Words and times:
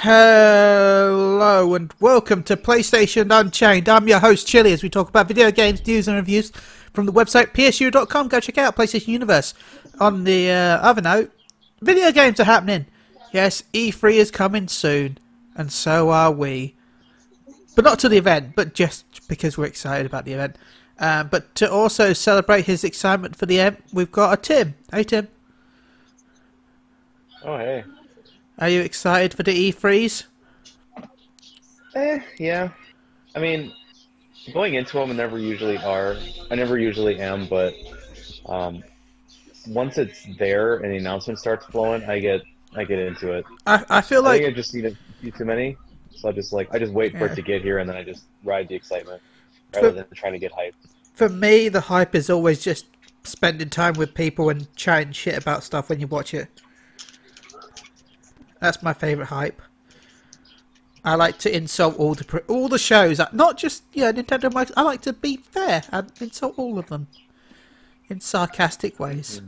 Hello 0.00 1.74
and 1.74 1.92
welcome 1.98 2.44
to 2.44 2.56
PlayStation 2.56 3.36
Unchained. 3.36 3.88
I'm 3.88 4.06
your 4.06 4.20
host 4.20 4.46
Chili 4.46 4.72
as 4.72 4.80
we 4.80 4.88
talk 4.88 5.08
about 5.08 5.26
video 5.26 5.50
games, 5.50 5.84
news 5.84 6.06
and 6.06 6.16
reviews 6.16 6.52
from 6.92 7.04
the 7.04 7.12
website 7.12 7.48
psu.com. 7.48 8.28
Go 8.28 8.38
check 8.38 8.58
out 8.58 8.76
PlayStation 8.76 9.08
Universe. 9.08 9.54
On 9.98 10.22
the 10.22 10.52
uh, 10.52 10.78
other 10.78 11.02
note, 11.02 11.32
video 11.80 12.12
games 12.12 12.38
are 12.38 12.44
happening. 12.44 12.86
Yes, 13.32 13.64
E3 13.72 14.12
is 14.12 14.30
coming 14.30 14.68
soon, 14.68 15.18
and 15.56 15.72
so 15.72 16.10
are 16.10 16.30
we. 16.30 16.76
But 17.74 17.84
not 17.84 17.98
to 17.98 18.08
the 18.08 18.18
event, 18.18 18.54
but 18.54 18.74
just 18.74 19.26
because 19.26 19.58
we're 19.58 19.66
excited 19.66 20.06
about 20.06 20.24
the 20.24 20.34
event. 20.34 20.58
Um, 21.00 21.26
but 21.26 21.52
to 21.56 21.68
also 21.68 22.12
celebrate 22.12 22.66
his 22.66 22.84
excitement 22.84 23.34
for 23.34 23.46
the 23.46 23.58
event, 23.58 23.82
we've 23.92 24.12
got 24.12 24.32
a 24.32 24.40
Tim. 24.40 24.76
Hey 24.92 25.02
Tim, 25.02 25.26
Oh 27.44 27.58
hey. 27.58 27.82
Are 28.58 28.68
you 28.68 28.80
excited 28.80 29.34
for 29.34 29.42
the 29.42 29.72
E3s? 29.72 30.24
Eh, 31.94 32.20
yeah. 32.38 32.70
I 33.34 33.38
mean, 33.40 33.72
going 34.52 34.74
into 34.74 34.98
them, 34.98 35.10
I 35.10 35.14
never 35.14 35.38
usually 35.38 35.78
are. 35.78 36.16
I 36.50 36.54
never 36.54 36.78
usually 36.78 37.18
am, 37.20 37.46
but 37.46 37.74
um, 38.46 38.82
once 39.68 39.98
it's 39.98 40.26
there 40.38 40.76
and 40.78 40.92
the 40.92 40.96
announcement 40.96 41.38
starts 41.38 41.66
flowing, 41.66 42.02
I 42.04 42.18
get 42.18 42.42
I 42.74 42.84
get 42.84 42.98
into 42.98 43.32
it. 43.32 43.44
I, 43.66 43.84
I 43.88 44.00
feel 44.00 44.20
I 44.26 44.30
like 44.30 44.42
think 44.42 44.52
I 44.52 44.56
just 44.56 44.74
need 44.74 44.86
a 44.86 44.92
few 45.20 45.30
too 45.32 45.44
many, 45.44 45.76
so 46.14 46.28
I 46.28 46.32
just 46.32 46.52
like 46.52 46.68
I 46.72 46.78
just 46.78 46.92
wait 46.92 47.16
for 47.16 47.26
it 47.26 47.34
to 47.34 47.42
get 47.42 47.62
here 47.62 47.78
and 47.78 47.88
then 47.88 47.96
I 47.96 48.02
just 48.02 48.24
ride 48.44 48.68
the 48.68 48.74
excitement 48.74 49.22
rather 49.74 49.92
than 49.92 50.06
trying 50.14 50.32
to 50.32 50.38
get 50.38 50.52
hyped. 50.52 50.74
for 51.14 51.28
me, 51.28 51.68
the 51.68 51.82
hype 51.82 52.14
is 52.14 52.30
always 52.30 52.62
just 52.62 52.86
spending 53.24 53.68
time 53.68 53.94
with 53.94 54.14
people 54.14 54.48
and 54.48 54.74
chatting 54.76 55.12
shit 55.12 55.36
about 55.36 55.62
stuff 55.64 55.88
when 55.88 56.00
you 56.00 56.06
watch 56.06 56.32
it. 56.34 56.48
That's 58.60 58.82
my 58.82 58.92
favorite 58.92 59.26
hype. 59.26 59.62
I 61.04 61.14
like 61.14 61.38
to 61.38 61.56
insult 61.56 61.96
all 61.96 62.14
the 62.14 62.42
all 62.48 62.68
the 62.68 62.78
shows, 62.78 63.20
not 63.32 63.56
just 63.56 63.84
yeah 63.92 64.12
Nintendo. 64.12 64.52
Mike. 64.52 64.70
I 64.76 64.82
like 64.82 65.00
to 65.02 65.12
be 65.12 65.36
fair 65.36 65.82
and 65.92 66.10
insult 66.20 66.54
all 66.58 66.78
of 66.78 66.88
them 66.88 67.06
in 68.08 68.20
sarcastic 68.20 68.98
ways. 68.98 69.40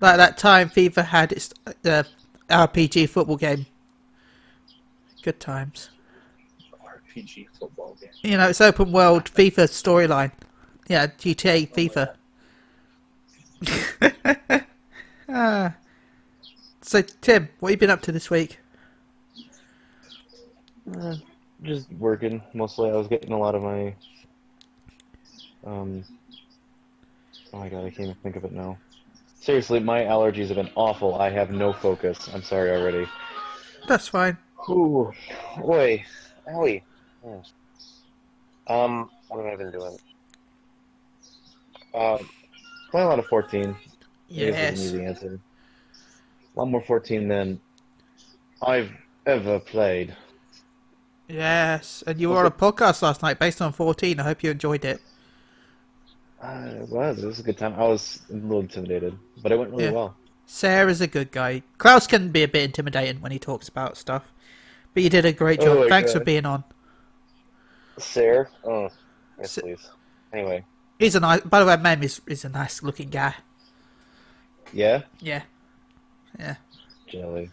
Like 0.00 0.16
that 0.16 0.36
time 0.38 0.68
FIFA 0.70 1.04
had 1.06 1.32
its 1.32 1.52
uh, 1.84 2.02
RPG 2.48 3.08
football 3.08 3.36
game. 3.36 3.66
Good 5.22 5.38
times. 5.38 5.90
RPG 6.82 7.48
football 7.58 7.96
game. 8.00 8.10
You 8.22 8.38
know, 8.38 8.48
it's 8.48 8.60
open 8.60 8.92
world 8.92 9.24
FIFA 9.24 9.68
storyline. 9.68 10.32
Yeah, 10.88 11.06
GTA 11.06 11.70
FIFA. 11.72 12.14
ah. 15.28 15.74
So, 16.90 17.02
Tim, 17.02 17.48
what 17.60 17.68
have 17.68 17.76
you 17.76 17.78
been 17.78 17.90
up 17.90 18.02
to 18.02 18.10
this 18.10 18.30
week? 18.30 18.58
Uh, 20.92 21.14
just 21.62 21.88
working 21.92 22.42
mostly. 22.52 22.90
I 22.90 22.94
was 22.94 23.06
getting 23.06 23.30
a 23.30 23.38
lot 23.38 23.54
of 23.54 23.62
my. 23.62 23.94
Um. 25.64 26.02
Oh 27.52 27.60
my 27.60 27.68
god, 27.68 27.84
I 27.84 27.90
can't 27.90 28.00
even 28.08 28.16
think 28.24 28.34
of 28.34 28.44
it 28.44 28.50
now. 28.50 28.76
Seriously, 29.40 29.78
my 29.78 30.00
allergies 30.00 30.48
have 30.48 30.56
been 30.56 30.70
awful. 30.74 31.14
I 31.14 31.30
have 31.30 31.52
no 31.52 31.72
focus. 31.72 32.28
I'm 32.34 32.42
sorry 32.42 32.72
already. 32.72 33.06
That's 33.86 34.08
fine. 34.08 34.36
Ooh, 34.68 35.12
boy, 35.58 36.04
owie. 36.48 36.82
Yeah. 37.24 37.40
Um, 38.66 39.08
what 39.28 39.44
have 39.44 39.52
I 39.52 39.54
been 39.54 39.70
doing? 39.70 39.96
Uh, 41.94 42.18
playing 42.90 43.06
a 43.06 43.10
lot 43.10 43.20
of 43.20 43.26
14. 43.26 43.62
I 43.62 43.68
guess 43.68 43.76
is 43.78 44.28
Yes. 44.28 44.78
an 44.80 44.84
easy 44.86 45.04
answer. 45.04 45.40
Lot 46.60 46.66
more 46.68 46.82
14 46.82 47.26
than 47.26 47.58
I've 48.60 48.90
ever 49.24 49.58
played. 49.60 50.14
Yes. 51.26 52.04
And 52.06 52.20
you 52.20 52.28
were 52.28 52.36
on 52.36 52.44
a 52.44 52.50
podcast 52.50 53.00
last 53.00 53.22
night 53.22 53.38
based 53.38 53.62
on 53.62 53.72
14. 53.72 54.20
I 54.20 54.22
hope 54.24 54.42
you 54.42 54.50
enjoyed 54.50 54.84
it. 54.84 55.00
Uh, 56.42 56.68
it 56.82 56.88
was. 56.90 57.24
It 57.24 57.26
was 57.26 57.40
a 57.40 57.42
good 57.42 57.56
time. 57.56 57.72
I 57.78 57.84
was 57.88 58.20
a 58.28 58.34
little 58.34 58.60
intimidated, 58.60 59.18
but 59.42 59.52
it 59.52 59.58
went 59.58 59.70
really 59.70 59.84
Yeah. 59.84 59.92
well. 59.92 60.16
Sarah's 60.44 61.00
a 61.00 61.06
good 61.06 61.30
guy. 61.32 61.62
Klaus 61.78 62.06
can 62.06 62.28
be 62.28 62.42
a 62.42 62.48
bit 62.48 62.64
intimidating 62.64 63.22
when 63.22 63.32
he 63.32 63.38
talks 63.38 63.66
about 63.68 63.96
stuff. 63.96 64.30
But 64.92 65.02
you 65.02 65.08
did 65.08 65.24
a 65.24 65.32
great 65.32 65.60
job. 65.62 65.78
Oh 65.78 65.88
Thanks 65.88 66.12
for 66.12 66.20
being 66.20 66.44
on. 66.44 66.64
Sarah? 67.96 68.48
Oh, 68.64 68.90
yes, 69.38 69.52
Sa- 69.52 69.62
please. 69.62 69.88
Anyway, 70.30 70.64
He's 70.98 71.14
a 71.14 71.20
nice. 71.20 71.40
By 71.40 71.60
the 71.60 71.64
way, 71.66 71.78
Mem 71.78 72.02
is 72.02 72.20
is 72.26 72.44
a 72.44 72.50
nice 72.50 72.82
looking 72.82 73.08
guy. 73.08 73.34
yeah? 74.74 75.02
Yeah. 75.20 75.42
Yeah. 76.40 76.54
Jelly. 77.06 77.50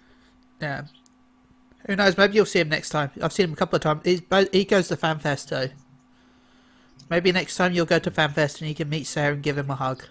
Yeah. 0.61 0.85
Who 1.85 1.95
knows? 1.95 2.17
Maybe 2.17 2.35
you'll 2.35 2.45
see 2.45 2.59
him 2.59 2.69
next 2.69 2.89
time. 2.89 3.11
I've 3.21 3.33
seen 3.33 3.45
him 3.45 3.53
a 3.53 3.55
couple 3.55 3.75
of 3.75 3.81
times. 3.81 4.01
He's, 4.03 4.21
he 4.51 4.63
goes 4.65 4.87
to 4.89 4.95
FanFest 4.97 5.49
too. 5.49 5.73
Maybe 7.09 7.31
next 7.31 7.55
time 7.57 7.73
you'll 7.73 7.85
go 7.85 7.99
to 7.99 8.11
FanFest 8.11 8.59
and 8.61 8.69
you 8.69 8.75
can 8.75 8.89
meet 8.89 9.07
Sarah 9.07 9.33
and 9.33 9.43
give 9.43 9.57
him 9.57 9.69
a 9.69 9.75
hug. 9.75 10.03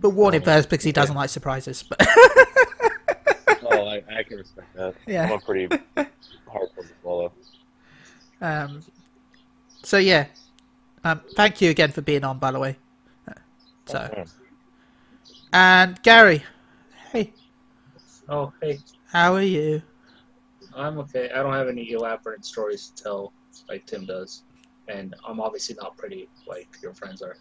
But 0.00 0.10
warn 0.10 0.34
him 0.34 0.42
Oh, 0.42 0.46
first 0.46 0.68
because 0.70 0.84
he 0.84 0.92
doesn't 0.92 1.16
like 1.16 1.30
surprises. 1.30 1.82
But 1.82 2.00
Oh, 3.70 3.86
I, 3.86 4.02
I 4.10 4.22
can 4.22 4.38
respect 4.38 4.74
that. 4.76 4.94
Yeah. 5.06 5.24
I'm 5.26 5.32
a 5.32 5.38
pretty 5.40 5.66
hard 5.96 6.68
one 6.74 6.86
to 6.86 6.92
swallow. 7.02 7.32
um, 8.40 8.80
so 9.82 9.98
yeah, 9.98 10.26
um, 11.04 11.20
thank 11.36 11.60
you 11.60 11.70
again 11.70 11.90
for 11.92 12.00
being 12.02 12.24
on. 12.24 12.38
By 12.38 12.50
the 12.52 12.58
way, 12.58 12.76
so 13.86 14.26
and 15.52 16.00
Gary, 16.02 16.44
hey, 17.12 17.32
Oh, 18.28 18.52
hey, 18.60 18.78
how 19.10 19.34
are 19.34 19.42
you? 19.42 19.82
I'm 20.74 20.98
okay. 20.98 21.30
I 21.34 21.42
don't 21.42 21.52
have 21.52 21.68
any 21.68 21.90
elaborate 21.92 22.44
stories 22.44 22.92
to 22.94 23.02
tell 23.02 23.32
like 23.68 23.86
Tim 23.86 24.04
does, 24.04 24.42
and 24.88 25.14
I'm 25.26 25.40
obviously 25.40 25.76
not 25.80 25.96
pretty 25.96 26.28
like 26.46 26.68
your 26.82 26.94
friends 26.94 27.22
are. 27.22 27.36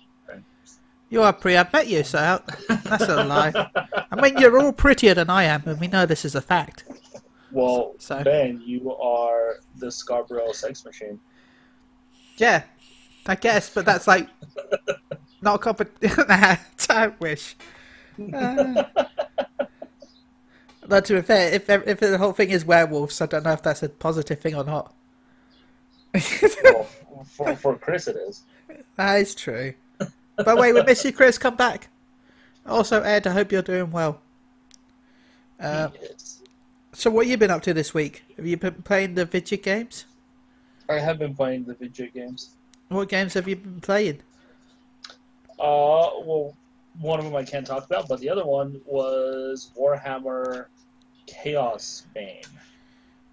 You 1.09 1.23
are 1.23 1.31
pretty. 1.31 1.57
I've 1.57 1.71
met 1.71 1.87
you, 1.87 2.03
so 2.03 2.41
that's 2.69 3.07
a 3.07 3.23
lie. 3.23 3.53
I 4.11 4.21
mean, 4.21 4.37
you're 4.37 4.59
all 4.59 4.73
prettier 4.73 5.13
than 5.13 5.29
I 5.29 5.43
am, 5.43 5.63
and 5.65 5.79
we 5.79 5.87
know 5.87 6.05
this 6.05 6.25
is 6.25 6.35
a 6.35 6.41
fact. 6.41 6.83
well, 7.51 7.93
So- 7.97 8.23
Ben, 8.23 8.61
you 8.65 8.93
are 8.93 9.55
the 9.77 9.89
Scarborough 9.89 10.51
sex 10.51 10.83
machine. 10.83 11.17
Yeah, 12.37 12.63
I 13.25 13.35
guess, 13.35 13.69
but 13.73 13.85
that's 13.85 14.05
like 14.07 14.27
not 15.41 15.55
a 15.55 15.59
competition. 15.59 16.25
I 16.29 17.11
wish. 17.19 17.55
Uh, 18.33 18.83
but 20.87 21.05
to 21.05 21.15
be 21.15 21.21
fair, 21.21 21.53
if 21.53 21.69
if 21.69 21.99
the 21.99 22.17
whole 22.17 22.33
thing 22.33 22.49
is 22.49 22.65
werewolves, 22.65 23.21
I 23.21 23.25
don't 23.25 23.43
know 23.43 23.53
if 23.53 23.61
that's 23.63 23.83
a 23.83 23.89
positive 23.89 24.39
thing 24.39 24.55
or 24.55 24.63
not. 24.63 24.93
well, 26.63 26.83
for, 27.25 27.55
for 27.55 27.77
Chris, 27.77 28.07
it 28.07 28.15
is. 28.15 28.43
that 28.95 29.15
is 29.21 29.35
true. 29.35 29.73
By 29.99 30.43
the 30.43 30.55
way, 30.55 30.71
we 30.71 30.83
miss 30.83 31.03
you, 31.03 31.11
Chris. 31.11 31.37
Come 31.37 31.55
back. 31.55 31.89
Also, 32.65 33.01
Ed, 33.01 33.25
I 33.27 33.31
hope 33.31 33.51
you're 33.51 33.61
doing 33.61 33.91
well. 33.91 34.21
Uh, 35.59 35.89
He 35.89 36.05
is. 36.05 36.41
so, 36.93 37.09
what 37.09 37.25
have 37.25 37.31
you 37.31 37.37
been 37.37 37.51
up 37.51 37.63
to 37.63 37.73
this 37.73 37.93
week? 37.93 38.23
Have 38.35 38.45
you 38.45 38.57
been 38.57 38.81
playing 38.83 39.15
the 39.15 39.25
video 39.25 39.57
games? 39.57 40.05
I 40.89 40.99
have 40.99 41.19
been 41.19 41.35
playing 41.35 41.65
the 41.65 41.73
video 41.73 42.07
games. 42.07 42.51
What 42.89 43.09
games 43.09 43.33
have 43.33 43.47
you 43.47 43.55
been 43.57 43.81
playing? 43.81 44.19
Uh, 45.59 46.09
well, 46.23 46.55
one 46.99 47.19
of 47.19 47.25
them 47.25 47.35
I 47.35 47.43
can't 47.43 47.65
talk 47.65 47.85
about, 47.85 48.07
but 48.07 48.19
the 48.19 48.29
other 48.29 48.45
one 48.45 48.79
was 48.85 49.71
Warhammer 49.77 50.65
Chaos 51.27 52.03
Bane. 52.13 52.41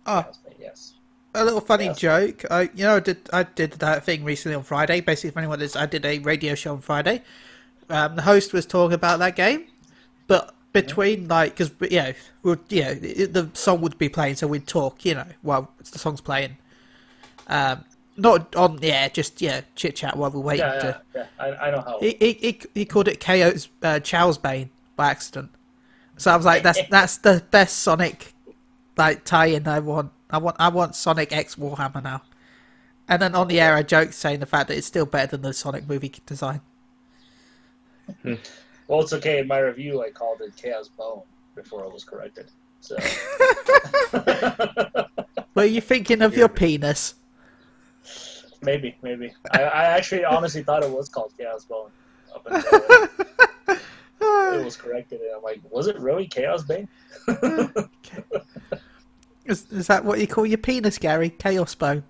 Oh, 0.06 0.22
Chaos 0.22 0.38
Bane, 0.38 0.54
yes. 0.60 0.94
a 1.34 1.44
little 1.44 1.60
funny 1.60 1.92
joke. 1.94 2.44
I, 2.50 2.62
you 2.74 2.84
know, 2.84 2.96
I 2.96 3.00
did 3.00 3.28
I 3.32 3.42
did 3.44 3.72
that 3.72 4.04
thing 4.04 4.24
recently 4.24 4.54
on 4.54 4.62
Friday. 4.62 5.00
Basically, 5.00 5.30
for 5.30 5.38
anyone 5.38 5.58
that's, 5.58 5.76
I 5.76 5.86
did 5.86 6.04
a 6.04 6.18
radio 6.18 6.54
show 6.54 6.72
on 6.72 6.80
Friday. 6.80 7.22
Um, 7.88 8.16
the 8.16 8.22
host 8.22 8.52
was 8.52 8.66
talking 8.66 8.94
about 8.94 9.18
that 9.18 9.36
game, 9.36 9.64
but 10.26 10.54
between 10.72 11.28
like, 11.28 11.56
because 11.56 11.70
you 11.90 11.98
know, 11.98 12.12
we'd, 12.42 12.58
you 12.68 12.82
know, 12.82 12.94
the 12.94 13.50
song 13.54 13.80
would 13.80 13.96
be 13.96 14.08
playing, 14.08 14.34
so 14.36 14.46
we'd 14.46 14.66
talk, 14.66 15.04
you 15.04 15.14
know, 15.14 15.26
while 15.42 15.70
the 15.78 15.98
song's 15.98 16.20
playing. 16.20 16.56
Um, 17.46 17.84
not 18.16 18.54
on 18.54 18.76
the 18.76 18.92
air, 18.92 19.08
just 19.08 19.40
yeah, 19.42 19.62
chit 19.74 19.96
chat 19.96 20.16
while 20.16 20.30
we 20.30 20.40
wait. 20.40 20.58
Yeah, 20.58 20.78
to, 20.78 21.00
yeah, 21.14 21.26
yeah. 21.38 21.44
I, 21.44 21.66
I 21.66 21.70
know 21.70 21.80
how. 21.80 21.98
he, 22.00 22.16
he, 22.18 22.32
he, 22.34 22.60
he 22.74 22.84
called 22.84 23.08
it 23.08 23.20
KO's 23.20 23.68
uh, 23.82 24.00
Chow's 24.00 24.38
Bane 24.38 24.70
by 24.96 25.10
accident. 25.10 25.50
So 26.16 26.30
I 26.30 26.36
was 26.36 26.46
like, 26.46 26.62
that's 26.62 26.80
that's 26.88 27.18
the 27.18 27.44
best 27.50 27.78
Sonic 27.78 28.34
like 28.96 29.24
tie-in 29.24 29.66
I 29.66 29.80
want. 29.80 30.12
I 30.30 30.38
want 30.38 30.56
I 30.58 30.68
want 30.68 30.94
Sonic 30.94 31.32
X 31.32 31.56
Warhammer 31.56 32.02
now. 32.02 32.22
And 33.08 33.20
then 33.20 33.34
on 33.34 33.48
the 33.48 33.60
air, 33.60 33.74
I 33.74 33.82
joked 33.82 34.14
saying 34.14 34.40
the 34.40 34.46
fact 34.46 34.68
that 34.68 34.78
it's 34.78 34.86
still 34.86 35.06
better 35.06 35.32
than 35.32 35.42
the 35.42 35.52
Sonic 35.52 35.88
movie 35.88 36.12
design. 36.24 36.60
Hmm. 38.22 38.34
Well, 38.88 39.00
it's 39.00 39.12
okay. 39.12 39.40
In 39.40 39.48
my 39.48 39.58
review, 39.58 40.02
I 40.02 40.10
called 40.10 40.40
it 40.40 40.56
Chaos 40.56 40.88
Bone 40.88 41.22
before 41.54 41.84
I 41.84 41.88
was 41.88 42.04
corrected. 42.04 42.50
So 42.80 42.96
Were 45.54 45.64
you 45.64 45.80
thinking 45.80 46.22
of 46.22 46.36
your 46.36 46.48
penis? 46.48 47.14
maybe, 48.60 48.96
maybe. 49.02 49.32
I, 49.52 49.62
I 49.62 49.84
actually 49.84 50.24
honestly 50.24 50.62
thought 50.62 50.82
it 50.82 50.90
was 50.90 51.08
called 51.08 51.32
Chaos 51.38 51.64
Bone. 51.64 51.90
Up 54.54 54.60
until 54.60 54.62
it 54.62 54.64
was 54.64 54.76
corrected, 54.76 55.20
and 55.20 55.30
I'm 55.36 55.42
like, 55.42 55.60
was 55.70 55.86
it 55.86 55.98
really 55.98 56.26
Chaos 56.26 56.62
Bane? 56.62 56.88
Is, 59.46 59.70
is 59.70 59.86
that 59.88 60.02
what 60.04 60.20
you 60.20 60.26
call 60.26 60.46
your 60.46 60.56
penis, 60.58 60.96
Gary? 60.96 61.28
Chaos 61.28 61.74
bone. 61.74 62.02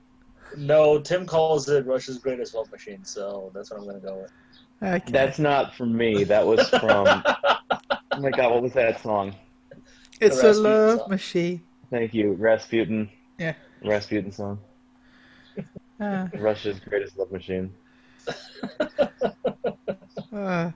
No, 0.56 1.00
Tim 1.00 1.26
calls 1.26 1.68
it 1.68 1.84
Russia's 1.84 2.18
greatest 2.18 2.54
love 2.54 2.70
machine, 2.70 3.04
so 3.04 3.50
that's 3.52 3.72
what 3.72 3.80
I'm 3.80 3.86
gonna 3.86 3.98
go 3.98 4.18
with. 4.22 4.32
Okay. 4.80 5.10
That's 5.10 5.40
not 5.40 5.74
from 5.74 5.96
me. 5.96 6.22
That 6.22 6.46
was 6.46 6.68
from. 6.68 7.24
oh 7.26 8.20
my 8.20 8.30
god, 8.30 8.52
what 8.52 8.62
was 8.62 8.72
that 8.74 9.00
song? 9.00 9.34
it's 10.20 10.40
the 10.40 10.50
a 10.50 10.52
love 10.52 10.98
song. 11.00 11.10
machine. 11.10 11.62
Thank 11.90 12.14
you, 12.14 12.32
Rasputin. 12.34 13.10
Yeah. 13.38 13.54
Rasputin 13.84 14.30
song. 14.30 14.60
Uh, 16.00 16.28
Russia's 16.34 16.78
greatest 16.80 17.18
love 17.18 17.32
machine. 17.32 17.72
uh, 20.32 20.70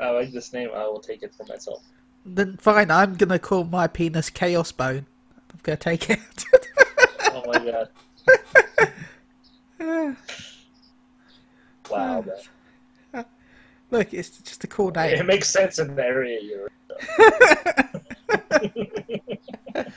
I 0.00 0.10
like 0.10 0.32
this 0.32 0.52
name. 0.52 0.70
I 0.74 0.84
will 0.84 1.00
take 1.00 1.22
it 1.22 1.34
for 1.34 1.44
myself. 1.44 1.82
then 2.24 2.56
fine, 2.56 2.90
I'm 2.90 3.14
gonna 3.14 3.38
call 3.38 3.64
my 3.64 3.86
penis 3.86 4.30
Chaos 4.30 4.72
Bone. 4.72 5.06
I'm 5.52 5.60
gonna 5.62 5.76
take 5.76 6.10
it. 6.10 6.18
Oh 7.32 7.44
my 7.46 7.58
god! 9.78 10.16
Wow, 11.90 12.24
man. 13.14 13.24
Look, 13.90 14.14
it's 14.14 14.30
just 14.38 14.62
a 14.62 14.66
cool 14.68 14.90
name. 14.92 15.16
It 15.18 15.26
makes 15.26 15.48
sense 15.48 15.78
in 15.80 15.94
the 15.96 16.04
area 16.04 16.38
you're. 16.40 16.70
in. 19.74 19.92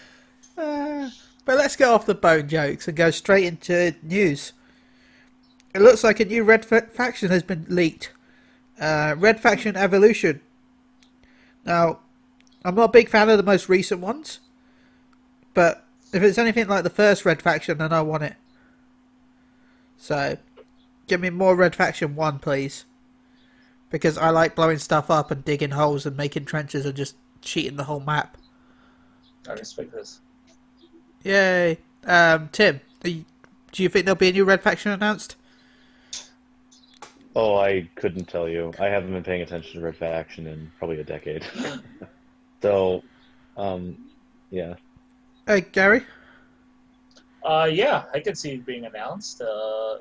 Uh, 0.58 1.10
but 1.46 1.58
let's 1.58 1.76
get 1.76 1.88
off 1.90 2.06
the 2.06 2.16
bone 2.16 2.48
jokes 2.48 2.88
and 2.88 2.98
go 2.98 3.12
straight 3.12 3.46
into 3.46 3.96
news. 4.02 4.54
It 5.76 5.82
looks 5.82 6.04
like 6.04 6.20
a 6.20 6.26
new 6.26 6.44
Red 6.44 6.66
fa- 6.66 6.88
faction 6.92 7.30
has 7.30 7.44
been 7.44 7.66
leaked. 7.70 8.12
Uh, 8.80 9.16
Red 9.18 9.40
Faction 9.40 9.76
Evolution. 9.76 10.42
Now, 11.66 12.00
I'm 12.66 12.76
not 12.76 12.86
a 12.90 12.92
big 12.92 13.10
fan 13.10 13.30
of 13.30 13.38
the 13.38 13.44
most 13.44 13.70
recent 13.70 14.02
ones, 14.02 14.40
but 15.54 15.86
if 16.12 16.22
it's 16.24 16.38
anything 16.38 16.68
like 16.68 16.84
the 16.84 16.90
first 16.90 17.26
Red 17.26 17.42
Faction, 17.42 17.78
then 17.78 17.94
I 17.94 18.02
want 18.02 18.24
it. 18.24 18.36
So, 19.98 20.38
give 21.08 21.22
me 21.22 21.30
more 21.30 21.56
Red 21.56 21.76
Faction 21.76 22.16
1, 22.16 22.40
please. 22.40 22.86
Because 23.90 24.18
I 24.18 24.30
like 24.32 24.56
blowing 24.56 24.80
stuff 24.80 25.10
up 25.10 25.30
and 25.32 25.46
digging 25.46 25.72
holes 25.72 26.06
and 26.06 26.18
making 26.18 26.46
trenches 26.46 26.86
and 26.86 26.96
just 26.96 27.16
cheating 27.42 27.78
the 27.78 27.84
whole 27.84 28.00
map. 28.00 28.38
I 29.48 29.54
respect 29.54 29.92
this. 29.92 30.20
Yay. 31.24 31.78
Um, 32.06 32.50
Tim, 32.52 32.82
are 33.06 33.10
you- 33.10 33.26
do 33.72 33.84
you 33.84 33.90
think 33.90 34.06
there'll 34.06 34.18
be 34.18 34.30
a 34.30 34.34
new 34.34 34.46
Red 34.46 34.62
Faction 34.62 34.92
announced? 34.92 35.36
Oh, 37.36 37.58
I 37.58 37.90
couldn't 37.96 38.26
tell 38.26 38.48
you. 38.48 38.72
I 38.80 38.86
haven't 38.86 39.12
been 39.12 39.24
paying 39.24 39.42
attention 39.42 39.80
to 39.80 39.86
Red 39.86 39.96
Faction 39.96 40.48
in 40.48 40.72
probably 40.78 41.00
a 41.00 41.04
decade. 41.04 41.44
so, 42.62 43.04
um, 43.58 43.98
yeah. 44.52 44.76
Hey, 45.48 45.62
Gary? 45.62 46.04
Uh, 47.44 47.70
yeah, 47.72 48.04
I 48.14 48.20
can 48.20 48.36
see 48.36 48.52
it 48.52 48.66
being 48.66 48.86
announced. 48.86 49.42
Uh, 49.42 49.98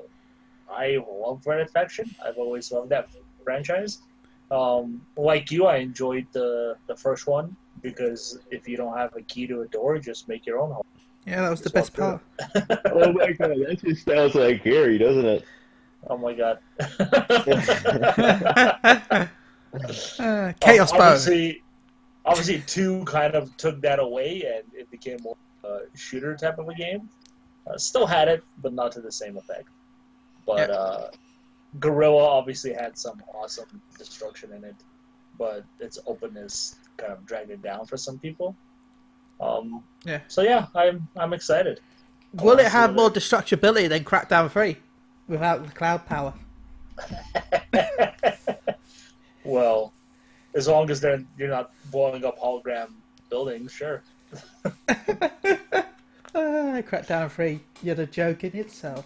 I 0.71 0.97
love 1.07 1.45
Red 1.45 1.69
Faction. 1.71 2.13
I've 2.23 2.37
always 2.37 2.71
loved 2.71 2.89
that 2.89 3.09
franchise. 3.43 3.99
Um, 4.51 5.01
like 5.17 5.51
you, 5.51 5.65
I 5.65 5.77
enjoyed 5.77 6.27
the 6.31 6.75
the 6.87 6.95
first 6.95 7.25
one 7.27 7.55
because 7.81 8.39
if 8.51 8.67
you 8.67 8.77
don't 8.77 8.95
have 8.95 9.15
a 9.15 9.21
key 9.23 9.47
to 9.47 9.61
a 9.61 9.67
door, 9.67 9.97
just 9.97 10.27
make 10.27 10.45
your 10.45 10.59
own 10.59 10.71
hole. 10.71 10.85
Yeah, 11.25 11.41
that 11.41 11.49
was 11.49 11.61
the 11.61 11.69
best 11.69 11.93
part. 11.95 12.21
oh 12.85 13.11
my 13.13 13.31
god, 13.31 13.55
that 13.65 13.81
just 13.83 14.05
sounds 14.05 14.35
like 14.35 14.63
Gary, 14.63 14.97
doesn't 14.97 15.25
it? 15.25 15.45
Oh 16.09 16.17
my 16.17 16.33
god! 16.33 16.59
Uh, 20.19 20.53
Chaos 20.59 20.91
Um, 20.93 21.01
obviously, 21.01 21.63
obviously, 22.25 22.63
two 22.67 23.03
kind 23.05 23.35
of 23.35 23.55
took 23.57 23.81
that 23.81 23.99
away, 23.99 24.43
and 24.43 24.63
it 24.73 24.89
became 24.91 25.17
more 25.21 25.37
uh, 25.63 25.79
shooter 25.95 26.35
type 26.35 26.59
of 26.59 26.67
a 26.69 26.75
game. 26.75 27.09
Uh, 27.67 27.77
still 27.77 28.05
had 28.05 28.27
it, 28.27 28.43
but 28.61 28.73
not 28.73 28.91
to 28.91 29.01
the 29.01 29.11
same 29.11 29.37
effect. 29.37 29.69
But 30.45 30.69
Yeah. 30.69 30.75
uh, 30.75 31.09
Guerrilla 31.79 32.23
obviously 32.23 32.73
had 32.73 32.97
some 32.97 33.23
awesome 33.33 33.81
destruction 33.97 34.51
in 34.53 34.63
it, 34.65 34.75
but 35.37 35.63
its 35.79 35.97
openness 36.05 36.75
kind 36.97 37.13
of 37.13 37.25
dragged 37.25 37.49
it 37.49 37.61
down 37.61 37.85
for 37.85 37.97
some 37.97 38.19
people. 38.19 38.55
Um, 39.39 39.83
Yeah. 40.05 40.19
So 40.27 40.41
yeah, 40.41 40.67
I'm 40.75 41.07
I'm 41.15 41.33
excited. 41.33 41.79
Will 42.33 42.59
it 42.59 42.67
have 42.67 42.93
more 42.93 43.09
destructibility 43.09 43.87
than 43.87 44.03
Crackdown 44.03 44.49
3 44.51 44.75
without 45.27 45.65
the 45.65 45.71
cloud 45.71 46.05
power? 46.05 46.33
well, 49.43 49.93
as 50.55 50.67
long 50.67 50.89
as 50.89 51.01
they're 51.01 51.23
you're 51.37 51.49
not 51.49 51.71
blowing 51.91 52.23
up 52.25 52.39
hologram 52.39 52.91
buildings, 53.29 53.71
sure. 53.71 54.03
Uh, 56.35 56.81
Crackdown 56.81 57.29
3, 57.29 57.59
you're 57.83 57.93
the 57.93 58.07
joke 58.07 58.43
in 58.43 58.55
itself. 58.55 59.05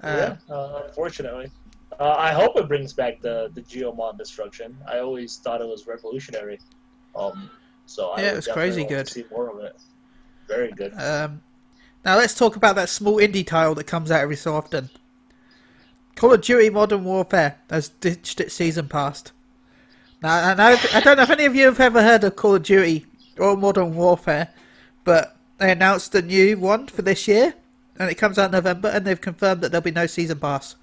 Um, 0.00 0.16
yeah, 0.16 0.36
uh, 0.48 0.84
unfortunately. 0.86 1.50
Uh, 2.00 2.14
I 2.16 2.32
hope 2.32 2.56
it 2.56 2.68
brings 2.68 2.94
back 2.94 3.20
the 3.20 3.50
the 3.54 3.60
Geo-Mod 3.60 4.16
destruction. 4.16 4.76
I 4.88 4.98
always 5.00 5.36
thought 5.36 5.60
it 5.60 5.66
was 5.66 5.86
revolutionary. 5.86 6.58
Um, 7.14 7.50
so 7.86 8.10
I 8.10 8.22
Yeah, 8.22 8.32
it 8.32 8.36
was 8.36 8.48
crazy 8.48 8.80
want 8.80 8.88
to 8.90 8.94
good. 8.96 9.08
See 9.08 9.24
more 9.30 9.50
of 9.50 9.62
it. 9.62 9.76
Very 10.48 10.72
good. 10.72 10.94
Um, 10.94 11.42
now 12.06 12.16
let's 12.16 12.34
talk 12.34 12.54
about 12.54 12.76
that 12.76 12.88
small 12.88 13.16
indie 13.16 13.44
title 13.44 13.74
that 13.74 13.88
comes 13.88 14.12
out 14.12 14.20
every 14.20 14.36
so 14.36 14.54
often. 14.54 14.88
Call 16.14 16.32
of 16.32 16.40
Duty 16.40 16.70
Modern 16.70 17.04
Warfare 17.04 17.58
has 17.68 17.88
ditched 17.88 18.40
its 18.40 18.54
season 18.54 18.88
pass. 18.88 19.24
Now 20.22 20.36
I, 20.56 20.78
I 20.94 21.00
don't 21.00 21.16
know 21.16 21.24
if 21.24 21.30
any 21.30 21.46
of 21.46 21.56
you 21.56 21.64
have 21.64 21.80
ever 21.80 22.02
heard 22.02 22.22
of 22.22 22.36
Call 22.36 22.54
of 22.54 22.62
Duty 22.62 23.06
or 23.38 23.56
Modern 23.56 23.96
Warfare, 23.96 24.50
but 25.02 25.36
they 25.58 25.72
announced 25.72 26.14
a 26.14 26.22
new 26.22 26.56
one 26.56 26.86
for 26.86 27.02
this 27.02 27.26
year, 27.26 27.54
and 27.98 28.08
it 28.08 28.14
comes 28.14 28.38
out 28.38 28.46
in 28.46 28.52
November, 28.52 28.88
and 28.88 29.04
they've 29.04 29.20
confirmed 29.20 29.60
that 29.62 29.72
there'll 29.72 29.82
be 29.82 29.90
no 29.90 30.06
season 30.06 30.38
pass. 30.38 30.76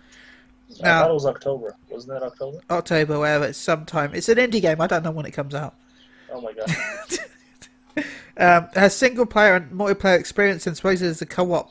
I 0.81 0.84
now- 0.84 1.02
thought 1.04 1.12
it 1.12 1.14
was 1.14 1.26
October. 1.26 1.76
Wasn't 1.90 2.12
that 2.12 2.24
October? 2.24 2.60
October, 2.69 3.19
wherever 3.19 3.46
it's 3.46 3.58
sometime. 3.58 4.14
It's 4.14 4.28
an 4.28 4.40
indie 4.40 4.62
game. 4.62 4.81
I 4.81 4.88
don't 4.88 5.04
know 5.04 5.12
when 5.12 5.26
it 5.26 5.31
comes 5.31 5.56
out. 5.56 5.74
Oh 6.34 6.42
my 6.42 6.52
god. 6.52 6.69
Um, 8.36 8.68
has 8.74 8.95
single 8.95 9.28
player 9.28 9.56
and 9.56 9.72
multiplayer 9.72 10.19
experience, 10.19 10.66
and 10.66 10.75
suppose 10.75 11.01
there's 11.01 11.22
a 11.22 11.25
co-op 11.25 11.69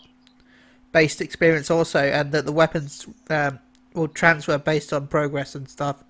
based 0.93 1.21
experience 1.21 1.71
also, 1.71 1.99
and 1.99 2.31
that 2.33 2.45
the 2.45 2.53
weapons 2.53 3.07
um, 3.31 3.59
will 3.95 4.09
transfer 4.09 4.59
based 4.59 4.93
on 4.93 5.09
progress 5.09 5.55
and 5.55 5.69
stuff. 5.69 6.05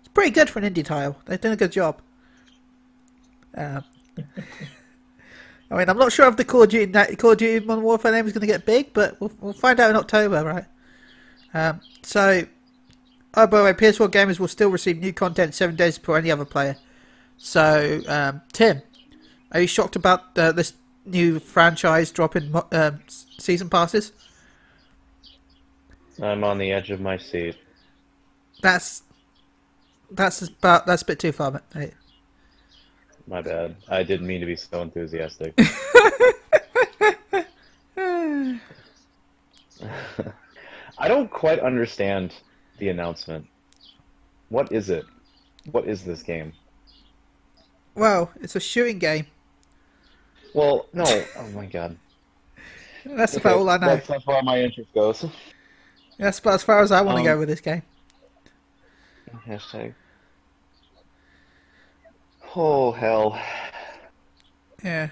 It's 0.00 0.08
pretty 0.08 0.30
good 0.30 0.48
for 0.48 0.60
an 0.60 0.72
indie 0.72 0.84
title. 0.84 1.16
They've 1.26 1.40
done 1.40 1.52
a 1.52 1.56
good 1.56 1.72
job. 1.72 2.00
Um, 3.56 3.82
I 5.70 5.78
mean, 5.78 5.88
I'm 5.88 5.98
not 5.98 6.12
sure 6.12 6.28
if 6.28 6.36
the 6.36 6.44
Call 6.44 6.62
of 6.64 6.68
Duty 6.68 7.16
Call 7.16 7.32
of 7.32 7.38
Duty 7.38 7.64
Modern 7.64 7.82
Warfare 7.82 8.12
name 8.12 8.26
is 8.26 8.32
going 8.32 8.42
to 8.42 8.46
get 8.46 8.66
big, 8.66 8.92
but 8.92 9.20
we'll, 9.20 9.32
we'll 9.40 9.52
find 9.52 9.80
out 9.80 9.90
in 9.90 9.96
October, 9.96 10.44
right? 10.44 10.64
Um, 11.54 11.80
so, 12.02 12.46
oh, 13.34 13.46
by 13.46 13.58
the 13.58 13.64
way, 13.64 13.72
PS4 13.72 14.08
gamers 14.10 14.38
will 14.38 14.48
still 14.48 14.68
receive 14.68 14.98
new 14.98 15.12
content 15.12 15.54
seven 15.54 15.74
days 15.74 15.98
before 15.98 16.18
any 16.18 16.30
other 16.30 16.44
player. 16.44 16.76
So, 17.38 18.02
um, 18.06 18.42
Tim, 18.52 18.82
are 19.52 19.60
you 19.60 19.66
shocked 19.66 19.96
about 19.96 20.36
uh, 20.36 20.52
this 20.52 20.74
new 21.04 21.38
franchise 21.38 22.10
dropping 22.10 22.54
um, 22.72 23.00
season 23.06 23.68
passes? 23.68 24.12
I'm 26.20 26.44
on 26.44 26.58
the 26.58 26.72
edge 26.72 26.90
of 26.90 27.00
my 27.00 27.16
seat. 27.16 27.56
That's 28.62 29.02
that's 30.10 30.42
about 30.42 30.86
that's 30.86 31.02
a 31.02 31.06
bit 31.06 31.18
too 31.18 31.32
far, 31.32 31.62
mate. 31.74 31.94
My 33.26 33.40
bad. 33.40 33.76
I 33.88 34.02
didn't 34.02 34.26
mean 34.26 34.40
to 34.40 34.46
be 34.46 34.56
so 34.56 34.82
enthusiastic. 34.82 35.54
I 40.98 41.08
don't 41.08 41.30
quite 41.30 41.60
understand 41.60 42.34
the 42.78 42.88
announcement. 42.88 43.46
What 44.48 44.70
is 44.70 44.90
it? 44.90 45.04
What 45.70 45.86
is 45.86 46.04
this 46.04 46.22
game? 46.22 46.52
Well, 47.94 48.30
it's 48.40 48.56
a 48.56 48.60
shooting 48.60 48.98
game. 48.98 49.26
Well, 50.54 50.86
no. 50.92 51.04
Oh 51.38 51.48
my 51.54 51.66
god. 51.66 51.96
That's 53.04 53.36
about 53.36 53.58
all 53.58 53.68
I 53.70 53.78
know. 53.78 53.86
That's 53.88 54.08
how 54.08 54.20
far 54.20 54.42
my 54.42 54.60
interest 54.60 54.92
goes. 54.94 55.24
That's 56.18 56.38
about 56.38 56.54
as 56.54 56.62
far 56.62 56.80
as 56.80 56.92
I 56.92 57.00
want 57.00 57.16
to 57.16 57.20
Um, 57.20 57.26
go 57.26 57.38
with 57.38 57.48
this 57.48 57.60
game. 57.60 57.82
Hashtag. 59.46 59.94
Oh 62.54 62.92
hell. 62.92 63.40
Yeah. 64.84 65.08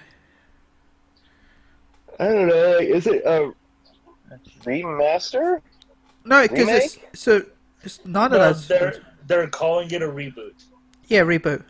I 2.19 2.25
don't 2.27 2.47
know. 2.47 2.77
Like, 2.77 2.87
is 2.87 3.07
it 3.07 3.23
a 3.25 3.51
remaster? 4.63 5.61
No, 6.23 6.43
because 6.47 6.67
it's 6.69 7.19
so 7.19 7.43
it's 7.83 7.99
none 8.05 8.25
of 8.31 8.39
No, 8.39 8.53
those. 8.53 8.67
they're 8.67 9.01
they're 9.25 9.47
calling 9.47 9.89
it 9.91 10.03
a 10.03 10.07
reboot. 10.07 10.53
Yeah, 11.07 11.21
reboot. 11.21 11.63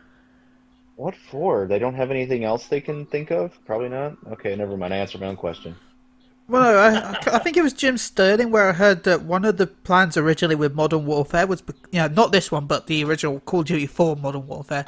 What 1.02 1.16
for? 1.16 1.66
They 1.66 1.80
don't 1.80 1.96
have 1.96 2.12
anything 2.12 2.44
else 2.44 2.68
they 2.68 2.80
can 2.80 3.06
think 3.06 3.32
of? 3.32 3.58
Probably 3.66 3.88
not. 3.88 4.16
Okay, 4.34 4.54
never 4.54 4.76
mind. 4.76 4.94
I 4.94 4.98
answered 4.98 5.20
my 5.20 5.26
own 5.26 5.36
question. 5.36 5.74
Well, 6.46 6.78
I, 6.78 7.18
I 7.26 7.38
think 7.40 7.56
it 7.56 7.62
was 7.64 7.72
Jim 7.72 7.98
Sterling 7.98 8.52
where 8.52 8.68
I 8.68 8.72
heard 8.72 9.02
that 9.02 9.22
one 9.22 9.44
of 9.44 9.56
the 9.56 9.66
plans 9.66 10.16
originally 10.16 10.54
with 10.54 10.76
Modern 10.76 11.04
Warfare 11.04 11.48
was, 11.48 11.60
you 11.90 11.98
know, 11.98 12.06
not 12.06 12.30
this 12.30 12.52
one, 12.52 12.66
but 12.66 12.86
the 12.86 13.02
original 13.02 13.40
Call 13.40 13.60
of 13.60 13.66
Duty 13.66 13.86
4 13.86 14.14
Modern 14.14 14.46
Warfare, 14.46 14.86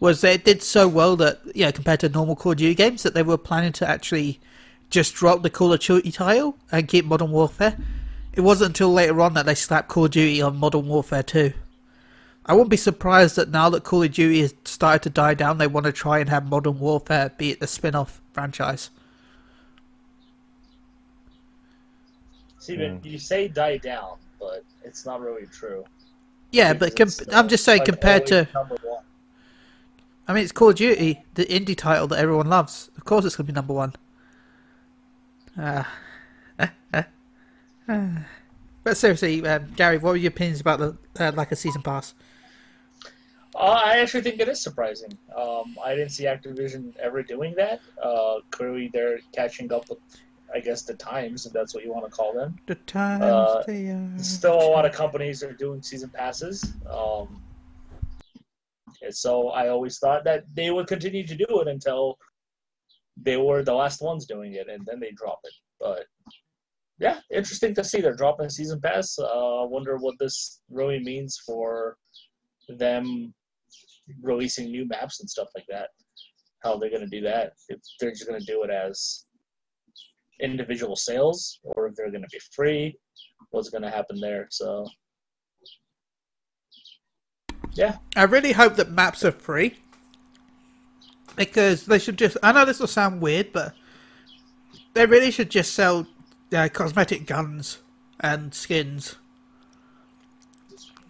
was 0.00 0.22
that 0.22 0.34
it 0.34 0.44
did 0.44 0.60
so 0.60 0.88
well 0.88 1.14
that 1.18 1.40
you 1.54 1.64
know 1.64 1.70
compared 1.70 2.00
to 2.00 2.08
normal 2.08 2.34
Call 2.34 2.50
of 2.50 2.58
Duty 2.58 2.74
games 2.74 3.04
that 3.04 3.14
they 3.14 3.22
were 3.22 3.38
planning 3.38 3.72
to 3.74 3.88
actually 3.88 4.40
just 4.90 5.14
drop 5.14 5.44
the 5.44 5.50
Call 5.50 5.72
of 5.72 5.78
Duty 5.78 6.10
title 6.10 6.58
and 6.72 6.88
keep 6.88 7.04
Modern 7.04 7.30
Warfare. 7.30 7.76
It 8.32 8.40
wasn't 8.40 8.70
until 8.70 8.92
later 8.92 9.20
on 9.20 9.34
that 9.34 9.46
they 9.46 9.54
slapped 9.54 9.86
Call 9.88 10.06
of 10.06 10.10
Duty 10.10 10.42
on 10.42 10.56
Modern 10.56 10.88
Warfare 10.88 11.22
2. 11.22 11.52
I 12.46 12.52
wouldn't 12.52 12.70
be 12.70 12.76
surprised 12.76 13.36
that 13.36 13.48
now 13.48 13.70
that 13.70 13.84
Call 13.84 14.02
of 14.02 14.12
Duty 14.12 14.42
has 14.42 14.54
started 14.64 15.02
to 15.04 15.10
die 15.10 15.34
down, 15.34 15.58
they 15.58 15.66
want 15.66 15.86
to 15.86 15.92
try 15.92 16.18
and 16.18 16.28
have 16.28 16.48
Modern 16.48 16.78
Warfare 16.78 17.32
be 17.38 17.50
it 17.50 17.60
the 17.60 17.66
spin 17.66 17.94
off 17.94 18.20
franchise. 18.32 18.90
See, 22.58 22.76
but 22.76 23.04
you 23.04 23.18
say 23.18 23.48
die 23.48 23.78
down, 23.78 24.16
but 24.38 24.64
it's 24.84 25.06
not 25.06 25.20
really 25.20 25.46
true. 25.46 25.84
Yeah, 26.50 26.72
but 26.72 26.96
com- 26.96 27.08
It's 27.08 27.16
still, 27.16 27.34
I'm 27.34 27.48
just 27.48 27.64
saying 27.64 27.80
like, 27.80 27.88
compared 27.88 28.26
to. 28.28 28.48
one. 28.52 29.02
I 30.26 30.32
mean, 30.32 30.42
it's 30.44 30.52
Call 30.52 30.70
of 30.70 30.76
Duty, 30.76 31.22
the 31.34 31.44
indie 31.46 31.76
title 31.76 32.06
that 32.08 32.18
everyone 32.18 32.48
loves. 32.48 32.90
Of 32.96 33.04
course, 33.04 33.24
it's 33.24 33.36
going 33.36 33.46
to 33.46 33.52
be 33.52 33.54
number 33.54 33.74
one. 33.74 33.94
Ah. 35.58 35.92
but 38.84 38.96
seriously, 38.96 39.46
um, 39.46 39.72
Gary, 39.76 39.98
what 39.98 40.10
were 40.10 40.16
your 40.16 40.28
opinions 40.28 40.60
about 40.60 40.78
the 40.78 40.96
uh, 41.18 41.32
like 41.34 41.52
a 41.52 41.56
season 41.56 41.82
pass? 41.82 42.14
Uh, 43.54 43.80
I 43.84 43.98
actually 43.98 44.22
think 44.22 44.40
it 44.40 44.48
is 44.48 44.60
surprising. 44.60 45.16
Um, 45.36 45.76
I 45.82 45.94
didn't 45.94 46.10
see 46.10 46.24
Activision 46.24 46.96
ever 46.98 47.22
doing 47.22 47.54
that. 47.56 47.80
Uh, 48.02 48.36
clearly, 48.50 48.90
they're 48.92 49.20
catching 49.32 49.72
up 49.72 49.88
with, 49.88 49.98
I 50.52 50.58
guess, 50.60 50.82
the 50.82 50.94
times, 50.94 51.46
if 51.46 51.52
that's 51.52 51.72
what 51.72 51.84
you 51.84 51.92
want 51.92 52.04
to 52.04 52.10
call 52.10 52.34
them. 52.34 52.58
The 52.66 52.74
times 52.74 53.22
Uh, 53.22 53.62
they 53.66 53.90
are. 53.90 54.18
Still, 54.18 54.54
a 54.60 54.70
lot 54.70 54.84
of 54.84 54.92
companies 54.92 55.42
are 55.44 55.52
doing 55.52 55.82
season 55.82 56.10
passes. 56.10 56.72
Um, 56.90 57.42
and 59.02 59.14
so 59.14 59.50
I 59.50 59.68
always 59.68 59.98
thought 59.98 60.24
that 60.24 60.44
they 60.54 60.70
would 60.70 60.86
continue 60.88 61.26
to 61.26 61.36
do 61.36 61.46
it 61.60 61.68
until 61.68 62.18
they 63.16 63.36
were 63.36 63.62
the 63.62 63.74
last 63.74 64.02
ones 64.02 64.26
doing 64.26 64.54
it, 64.54 64.68
and 64.68 64.84
then 64.84 64.98
they 64.98 65.12
drop 65.12 65.38
it. 65.44 65.52
But 65.78 66.06
yeah, 66.98 67.20
interesting 67.30 67.72
to 67.76 67.84
see 67.84 68.00
they're 68.00 68.16
dropping 68.16 68.48
season 68.48 68.80
pass. 68.80 69.16
Uh, 69.18 69.62
I 69.62 69.66
wonder 69.66 69.96
what 69.98 70.18
this 70.18 70.60
really 70.70 70.98
means 70.98 71.40
for 71.46 71.98
them 72.68 73.32
releasing 74.22 74.70
new 74.70 74.86
maps 74.86 75.20
and 75.20 75.28
stuff 75.28 75.48
like 75.54 75.66
that. 75.68 75.88
How 76.62 76.76
they're 76.76 76.90
going 76.90 77.02
to 77.02 77.06
do 77.06 77.22
that? 77.22 77.52
If 77.68 77.78
they're 78.00 78.10
just 78.10 78.26
going 78.26 78.40
to 78.40 78.46
do 78.46 78.62
it 78.64 78.70
as 78.70 79.26
individual 80.40 80.96
sales, 80.96 81.60
or 81.62 81.86
if 81.86 81.94
they're 81.94 82.10
going 82.10 82.22
to 82.22 82.28
be 82.32 82.40
free, 82.54 82.98
what's 83.50 83.68
going 83.68 83.82
to 83.82 83.90
happen 83.90 84.20
there? 84.20 84.46
So 84.50 84.86
yeah, 87.72 87.96
I 88.16 88.24
really 88.24 88.52
hope 88.52 88.76
that 88.76 88.90
maps 88.90 89.24
are 89.24 89.32
free 89.32 89.76
because 91.36 91.86
they 91.86 91.98
should 91.98 92.18
just. 92.18 92.36
I 92.42 92.52
know 92.52 92.64
this 92.64 92.80
will 92.80 92.86
sound 92.86 93.20
weird, 93.20 93.52
but 93.52 93.74
they 94.94 95.06
really 95.06 95.30
should 95.30 95.50
just 95.50 95.74
sell 95.74 96.06
uh, 96.52 96.68
cosmetic 96.72 97.26
guns 97.26 97.78
and 98.20 98.54
skins. 98.54 99.16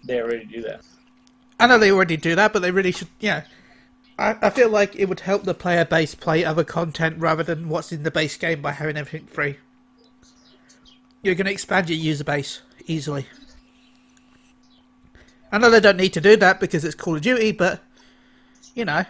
they 0.06 0.20
already 0.20 0.46
do 0.46 0.62
that. 0.62 0.82
I 1.58 1.66
know 1.66 1.78
they 1.78 1.90
already 1.90 2.16
do 2.16 2.34
that, 2.34 2.52
but 2.52 2.62
they 2.62 2.70
really 2.70 2.92
should. 2.92 3.08
Yeah, 3.20 3.44
I, 4.18 4.37
I 4.42 4.50
feel 4.50 4.68
like 4.70 4.96
it 4.96 5.08
would 5.08 5.20
help 5.20 5.44
the 5.44 5.54
player 5.54 5.84
base 5.84 6.14
play 6.14 6.44
other 6.44 6.64
content 6.64 7.18
rather 7.18 7.42
than 7.42 7.68
what's 7.68 7.92
in 7.92 8.02
the 8.02 8.11
base 8.11 8.37
game 8.37 8.62
by 8.62 8.73
having 8.73 8.96
everything 8.96 9.26
free. 9.26 9.56
You're 11.23 11.34
going 11.34 11.46
to 11.46 11.52
expand 11.52 11.88
your 11.88 11.99
user 11.99 12.25
base 12.25 12.61
easily. 12.87 13.26
I 15.50 15.58
know 15.58 15.70
they 15.70 15.80
don't 15.80 15.96
need 15.96 16.12
to 16.14 16.20
do 16.20 16.37
that 16.37 16.61
because 16.61 16.84
it's 16.84 16.94
Call 16.94 17.16
of 17.16 17.23
Duty, 17.23 17.52
but 17.52 17.82
you 18.75 18.84
know, 18.84 19.04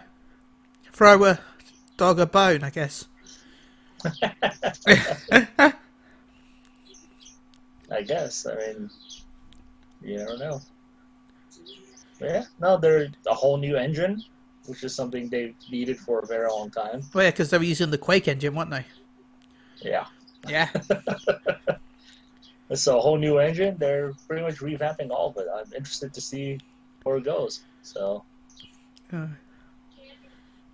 throw 0.91 1.23
a 1.25 1.39
dog 1.97 2.19
a 2.19 2.25
bone, 2.25 2.63
I 2.63 2.69
guess. 2.69 3.05
I 7.91 8.01
guess. 8.05 8.45
I 8.45 8.55
mean, 8.55 8.89
you 10.01 10.17
never 10.17 10.37
know. 10.37 10.61
But 12.19 12.29
yeah, 12.29 12.43
no, 12.59 12.77
they're 12.77 13.07
a 13.27 13.33
whole 13.33 13.57
new 13.57 13.75
engine, 13.77 14.23
which 14.67 14.83
is 14.83 14.95
something 14.95 15.29
they've 15.29 15.55
needed 15.69 15.99
for 15.99 16.19
a 16.19 16.25
very 16.25 16.49
long 16.49 16.69
time. 16.71 17.03
Well, 17.13 17.25
yeah, 17.25 17.31
because 17.31 17.49
they 17.49 17.57
were 17.57 17.63
using 17.63 17.91
the 17.91 17.97
Quake 17.97 18.27
engine, 18.27 18.55
weren't 18.55 18.71
they? 18.71 18.85
Yeah, 19.81 20.05
Yeah. 20.47 20.69
it's 22.69 22.87
a 22.87 22.99
whole 22.99 23.17
new 23.17 23.39
engine. 23.39 23.75
They're 23.77 24.13
pretty 24.27 24.41
much 24.43 24.55
revamping 24.59 25.09
all 25.11 25.29
of 25.29 25.37
it. 25.37 25.47
I'm 25.53 25.71
interested 25.73 26.13
to 26.13 26.21
see 26.21 26.59
where 27.03 27.17
it 27.17 27.25
goes. 27.25 27.61
So 27.83 28.23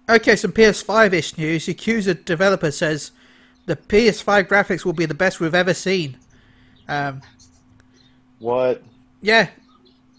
Okay, 0.10 0.36
some 0.36 0.52
PS5 0.52 1.14
ish 1.14 1.38
news. 1.38 1.66
Yakuza 1.68 2.24
developer 2.26 2.72
says 2.72 3.12
the 3.66 3.76
PS5 3.76 4.48
graphics 4.48 4.84
will 4.86 4.94
be 4.94 5.06
the 5.06 5.14
best 5.14 5.40
we've 5.40 5.56
ever 5.56 5.74
seen. 5.74 6.18
Um, 6.88 7.22
What? 8.40 8.84
yeah, 9.22 9.50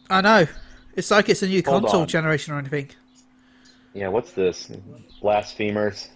I 0.09 0.21
know. 0.21 0.47
It's 0.95 1.11
like 1.11 1.29
it's 1.29 1.43
a 1.43 1.49
new 1.49 1.63
Hold 1.65 1.83
console 1.85 2.03
on. 2.03 2.07
generation 2.09 2.55
or 2.55 2.59
anything. 2.59 2.91
Yeah, 3.95 4.09
what's 4.09 4.33
this? 4.33 4.71
Blasphemers. 5.21 6.09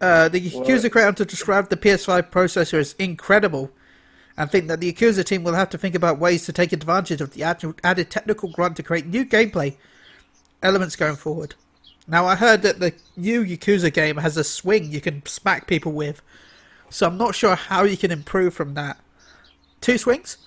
Uh, 0.00 0.28
the 0.28 0.40
Yakuza 0.40 0.84
What? 0.84 0.92
creator 0.92 1.24
described 1.24 1.70
the 1.70 1.76
PS5 1.76 2.30
processor 2.30 2.78
as 2.78 2.94
incredible 2.98 3.70
and 4.36 4.50
think 4.50 4.68
that 4.68 4.80
the 4.80 4.92
Yakuza 4.92 5.24
team 5.24 5.42
will 5.42 5.54
have 5.54 5.68
to 5.70 5.78
think 5.78 5.94
about 5.94 6.18
ways 6.18 6.46
to 6.46 6.52
take 6.52 6.72
advantage 6.72 7.20
of 7.20 7.32
the 7.34 7.42
added 7.42 8.10
technical 8.10 8.48
grunt 8.50 8.76
to 8.76 8.82
create 8.82 9.06
new 9.06 9.24
gameplay 9.24 9.76
elements 10.62 10.94
going 10.96 11.16
forward. 11.16 11.54
Now, 12.06 12.24
I 12.26 12.36
heard 12.36 12.62
that 12.62 12.78
the 12.78 12.94
new 13.16 13.44
Yakuza 13.44 13.92
game 13.92 14.16
has 14.18 14.36
a 14.36 14.44
swing 14.44 14.90
you 14.92 15.00
can 15.00 15.26
smack 15.26 15.66
people 15.66 15.92
with, 15.92 16.22
so 16.88 17.06
I'm 17.06 17.18
not 17.18 17.34
sure 17.34 17.54
how 17.56 17.82
you 17.82 17.96
can 17.96 18.10
improve 18.10 18.54
from 18.54 18.74
that. 18.74 18.98
Two 19.80 19.98
swings? 19.98 20.38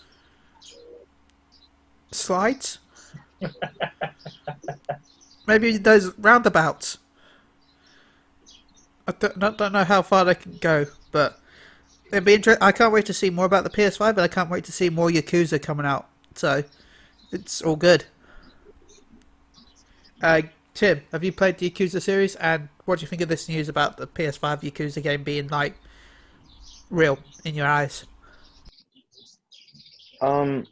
Slides? 2.11 2.79
Maybe 5.47 5.77
those 5.77 6.17
roundabouts. 6.17 6.97
I 9.07 9.13
don't, 9.13 9.57
don't, 9.57 9.73
know 9.73 9.83
how 9.83 10.01
far 10.01 10.23
they 10.25 10.35
can 10.35 10.57
go, 10.57 10.85
but 11.11 11.39
it'd 12.11 12.23
be 12.23 12.35
interesting. 12.35 12.61
I 12.61 12.71
can't 12.71 12.93
wait 12.93 13.05
to 13.07 13.13
see 13.13 13.29
more 13.29 13.45
about 13.45 13.63
the 13.63 13.69
PS5, 13.69 14.15
but 14.15 14.19
I 14.19 14.27
can't 14.27 14.49
wait 14.49 14.63
to 14.65 14.71
see 14.71 14.89
more 14.89 15.09
Yakuza 15.09 15.61
coming 15.61 15.85
out. 15.85 16.07
So 16.35 16.63
it's 17.31 17.61
all 17.61 17.75
good. 17.75 18.05
Uh, 20.21 20.43
Tim, 20.73 21.01
have 21.11 21.23
you 21.23 21.31
played 21.31 21.57
the 21.57 21.69
Yakuza 21.69 22.01
series, 22.01 22.35
and 22.35 22.69
what 22.85 22.99
do 22.99 23.03
you 23.03 23.07
think 23.07 23.21
of 23.21 23.29
this 23.29 23.49
news 23.49 23.67
about 23.67 23.97
the 23.97 24.07
PS5 24.07 24.61
Yakuza 24.61 25.01
game 25.01 25.23
being 25.23 25.47
like 25.47 25.75
real 26.89 27.17
in 27.43 27.55
your 27.55 27.67
eyes? 27.67 28.05
Um, 30.21 30.67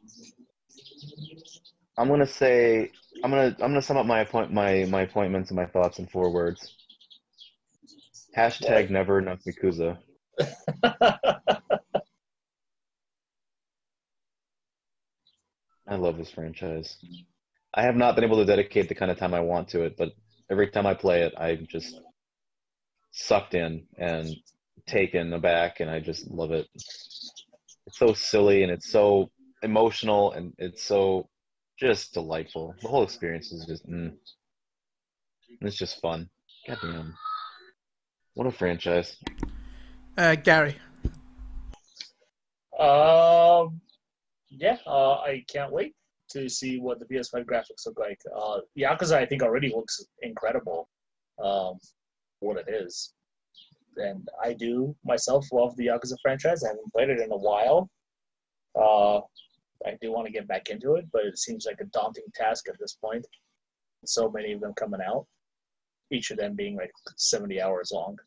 I'm 1.99 2.07
gonna 2.07 2.25
say 2.25 2.91
I'm 3.25 3.29
gonna 3.29 3.53
I'm 3.59 3.71
gonna 3.71 3.81
sum 3.81 3.97
up 3.97 4.05
my 4.05 4.21
appoint 4.21 4.53
my 4.53 4.85
my 4.85 5.01
appointments 5.01 5.49
and 5.49 5.57
my 5.57 5.65
thoughts 5.65 5.99
in 5.99 6.07
four 6.07 6.31
words. 6.31 6.73
Hashtag 8.35 8.89
never 8.89 9.19
enough 9.19 9.39
Yakuza. 9.45 9.97
I 15.89 15.95
love 15.95 16.17
this 16.17 16.31
franchise. 16.31 16.95
I 17.73 17.81
have 17.81 17.97
not 17.97 18.15
been 18.15 18.23
able 18.23 18.37
to 18.37 18.45
dedicate 18.45 18.87
the 18.87 18.95
kind 18.95 19.11
of 19.11 19.17
time 19.17 19.33
I 19.33 19.41
want 19.41 19.67
to 19.69 19.81
it, 19.83 19.97
but 19.97 20.13
every 20.49 20.69
time 20.69 20.85
I 20.85 20.93
play 20.93 21.23
it, 21.23 21.33
I'm 21.37 21.67
just 21.69 21.99
sucked 23.11 23.55
in 23.55 23.83
and 23.97 24.29
taken 24.87 25.33
aback, 25.33 25.81
and 25.81 25.89
I 25.89 25.99
just 25.99 26.31
love 26.31 26.51
it. 26.51 26.65
It's 26.75 27.97
so 27.97 28.13
silly 28.13 28.63
and 28.63 28.71
it's 28.71 28.89
so 28.89 29.31
emotional 29.63 30.31
and 30.31 30.53
it's 30.57 30.81
so 30.83 31.27
just 31.79 32.13
delightful. 32.13 32.75
The 32.81 32.87
whole 32.87 33.03
experience 33.03 33.51
is 33.51 33.65
just, 33.65 33.89
mm. 33.89 34.13
it's 35.61 35.77
just 35.77 36.01
fun. 36.01 36.29
Goddamn, 36.67 37.15
what 38.33 38.47
a 38.47 38.51
franchise! 38.51 39.15
Uh, 40.17 40.35
Gary, 40.35 40.75
Um, 42.77 43.79
yeah, 44.49 44.77
uh, 44.85 45.19
I 45.19 45.43
can't 45.51 45.71
wait 45.71 45.95
to 46.31 46.49
see 46.49 46.79
what 46.79 46.99
the 46.99 47.05
PS5 47.05 47.45
graphics 47.45 47.85
look 47.85 47.97
like. 47.97 48.19
Uh, 48.35 48.59
Yakuza, 48.77 49.15
I 49.15 49.25
think, 49.25 49.41
already 49.41 49.71
looks 49.73 50.03
incredible. 50.21 50.89
Um, 51.41 51.79
what 52.41 52.57
it 52.57 52.67
is, 52.69 53.13
and 53.95 54.27
I 54.43 54.53
do 54.53 54.95
myself 55.05 55.45
love 55.53 55.75
the 55.77 55.87
Yakuza 55.87 56.15
franchise. 56.21 56.63
I 56.63 56.69
haven't 56.69 56.91
played 56.93 57.09
it 57.09 57.19
in 57.19 57.31
a 57.31 57.37
while. 57.37 57.89
Uh, 58.75 59.21
I 59.85 59.97
do 60.01 60.11
want 60.11 60.27
to 60.27 60.33
get 60.33 60.47
back 60.47 60.69
into 60.69 60.95
it, 60.95 61.05
but 61.11 61.25
it 61.25 61.37
seems 61.37 61.65
like 61.65 61.79
a 61.81 61.85
daunting 61.85 62.25
task 62.35 62.67
at 62.67 62.77
this 62.79 62.93
point. 62.93 63.25
So 64.05 64.29
many 64.29 64.53
of 64.53 64.61
them 64.61 64.73
coming 64.73 65.01
out, 65.05 65.25
each 66.11 66.31
of 66.31 66.37
them 66.37 66.55
being 66.55 66.75
like 66.75 66.91
70 67.17 67.61
hours 67.61 67.91
long. 67.93 68.17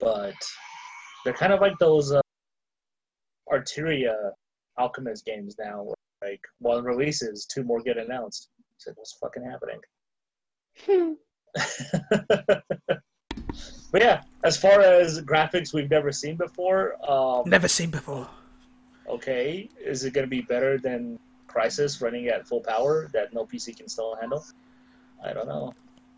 But 0.00 0.34
they're 1.24 1.34
kind 1.34 1.52
of 1.52 1.60
like 1.60 1.78
those 1.78 2.12
uh, 2.12 2.20
Atelier 3.52 4.32
Alchemist 4.78 5.24
games 5.24 5.56
now. 5.58 5.82
Where, 5.82 5.94
like 6.22 6.40
one 6.58 6.84
releases, 6.84 7.46
two 7.46 7.62
more 7.64 7.80
get 7.80 7.98
announced. 7.98 8.48
So 8.78 8.92
what's 8.96 9.16
fucking 9.20 9.44
happening? 9.44 9.80
Hmm. 10.86 11.12
but 13.92 14.02
yeah, 14.02 14.22
as 14.42 14.56
far 14.56 14.80
as 14.80 15.20
graphics 15.22 15.72
we've 15.72 15.90
never 15.90 16.10
seen 16.12 16.36
before, 16.36 16.96
um, 17.08 17.42
Never 17.46 17.68
seen 17.68 17.90
before. 17.90 18.28
Okay, 19.08 19.68
is 19.82 20.04
it 20.04 20.12
going 20.12 20.26
to 20.26 20.30
be 20.30 20.40
better 20.42 20.78
than 20.78 21.18
Crysis 21.48 22.02
running 22.02 22.28
at 22.28 22.46
full 22.46 22.60
power 22.60 23.08
that 23.12 23.32
no 23.34 23.44
PC 23.44 23.76
can 23.76 23.88
still 23.88 24.16
handle? 24.20 24.44
I 25.24 25.32
don't 25.32 25.46
know. 25.46 25.74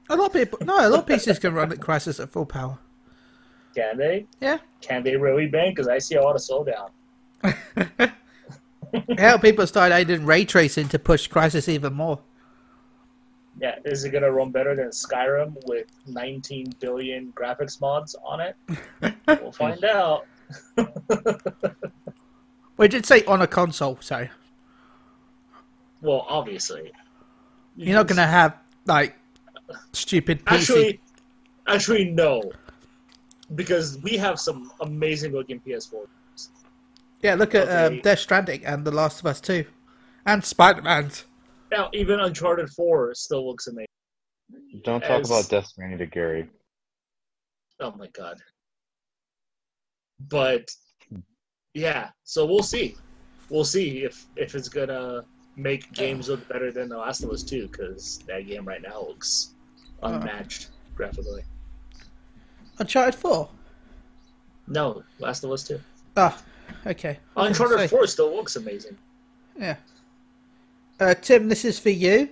A 0.08 0.16
lot 0.16 0.26
of 0.26 0.32
people, 0.32 0.58
no, 0.64 0.86
a 0.86 0.88
lot 0.88 1.00
of 1.00 1.06
PCs 1.06 1.40
can 1.40 1.52
run 1.52 1.72
at 1.72 1.78
Crysis 1.78 2.22
at 2.22 2.30
full 2.30 2.46
power. 2.46 2.78
Can 3.74 3.98
they? 3.98 4.26
Yeah. 4.40 4.58
Can 4.80 5.02
they 5.02 5.16
really 5.16 5.46
bang? 5.46 5.72
Because 5.72 5.88
I 5.88 5.98
see 5.98 6.14
a 6.14 6.22
lot 6.22 6.36
of 6.36 6.42
slowdown. 6.42 6.90
Hell, 9.18 9.38
people 9.38 9.66
started 9.66 9.94
adding 9.94 10.24
ray 10.24 10.44
tracing 10.44 10.88
to 10.88 10.98
push 10.98 11.28
Crysis 11.28 11.68
even 11.68 11.92
more. 11.92 12.20
Yeah, 13.60 13.76
is 13.84 14.04
it 14.04 14.10
going 14.10 14.22
to 14.22 14.32
run 14.32 14.50
better 14.50 14.76
than 14.76 14.88
Skyrim 14.88 15.56
with 15.66 15.86
19 16.06 16.74
billion 16.78 17.32
graphics 17.32 17.80
mods 17.80 18.14
on 18.24 18.40
it? 18.40 18.56
we'll 19.26 19.52
find 19.52 19.84
out. 19.84 20.26
We 22.76 22.88
did 22.88 23.06
say 23.06 23.24
on 23.24 23.42
a 23.42 23.46
console, 23.46 23.98
so 24.00 24.28
Well, 26.02 26.26
obviously. 26.28 26.92
you're 27.76 27.94
not 27.96 28.06
going 28.06 28.16
to 28.18 28.26
have 28.26 28.56
like 28.86 29.16
stupid 29.92 30.44
PC. 30.44 30.54
Actually, 30.60 31.00
actually, 31.66 32.04
no. 32.10 32.52
Because 33.54 33.98
we 34.02 34.16
have 34.16 34.38
some 34.40 34.70
amazing 34.80 35.32
looking 35.32 35.60
PS4. 35.60 36.06
yeah, 37.22 37.34
look 37.34 37.54
at 37.54 37.68
um, 37.68 37.92
okay. 37.94 38.00
Death 38.02 38.18
Stranding 38.18 38.64
and 38.66 38.84
The 38.84 38.90
Last 38.90 39.20
of 39.20 39.26
Us 39.26 39.40
2, 39.40 39.64
and 40.26 40.44
Spider 40.44 40.82
Man's. 40.82 41.24
Now, 41.70 41.88
even 41.92 42.20
Uncharted 42.20 42.68
4 42.70 43.14
still 43.14 43.46
looks 43.46 43.66
amazing. 43.68 43.86
Don't 44.84 45.00
talk 45.00 45.22
As- 45.22 45.30
about 45.30 45.48
Death 45.48 45.66
Stranding 45.66 45.98
to 45.98 46.06
Gary. 46.06 46.48
Oh 47.80 47.92
my 47.96 48.06
god. 48.08 48.38
But 50.28 50.70
yeah, 51.76 52.08
so 52.24 52.46
we'll 52.46 52.62
see. 52.62 52.96
We'll 53.50 53.64
see 53.64 54.02
if 54.02 54.24
if 54.34 54.54
it's 54.54 54.68
gonna 54.68 55.24
make 55.56 55.92
games 55.92 56.30
look 56.30 56.46
better 56.48 56.72
than 56.72 56.88
The 56.88 56.96
Last 56.96 57.22
of 57.22 57.30
Us 57.30 57.42
2, 57.42 57.68
because 57.68 58.18
that 58.26 58.46
game 58.46 58.64
right 58.64 58.80
now 58.80 59.02
looks 59.02 59.54
unmatched 60.02 60.70
graphically. 60.94 61.42
Uncharted 62.78 63.14
4. 63.14 63.48
No, 64.68 65.02
Last 65.18 65.44
of 65.44 65.52
Us 65.52 65.64
2. 65.64 65.78
Ah, 66.16 66.42
okay. 66.86 67.18
I 67.36 67.48
was 67.48 67.58
gonna 67.58 67.70
Uncharted 67.74 67.90
4 67.90 68.06
still 68.06 68.34
looks 68.34 68.56
amazing. 68.56 68.96
Yeah. 69.58 69.76
Uh, 70.98 71.14
Tim, 71.14 71.48
this 71.48 71.64
is 71.64 71.78
for 71.78 71.90
you. 71.90 72.30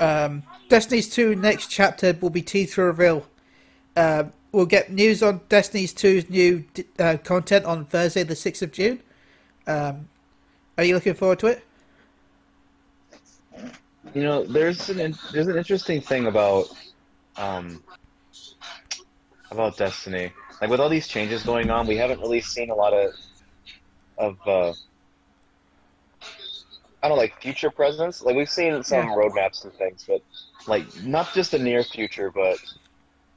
Um, 0.00 0.42
Destiny's 0.68 1.08
2 1.08 1.36
next 1.36 1.68
chapter 1.68 2.16
will 2.20 2.30
be 2.30 2.42
teaser 2.42 2.86
reveal. 2.86 3.26
Um, 3.96 4.32
we'll 4.54 4.66
get 4.66 4.90
news 4.90 5.22
on 5.22 5.40
Destiny's 5.48 5.92
2's 5.92 6.30
new 6.30 6.64
uh, 6.98 7.16
content 7.22 7.64
on 7.64 7.84
Thursday, 7.84 8.22
the 8.22 8.34
6th 8.34 8.62
of 8.62 8.72
June. 8.72 9.02
Um, 9.66 10.08
are 10.78 10.84
you 10.84 10.94
looking 10.94 11.14
forward 11.14 11.40
to 11.40 11.48
it? 11.48 11.64
You 14.14 14.22
know, 14.22 14.44
there's 14.44 14.88
an 14.88 15.00
in- 15.00 15.18
there's 15.32 15.48
an 15.48 15.56
interesting 15.56 16.00
thing 16.00 16.26
about 16.26 16.66
um 17.36 17.82
about 19.50 19.76
Destiny. 19.76 20.32
Like 20.60 20.70
with 20.70 20.80
all 20.80 20.88
these 20.88 21.08
changes 21.08 21.42
going 21.42 21.70
on, 21.70 21.86
we 21.86 21.96
haven't 21.96 22.20
really 22.20 22.40
seen 22.40 22.70
a 22.70 22.74
lot 22.74 22.92
of 22.92 23.12
of 24.18 24.36
uh 24.46 24.72
I 27.02 27.08
don't 27.08 27.16
know, 27.16 27.22
like 27.22 27.40
future 27.42 27.70
presence. 27.70 28.22
Like 28.22 28.36
we've 28.36 28.48
seen 28.48 28.82
some 28.84 29.06
Yeah. 29.06 29.14
roadmaps 29.16 29.64
and 29.64 29.72
things, 29.74 30.04
but 30.06 30.22
like 30.66 30.84
not 31.04 31.32
just 31.34 31.50
the 31.50 31.58
near 31.58 31.82
future, 31.82 32.30
but 32.30 32.58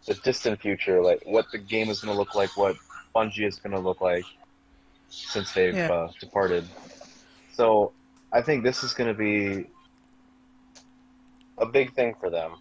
the 0.08 0.16
distant 0.16 0.60
future. 0.62 1.02
Like 1.02 1.22
what 1.26 1.46
the 1.52 1.58
game 1.58 1.90
is 1.90 2.02
going 2.02 2.14
to 2.14 2.18
look 2.20 2.34
like, 2.36 2.56
what 2.58 2.76
Bungie 3.16 3.46
is 3.48 3.60
going 3.60 3.74
to 3.74 3.80
look 3.80 4.02
like 4.02 4.26
since 5.10 5.54
they've 5.54 5.76
Yeah. 5.76 5.92
uh, 5.92 6.12
departed. 6.20 6.66
So 7.54 7.94
I 8.32 8.42
think 8.42 8.64
this 8.64 8.84
is 8.84 8.94
going 8.94 9.08
to 9.10 9.18
be 9.18 9.68
a 11.58 11.66
big 11.66 11.94
thing 11.94 12.16
for 12.20 12.30
them. 12.30 12.56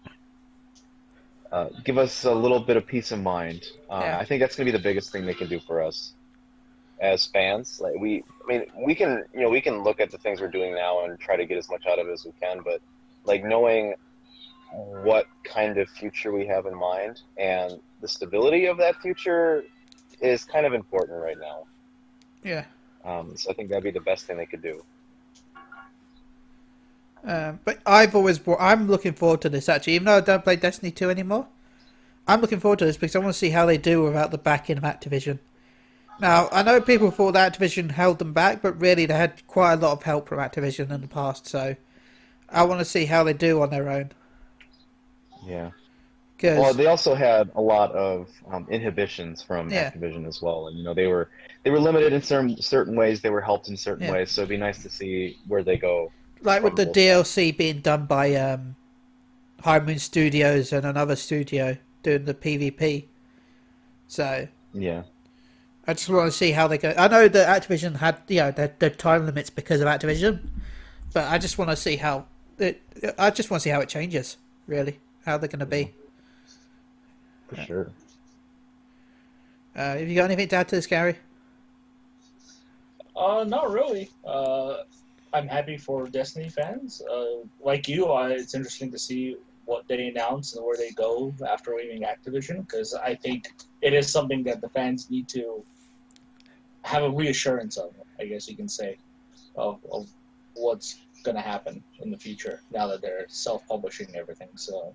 Uh, 1.51 1.69
give 1.85 1.97
us 1.97 2.25
a 2.25 2.33
little 2.33 2.59
bit 2.59 2.75
of 2.75 2.85
peace 2.85 3.11
of 3.11 3.21
mind. 3.21 3.65
Uh, 3.89 4.01
Yeah. 4.03 4.19
I 4.19 4.25
think 4.25 4.41
that's 4.41 4.55
going 4.55 4.65
to 4.65 4.71
be 4.71 4.77
the 4.77 4.83
biggest 4.83 5.11
thing 5.11 5.25
they 5.25 5.33
can 5.33 5.47
do 5.47 5.59
for 5.61 5.81
us 5.81 6.13
as 6.99 7.25
fans. 7.27 7.79
Like 7.79 7.95
we, 7.99 8.23
I 8.43 8.47
mean, 8.47 8.65
we 8.85 8.95
can, 8.95 9.23
you 9.33 9.41
know, 9.41 9.49
we 9.49 9.61
can 9.61 9.83
look 9.83 9.99
at 10.01 10.11
the 10.11 10.17
things 10.17 10.41
we're 10.41 10.49
doing 10.49 10.73
now 10.75 11.05
and 11.05 11.17
try 11.19 11.37
to 11.37 11.45
get 11.45 11.57
as 11.57 11.69
much 11.69 11.85
out 11.85 11.99
of 11.99 12.07
it 12.07 12.11
as 12.11 12.25
we 12.25 12.33
can. 12.41 12.61
But 12.63 12.81
like 13.23 13.43
knowing 13.45 13.93
what 14.71 15.27
kind 15.43 15.77
of 15.77 15.89
future 15.89 16.31
we 16.31 16.45
have 16.45 16.65
in 16.65 16.75
mind 16.75 17.21
and 17.37 17.79
the 18.01 18.07
stability 18.07 18.65
of 18.65 18.77
that 18.77 19.01
future 19.01 19.63
is 20.21 20.43
kind 20.43 20.65
of 20.65 20.73
important 20.73 21.21
right 21.21 21.37
now. 21.39 21.63
Yeah. 22.43 22.65
Um, 23.05 23.37
so 23.37 23.49
I 23.49 23.53
think 23.53 23.69
that'd 23.69 23.83
be 23.83 23.91
the 23.91 24.01
best 24.01 24.25
thing 24.25 24.37
they 24.37 24.45
could 24.45 24.61
do. 24.61 24.83
Um, 27.23 27.59
but 27.65 27.79
I've 27.85 28.15
always 28.15 28.39
brought, 28.39 28.61
I'm 28.61 28.87
looking 28.87 29.13
forward 29.13 29.41
to 29.41 29.49
this 29.49 29.69
actually, 29.69 29.93
even 29.93 30.05
though 30.05 30.17
I 30.17 30.21
don't 30.21 30.43
play 30.43 30.55
Destiny 30.55 30.91
2 30.91 31.09
anymore. 31.09 31.47
I'm 32.27 32.41
looking 32.41 32.59
forward 32.59 32.79
to 32.79 32.85
this 32.85 32.97
because 32.97 33.15
I 33.15 33.19
want 33.19 33.33
to 33.33 33.39
see 33.39 33.51
how 33.51 33.65
they 33.65 33.77
do 33.77 34.03
without 34.03 34.31
the 34.31 34.37
backing 34.37 34.77
of 34.77 34.83
Activision. 34.83 35.39
Now, 36.19 36.49
I 36.51 36.63
know 36.63 36.81
people 36.81 37.11
thought 37.11 37.33
that 37.33 37.53
Activision 37.53 37.91
held 37.91 38.19
them 38.19 38.33
back, 38.33 38.61
but 38.61 38.79
really 38.81 39.05
they 39.05 39.13
had 39.13 39.45
quite 39.47 39.73
a 39.73 39.77
lot 39.77 39.93
of 39.93 40.03
help 40.03 40.27
from 40.27 40.39
Activision 40.39 40.89
in 40.91 41.01
the 41.01 41.07
past, 41.07 41.47
so 41.47 41.75
I 42.49 42.63
want 42.63 42.79
to 42.79 42.85
see 42.85 43.05
how 43.05 43.23
they 43.23 43.33
do 43.33 43.61
on 43.61 43.69
their 43.69 43.89
own. 43.89 44.11
Yeah. 45.45 45.71
Well, 46.43 46.73
they 46.73 46.85
also 46.85 47.15
had 47.15 47.49
a 47.55 47.61
lot 47.61 47.91
of 47.93 48.29
um, 48.51 48.67
inhibitions 48.69 49.41
from 49.41 49.71
Yeah. 49.71 49.89
Activision 49.89 50.27
as 50.27 50.39
well, 50.41 50.67
and 50.67 50.77
you 50.77 50.83
know 50.83 50.93
they 50.93 51.07
were 51.07 51.29
they 51.63 51.71
were 51.71 51.79
limited 51.79 52.13
in 52.13 52.21
certain 52.21 52.61
certain 52.61 52.95
ways. 52.95 53.21
They 53.21 53.31
were 53.31 53.41
helped 53.41 53.69
in 53.69 53.77
certain 53.77 54.05
Yeah. 54.05 54.11
ways, 54.13 54.31
so 54.31 54.41
it'd 54.41 54.49
be 54.49 54.57
nice 54.57 54.83
to 54.83 54.89
see 54.89 55.37
where 55.47 55.63
they 55.63 55.77
go. 55.77 56.11
like 56.41 56.61
with 56.61 56.75
the. 56.75 56.85
DLC 56.85 57.55
being 57.57 57.79
done 57.79 58.05
by 58.05 58.35
um, 58.35 58.75
High 59.63 59.79
Moon 59.79 59.97
Studios 59.97 60.71
and 60.71 60.85
another 60.85 61.15
studio 61.15 61.77
doing 62.03 62.25
the 62.25 62.35
PvP. 62.35 63.05
So 64.07 64.47
Yeah, 64.73 65.03
I 65.87 65.93
just 65.95 66.07
want 66.09 66.31
to 66.31 66.37
see 66.37 66.51
how 66.51 66.67
they 66.67 66.77
go. 66.77 66.93
I 66.97 67.07
know 67.07 67.27
that 67.27 67.63
Activision 67.63 67.95
had, 67.95 68.21
you 68.27 68.37
know, 68.41 68.51
their, 68.51 68.73
their 68.77 68.89
time 68.91 69.25
limits 69.25 69.49
because 69.49 69.81
of 69.81 69.87
Activision, 69.87 70.39
but 71.13 71.25
I 71.27 71.39
just 71.39 71.57
want 71.57 71.71
to 71.71 71.75
see 71.75 71.95
how 71.95 72.25
it. 72.59 72.81
I 73.17 73.31
just 73.31 73.49
want 73.49 73.61
to 73.61 73.63
see 73.63 73.71
how 73.71 73.79
it 73.81 73.89
changes. 73.89 74.37
Really, 74.67 74.99
how 75.27 75.37
they're 75.37 75.49
going 75.49 75.59
to 75.59 75.65
be. 75.65 75.93
for 77.47 77.57
sure. 77.57 77.91
Uh, 79.75 79.97
have 79.97 80.07
you 80.07 80.15
got 80.15 80.25
anything 80.25 80.47
to 80.47 80.55
add 80.55 80.67
to 80.69 80.75
this, 80.75 80.87
Gary? 80.87 81.15
Uh, 83.15 83.43
not 83.47 83.69
really. 83.69 84.09
Uh, 84.25 84.77
I'm 85.33 85.47
happy 85.47 85.77
for 85.77 86.07
Destiny 86.07 86.49
fans. 86.49 87.01
Uh, 87.01 87.45
like 87.61 87.87
you, 87.87 88.07
I, 88.07 88.29
it's 88.31 88.55
interesting 88.55 88.89
to 88.91 88.97
see 88.97 89.35
what 89.65 89.85
they 89.89 90.07
announce 90.07 90.55
and 90.55 90.65
where 90.65 90.77
they 90.77 90.91
go 90.91 91.33
after 91.47 91.75
leaving 91.75 92.03
Activision 92.03 92.61
because 92.61 92.93
I 92.93 93.13
think 93.13 93.51
it 93.81 93.93
is 93.93 94.09
something 94.09 94.43
that 94.45 94.61
the 94.61 94.69
fans 94.69 95.09
need 95.09 95.27
to 95.29 95.63
have 96.83 97.03
a 97.03 97.09
reassurance 97.09 97.75
of. 97.75 97.91
I 98.19 98.25
guess 98.25 98.47
you 98.47 98.55
can 98.55 98.69
say 98.69 98.97
of, 99.57 99.79
of 99.91 100.07
what's 100.55 101.01
going 101.23 101.35
to 101.35 101.41
happen 101.41 101.83
in 101.99 102.09
the 102.09 102.17
future 102.17 102.61
now 102.71 102.87
that 102.87 103.01
they're 103.01 103.25
self-publishing 103.27 104.15
everything. 104.15 104.47
So, 104.55 104.93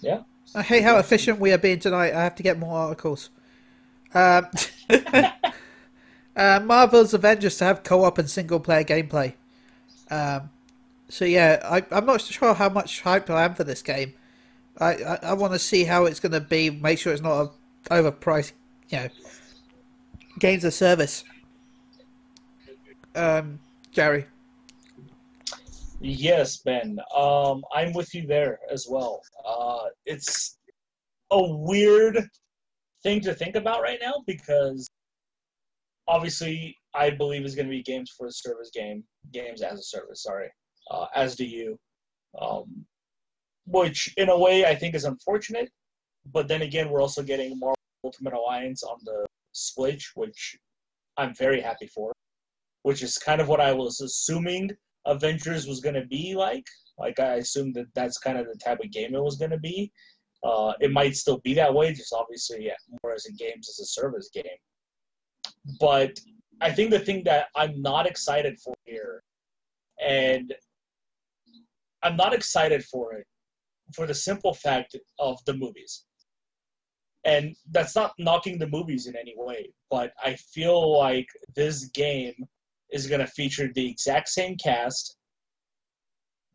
yeah. 0.00 0.22
I 0.54 0.62
hate 0.62 0.82
how 0.82 0.98
efficient 0.98 1.38
we 1.38 1.52
are 1.52 1.58
being 1.58 1.78
tonight. 1.78 2.12
I 2.14 2.24
have 2.24 2.34
to 2.36 2.42
get 2.42 2.58
more 2.58 2.76
articles. 2.76 3.30
Um, 4.12 4.48
uh, 6.36 6.60
Marvel's 6.64 7.14
Avengers 7.14 7.56
to 7.58 7.64
have 7.64 7.84
co-op 7.84 8.18
and 8.18 8.28
single-player 8.28 8.84
gameplay. 8.84 9.34
Um, 10.10 10.50
so 11.08 11.24
yeah, 11.24 11.60
I, 11.64 11.84
I'm 11.90 12.06
not 12.06 12.20
sure 12.20 12.54
how 12.54 12.68
much 12.68 13.02
hype 13.02 13.30
I 13.30 13.44
am 13.44 13.54
for 13.54 13.64
this 13.64 13.82
game. 13.82 14.14
I, 14.78 14.94
I, 14.94 15.18
I 15.22 15.32
want 15.34 15.52
to 15.52 15.58
see 15.58 15.84
how 15.84 16.06
it's 16.06 16.20
going 16.20 16.32
to 16.32 16.40
be. 16.40 16.70
Make 16.70 16.98
sure 16.98 17.12
it's 17.12 17.22
not 17.22 17.42
a 17.42 17.50
overpriced, 17.90 18.52
you 18.88 18.98
know, 18.98 19.08
games 20.38 20.64
of 20.64 20.74
service. 20.74 21.24
Um, 23.14 23.60
Gary. 23.92 24.26
Yes, 26.00 26.58
Ben. 26.58 26.98
Um, 27.14 27.62
I'm 27.74 27.92
with 27.92 28.14
you 28.14 28.26
there 28.26 28.58
as 28.70 28.86
well. 28.88 29.20
Uh, 29.46 29.88
it's 30.06 30.58
a 31.30 31.42
weird 31.42 32.26
thing 33.02 33.20
to 33.20 33.34
think 33.34 33.54
about 33.54 33.82
right 33.82 33.98
now 34.00 34.14
because 34.26 34.88
obviously 36.08 36.74
I 36.94 37.10
believe 37.10 37.44
is 37.44 37.54
going 37.54 37.66
to 37.66 37.70
be 37.70 37.82
games 37.82 38.14
for 38.16 38.26
a 38.26 38.32
service 38.32 38.70
game, 38.72 39.04
games 39.32 39.60
as 39.60 39.78
a 39.78 39.82
service. 39.82 40.22
Sorry, 40.22 40.48
uh, 40.90 41.06
as 41.14 41.36
do 41.36 41.44
you. 41.44 41.78
Um, 42.40 42.86
which 43.66 44.12
in 44.16 44.30
a 44.30 44.38
way 44.38 44.64
I 44.64 44.74
think 44.74 44.94
is 44.94 45.04
unfortunate, 45.04 45.68
but 46.32 46.48
then 46.48 46.62
again 46.62 46.88
we're 46.88 47.02
also 47.02 47.22
getting 47.22 47.58
more 47.58 47.74
Ultimate 48.04 48.32
Alliance 48.32 48.82
on 48.82 48.96
the 49.04 49.26
Switch, 49.52 50.12
which 50.14 50.56
I'm 51.18 51.34
very 51.34 51.60
happy 51.60 51.88
for. 51.88 52.10
Which 52.84 53.02
is 53.02 53.18
kind 53.18 53.42
of 53.42 53.48
what 53.48 53.60
I 53.60 53.72
was 53.72 54.00
assuming 54.00 54.70
Avengers 55.06 55.66
was 55.66 55.80
going 55.80 55.94
to 55.94 56.06
be 56.06 56.34
like. 56.34 56.66
Like 56.98 57.18
I 57.18 57.36
assumed 57.36 57.74
that 57.76 57.86
that's 57.94 58.18
kind 58.18 58.38
of 58.38 58.46
the 58.46 58.58
type 58.62 58.80
of 58.82 58.90
game 58.90 59.14
it 59.14 59.22
was 59.22 59.36
going 59.36 59.50
to 59.52 59.58
be. 59.58 59.90
Uh, 60.42 60.72
it 60.80 60.92
might 60.92 61.16
still 61.16 61.38
be 61.38 61.54
that 61.54 61.72
way, 61.72 61.92
just 61.92 62.14
obviously 62.14 62.66
yeah, 62.66 62.74
more 63.02 63.14
as 63.14 63.26
a 63.26 63.32
games 63.32 63.68
as 63.68 63.78
a 63.80 63.86
service 63.86 64.30
game. 64.32 64.44
But 65.78 66.18
I 66.60 66.70
think 66.72 66.90
the 66.90 66.98
thing 66.98 67.22
that 67.24 67.46
I'm 67.56 67.80
not 67.80 68.06
excited 68.06 68.58
for 68.60 68.74
here, 68.84 69.22
and 70.06 70.54
I'm 72.02 72.16
not 72.16 72.32
excited 72.32 72.84
for 72.84 73.14
it 73.14 73.26
for 73.94 74.06
the 74.06 74.14
simple 74.14 74.54
fact 74.54 74.96
of 75.18 75.38
the 75.46 75.54
movies. 75.54 76.04
And 77.24 77.54
that's 77.70 77.94
not 77.94 78.14
knocking 78.18 78.58
the 78.58 78.68
movies 78.68 79.06
in 79.06 79.14
any 79.14 79.34
way, 79.36 79.72
but 79.90 80.12
I 80.24 80.36
feel 80.36 80.98
like 80.98 81.28
this 81.54 81.86
game 81.86 82.46
is 82.92 83.06
going 83.06 83.20
to 83.20 83.26
feature 83.26 83.70
the 83.74 83.88
exact 83.88 84.28
same 84.28 84.56
cast 84.56 85.16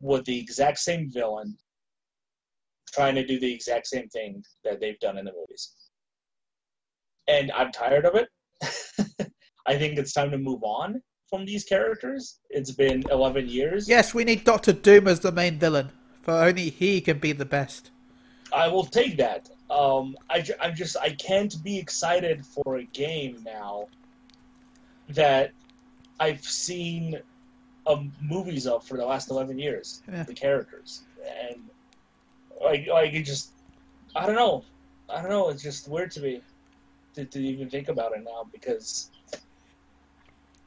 with 0.00 0.24
the 0.24 0.38
exact 0.38 0.78
same 0.78 1.10
villain 1.10 1.56
trying 2.92 3.14
to 3.14 3.26
do 3.26 3.38
the 3.38 3.52
exact 3.52 3.86
same 3.86 4.08
thing 4.08 4.42
that 4.64 4.80
they've 4.80 4.98
done 5.00 5.18
in 5.18 5.24
the 5.24 5.32
movies. 5.32 5.74
And 7.28 7.50
I'm 7.52 7.72
tired 7.72 8.04
of 8.04 8.14
it. 8.14 8.28
I 9.66 9.76
think 9.76 9.98
it's 9.98 10.12
time 10.12 10.30
to 10.30 10.38
move 10.38 10.62
on 10.62 11.02
from 11.28 11.44
these 11.44 11.64
characters. 11.64 12.38
It's 12.50 12.70
been 12.70 13.02
11 13.10 13.48
years. 13.48 13.88
Yes, 13.88 14.14
we 14.14 14.24
need 14.24 14.44
Doctor 14.44 14.72
Doom 14.72 15.08
as 15.08 15.20
the 15.20 15.32
main 15.32 15.58
villain, 15.58 15.90
for 16.22 16.34
only 16.34 16.70
he 16.70 17.00
can 17.00 17.18
be 17.18 17.32
the 17.32 17.44
best. 17.44 17.90
I 18.52 18.68
will 18.68 18.84
take 18.84 19.16
that. 19.18 19.50
Um, 19.68 20.16
I, 20.30 20.46
I'm 20.60 20.74
just 20.74 20.96
I 20.98 21.10
can't 21.10 21.54
be 21.64 21.76
excited 21.78 22.46
for 22.46 22.76
a 22.76 22.84
game 22.84 23.42
now 23.44 23.88
that 25.08 25.50
I've 26.18 26.44
seen 26.44 27.20
um, 27.86 28.12
movies 28.20 28.66
of 28.66 28.84
for 28.84 28.96
the 28.96 29.04
last 29.04 29.30
11 29.30 29.58
years. 29.58 30.02
Yeah. 30.10 30.22
The 30.22 30.34
characters 30.34 31.02
and 31.50 31.60
like 32.62 32.86
like 32.86 33.12
it 33.12 33.22
just 33.22 33.50
I 34.14 34.26
don't 34.26 34.36
know 34.36 34.64
I 35.10 35.20
don't 35.20 35.30
know 35.30 35.48
it's 35.50 35.62
just 35.62 35.88
weird 35.88 36.10
to 36.12 36.20
me 36.20 36.40
to, 37.14 37.24
to 37.24 37.38
even 37.38 37.68
think 37.68 37.88
about 37.88 38.12
it 38.16 38.24
now 38.24 38.48
because 38.52 39.10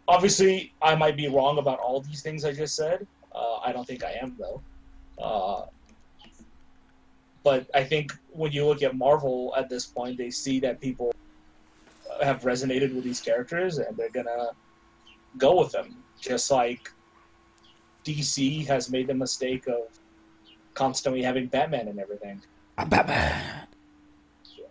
obviously 0.08 0.74
I 0.82 0.96
might 0.96 1.18
be 1.18 1.28
wrong 1.28 1.58
about 1.58 1.80
all 1.80 2.02
these 2.02 2.22
things 2.22 2.46
I 2.46 2.52
just 2.52 2.76
said. 2.76 3.06
Uh, 3.34 3.58
I 3.58 3.72
don't 3.72 3.86
think 3.86 4.04
I 4.04 4.18
am 4.22 4.36
though. 4.38 4.62
Uh, 5.18 5.66
but 7.44 7.70
I 7.74 7.84
think 7.84 8.14
when 8.32 8.52
you 8.52 8.66
look 8.66 8.84
at 8.84 8.96
Marvel 8.96 9.54
at 9.58 9.70
this 9.70 9.86
point, 9.86 10.18
they 10.18 10.30
see 10.30 10.60
that 10.60 10.82
people 10.82 11.14
have 12.22 12.42
resonated 12.42 12.94
with 12.94 13.04
these 13.04 13.22
characters 13.22 13.78
and 13.78 13.96
they're 13.96 14.10
gonna 14.10 14.50
go 15.38 15.58
with 15.60 15.72
them. 15.72 15.96
Just 16.20 16.52
like 16.52 16.92
DC 18.04 18.66
has 18.68 18.90
made 18.90 19.08
the 19.08 19.14
mistake 19.14 19.68
of 19.68 19.84
constantly 20.74 21.22
having 21.24 21.48
Batman 21.48 21.88
and 21.88 22.00
everything. 22.00 22.42
I'm 22.78 22.90
Batman. 22.90 23.68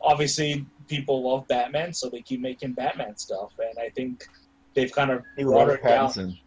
Obviously, 0.02 0.64
people 0.88 1.28
love 1.30 1.46
Batman, 1.48 1.92
so 1.92 2.08
they 2.08 2.20
keep 2.22 2.40
making 2.40 2.72
Batman 2.72 3.16
stuff, 3.16 3.52
and 3.58 3.78
I 3.78 3.90
think 3.90 4.26
they've 4.74 4.92
kind 4.92 5.10
of 5.10 5.22
Hey, 5.36 5.44
Robert 5.44 5.82
watered 5.82 6.14
down. 6.14 6.38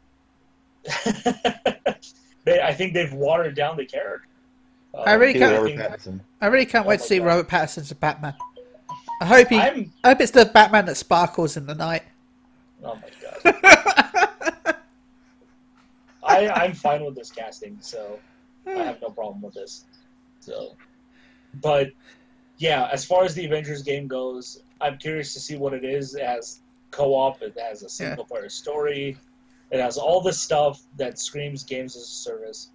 They, 2.44 2.60
I 2.60 2.74
think 2.74 2.94
they've 2.96 3.14
watered 3.14 3.56
down 3.56 3.78
the 3.78 3.86
character. 3.86 4.28
Uh, 4.96 5.02
I 5.02 5.14
really 5.14 5.38
can't- 5.38 5.54
Robert 5.54 6.02
think- 6.02 6.22
I 6.42 6.48
really 6.48 6.66
can't 6.66 6.86
Oh 6.88 6.90
wait 6.90 7.00
to 7.00 7.06
see 7.06 7.20
God. 7.20 7.28
Robert 7.28 7.48
Pattinson's 7.48 7.94
Batman. 7.94 8.34
I 9.22 9.26
hope 9.26 9.48
he. 9.50 9.60
I'm. 9.60 9.94
I 10.04 10.10
hope 10.10 10.22
it's 10.22 10.32
the 10.32 10.46
Batman 10.46 10.86
that 10.88 10.98
sparkles 10.98 11.56
in 11.56 11.68
the 11.68 11.76
night. 11.76 12.02
Oh 12.84 12.96
my 12.96 13.02
god. 13.21 13.21
I, 16.24 16.50
I'm 16.50 16.74
fine 16.74 17.04
with 17.04 17.16
this 17.16 17.32
casting, 17.32 17.78
so 17.82 18.20
I 18.68 18.84
have 18.84 19.02
no 19.02 19.10
problem 19.10 19.42
with 19.42 19.54
this. 19.54 19.86
So, 20.40 20.76
but 21.62 21.92
yeah, 22.58 22.88
as 22.92 23.04
far 23.06 23.24
as 23.24 23.34
the 23.34 23.46
Avengers 23.46 23.82
game 23.82 24.08
goes, 24.08 24.64
I'm 24.80 24.98
curious 24.98 25.34
to 25.34 25.40
see 25.40 25.58
what 25.58 25.74
it 25.74 25.84
is 25.84 26.16
as 26.16 26.62
co-op. 26.92 27.42
It 27.42 27.58
has 27.60 27.84
a 27.84 27.90
single 27.90 28.26
player 28.26 28.50
story. 28.50 29.18
It 29.72 29.80
has 29.80 29.98
all 29.98 30.22
the 30.22 30.34
stuff 30.34 30.82
that 30.98 31.18
screams 31.20 31.64
games 31.64 31.96
as 31.96 32.04
a 32.04 32.06
service. 32.06 32.72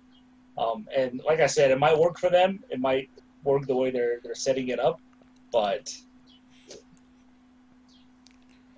Um, 0.58 0.86
and 0.96 1.20
like 1.26 1.40
I 1.40 1.46
said, 1.46 1.70
it 1.70 1.78
might 1.78 1.98
work 1.98 2.18
for 2.18 2.30
them. 2.30 2.64
It 2.70 2.80
might 2.80 3.10
work 3.44 3.66
the 3.66 3.76
way 3.76 3.90
they're 3.90 4.20
they're 4.22 4.34
setting 4.34 4.68
it 4.68 4.80
up, 4.80 5.00
but 5.52 5.96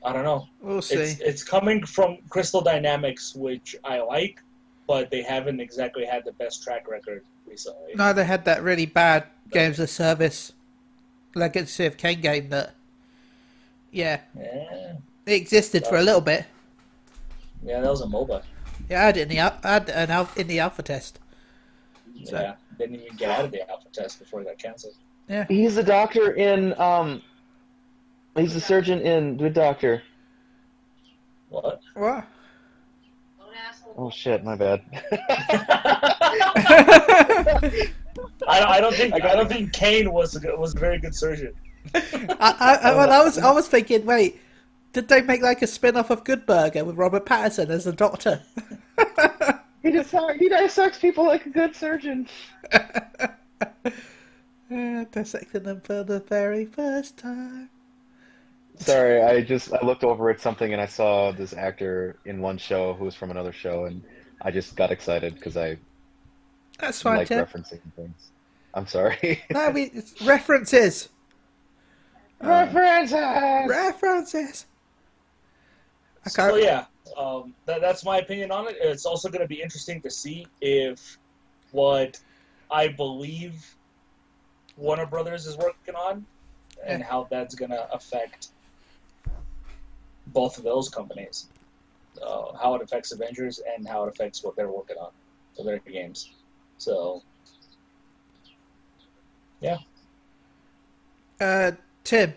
I 0.04 0.12
don't 0.12 0.24
know 0.24 0.48
We'll 0.60 0.82
see. 0.82 0.94
it's 0.96 1.20
it's 1.20 1.42
coming 1.44 1.84
from 1.84 2.18
Crystal 2.28 2.60
Dynamics, 2.60 3.34
which 3.34 3.76
I 3.84 4.00
like, 4.00 4.40
but 4.86 5.10
they 5.10 5.22
haven't 5.22 5.60
exactly 5.60 6.04
had 6.04 6.24
the 6.24 6.32
best 6.32 6.62
track 6.62 6.88
record 6.88 7.24
recently. 7.46 7.94
No, 7.94 8.12
they 8.12 8.24
had 8.24 8.44
that 8.44 8.62
really 8.62 8.86
bad 8.86 9.24
games 9.50 9.78
of 9.80 9.90
service 9.90 10.52
Legacy 11.34 11.84
of 11.86 11.96
Kain 11.96 12.20
game 12.20 12.48
that, 12.50 12.74
yeah, 13.92 14.20
Yeah, 14.36 14.94
it 15.26 15.32
existed 15.32 15.86
for 15.86 15.96
a 15.96 16.02
little 16.02 16.20
bit. 16.20 16.46
yeah, 17.62 17.80
that 17.80 17.90
was 17.90 18.00
a 18.00 18.06
MOBA. 18.06 18.42
Yeah, 18.88 19.02
I 19.02 19.04
had 19.06 19.16
it 19.16 19.20
in 19.22 19.28
the 19.28 19.38
al- 19.38 19.58
I 19.64 19.72
had 19.74 19.90
an 19.90 20.10
al- 20.10 20.30
in 20.36 20.46
the 20.46 20.60
alpha 20.60 20.82
test. 20.82 21.18
So- 22.24 22.40
Yeah, 22.40 22.54
didn't 22.78 22.96
even 23.02 23.16
get 23.16 23.30
out 23.30 23.44
of 23.44 23.50
the 23.50 23.68
alpha 23.70 23.88
test 23.92 24.18
before 24.20 24.40
it 24.42 24.44
got 24.44 24.58
canceled. 24.58 24.94
Yeah, 25.28 25.44
he's 25.48 25.74
the 25.74 25.82
doctor 25.82 26.32
in 26.32 26.78
um. 26.80 27.22
He's 28.36 28.54
the 28.54 28.60
surgeon 28.60 29.00
in 29.00 29.36
Good 29.36 29.54
Doctor. 29.54 30.02
What? 31.48 31.80
What? 31.94 32.26
Oh 33.96 34.10
shit, 34.10 34.44
my 34.44 34.54
bad. 34.54 34.82
I, 38.46 38.76
I 38.76 38.80
don't 38.80 38.94
think 38.94 39.14
I 39.14 39.34
don't 39.34 39.48
think 39.48 39.72
Kane 39.72 40.12
was 40.12 40.36
a, 40.36 40.40
good- 40.40 40.58
was 40.58 40.74
a 40.74 40.78
very 40.78 40.98
good 40.98 41.14
surgeon. 41.14 41.52
I, 41.94 42.00
I, 42.40 42.78
I, 42.90 42.94
well, 42.94 43.10
I 43.10 43.24
was 43.24 43.38
I 43.38 43.50
was 43.50 43.66
thinking, 43.66 44.04
wait, 44.06 44.40
did 44.92 45.08
they 45.08 45.22
make 45.22 45.42
like 45.42 45.62
a 45.62 45.66
spin 45.66 45.96
off 45.96 46.10
of 46.10 46.22
Good 46.22 46.46
Burger 46.46 46.84
with 46.84 46.96
Robert 46.96 47.26
Pattinson 47.26 47.70
as 47.70 47.86
a 47.86 47.92
doctor? 47.92 48.40
he 49.82 49.90
just 49.90 50.14
he 50.38 50.48
dissects 50.48 50.98
people 50.98 51.26
like 51.26 51.46
a 51.46 51.50
good 51.50 51.74
surgeon. 51.74 52.28
Uh, 54.70 55.04
dissecting 55.10 55.62
them 55.62 55.80
for 55.80 56.04
the 56.04 56.20
very 56.20 56.66
first 56.66 57.16
time. 57.16 57.70
Sorry, 58.78 59.22
I 59.22 59.42
just 59.42 59.72
I 59.72 59.84
looked 59.84 60.04
over 60.04 60.30
at 60.30 60.40
something 60.40 60.72
and 60.72 60.80
I 60.80 60.86
saw 60.86 61.32
this 61.32 61.52
actor 61.52 62.16
in 62.24 62.40
one 62.40 62.58
show 62.58 62.94
who 62.94 63.04
was 63.04 63.14
from 63.14 63.30
another 63.30 63.52
show, 63.52 63.84
and 63.86 64.02
I 64.42 64.50
just 64.50 64.76
got 64.76 64.90
excited 64.92 65.34
because 65.34 65.56
I 65.56 65.78
That's 66.78 67.02
fine, 67.02 67.16
like 67.18 67.28
Tim. 67.28 67.44
referencing 67.44 67.80
things. 67.96 68.30
I'm 68.74 68.86
sorry. 68.86 69.42
No, 69.50 69.70
we 69.70 69.84
it's 69.84 70.20
references. 70.22 71.08
References. 72.40 73.12
References. 73.68 74.66
I 76.24 76.28
So 76.28 76.50
can't. 76.50 76.62
yeah, 76.62 76.84
um, 77.16 77.54
that, 77.66 77.80
that's 77.80 78.04
my 78.04 78.18
opinion 78.18 78.52
on 78.52 78.68
it. 78.68 78.76
It's 78.80 79.06
also 79.06 79.28
going 79.28 79.42
to 79.42 79.48
be 79.48 79.60
interesting 79.60 80.00
to 80.02 80.10
see 80.10 80.46
if 80.60 81.18
what 81.72 82.20
I 82.70 82.88
believe 82.88 83.74
Warner 84.76 85.06
Brothers 85.06 85.46
is 85.46 85.56
working 85.56 85.94
on 85.96 86.24
and 86.86 87.02
how 87.02 87.26
that's 87.30 87.54
going 87.56 87.70
to 87.72 87.92
affect 87.92 88.48
both 90.32 90.58
of 90.58 90.64
those 90.64 90.88
companies. 90.88 91.46
Uh, 92.20 92.56
how 92.56 92.74
it 92.74 92.82
affects 92.82 93.12
Avengers 93.12 93.60
and 93.76 93.86
how 93.86 94.04
it 94.04 94.08
affects 94.08 94.42
what 94.42 94.56
they're 94.56 94.70
working 94.70 94.96
on 94.96 95.10
for 95.56 95.64
their 95.64 95.78
games. 95.78 96.30
So 96.78 97.22
yeah. 99.60 99.78
Uh, 101.40 101.72
Tim, 102.04 102.34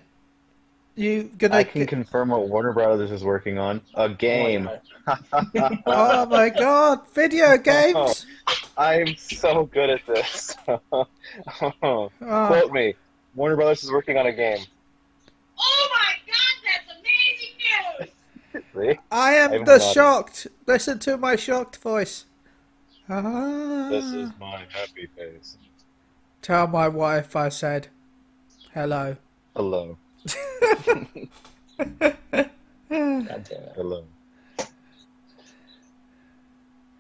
you 0.96 1.32
gonna? 1.38 1.56
I 1.56 1.64
can 1.64 1.86
confirm 1.88 2.30
what 2.30 2.48
Warner 2.50 2.74
Brothers 2.74 3.12
is 3.12 3.24
working 3.24 3.58
on. 3.58 3.82
A 3.96 4.10
game. 4.10 4.70
oh 5.86 6.26
my 6.30 6.50
god, 6.50 7.08
video 7.14 7.58
games! 7.58 8.26
I'm 8.78 9.16
so 9.16 9.66
good 9.66 9.90
at 9.90 10.06
this. 10.06 10.56
Oh, 11.82 12.12
Quote 12.20 12.72
me. 12.74 12.96
Warner 13.36 13.56
Brothers 13.56 13.84
is 13.84 13.92
working 13.92 14.18
on 14.18 14.26
a 14.28 14.34
game. 14.34 14.66
Oh 15.58 15.90
my 15.92 16.14
god, 16.28 16.56
that's 16.66 17.00
amazing 17.00 17.56
news! 18.00 18.10
See? 18.54 19.00
I 19.12 19.34
am 19.34 19.66
the 19.66 19.80
shocked. 19.80 20.48
Listen 20.66 21.00
to 21.00 21.18
my 21.18 21.36
shocked 21.36 21.78
voice. 21.78 22.26
Ah. 23.10 23.88
This 23.90 24.06
is 24.06 24.32
my 24.40 24.66
happy 24.70 25.08
face. 25.18 25.58
Tell 26.42 26.68
my 26.68 26.88
wife 26.88 27.36
I 27.36 27.50
said 27.50 27.88
hello. 28.74 29.18
Hello. 29.56 29.98
God 31.78 32.18
damn 32.90 33.64
it. 33.64 33.74
Hello. 33.76 34.06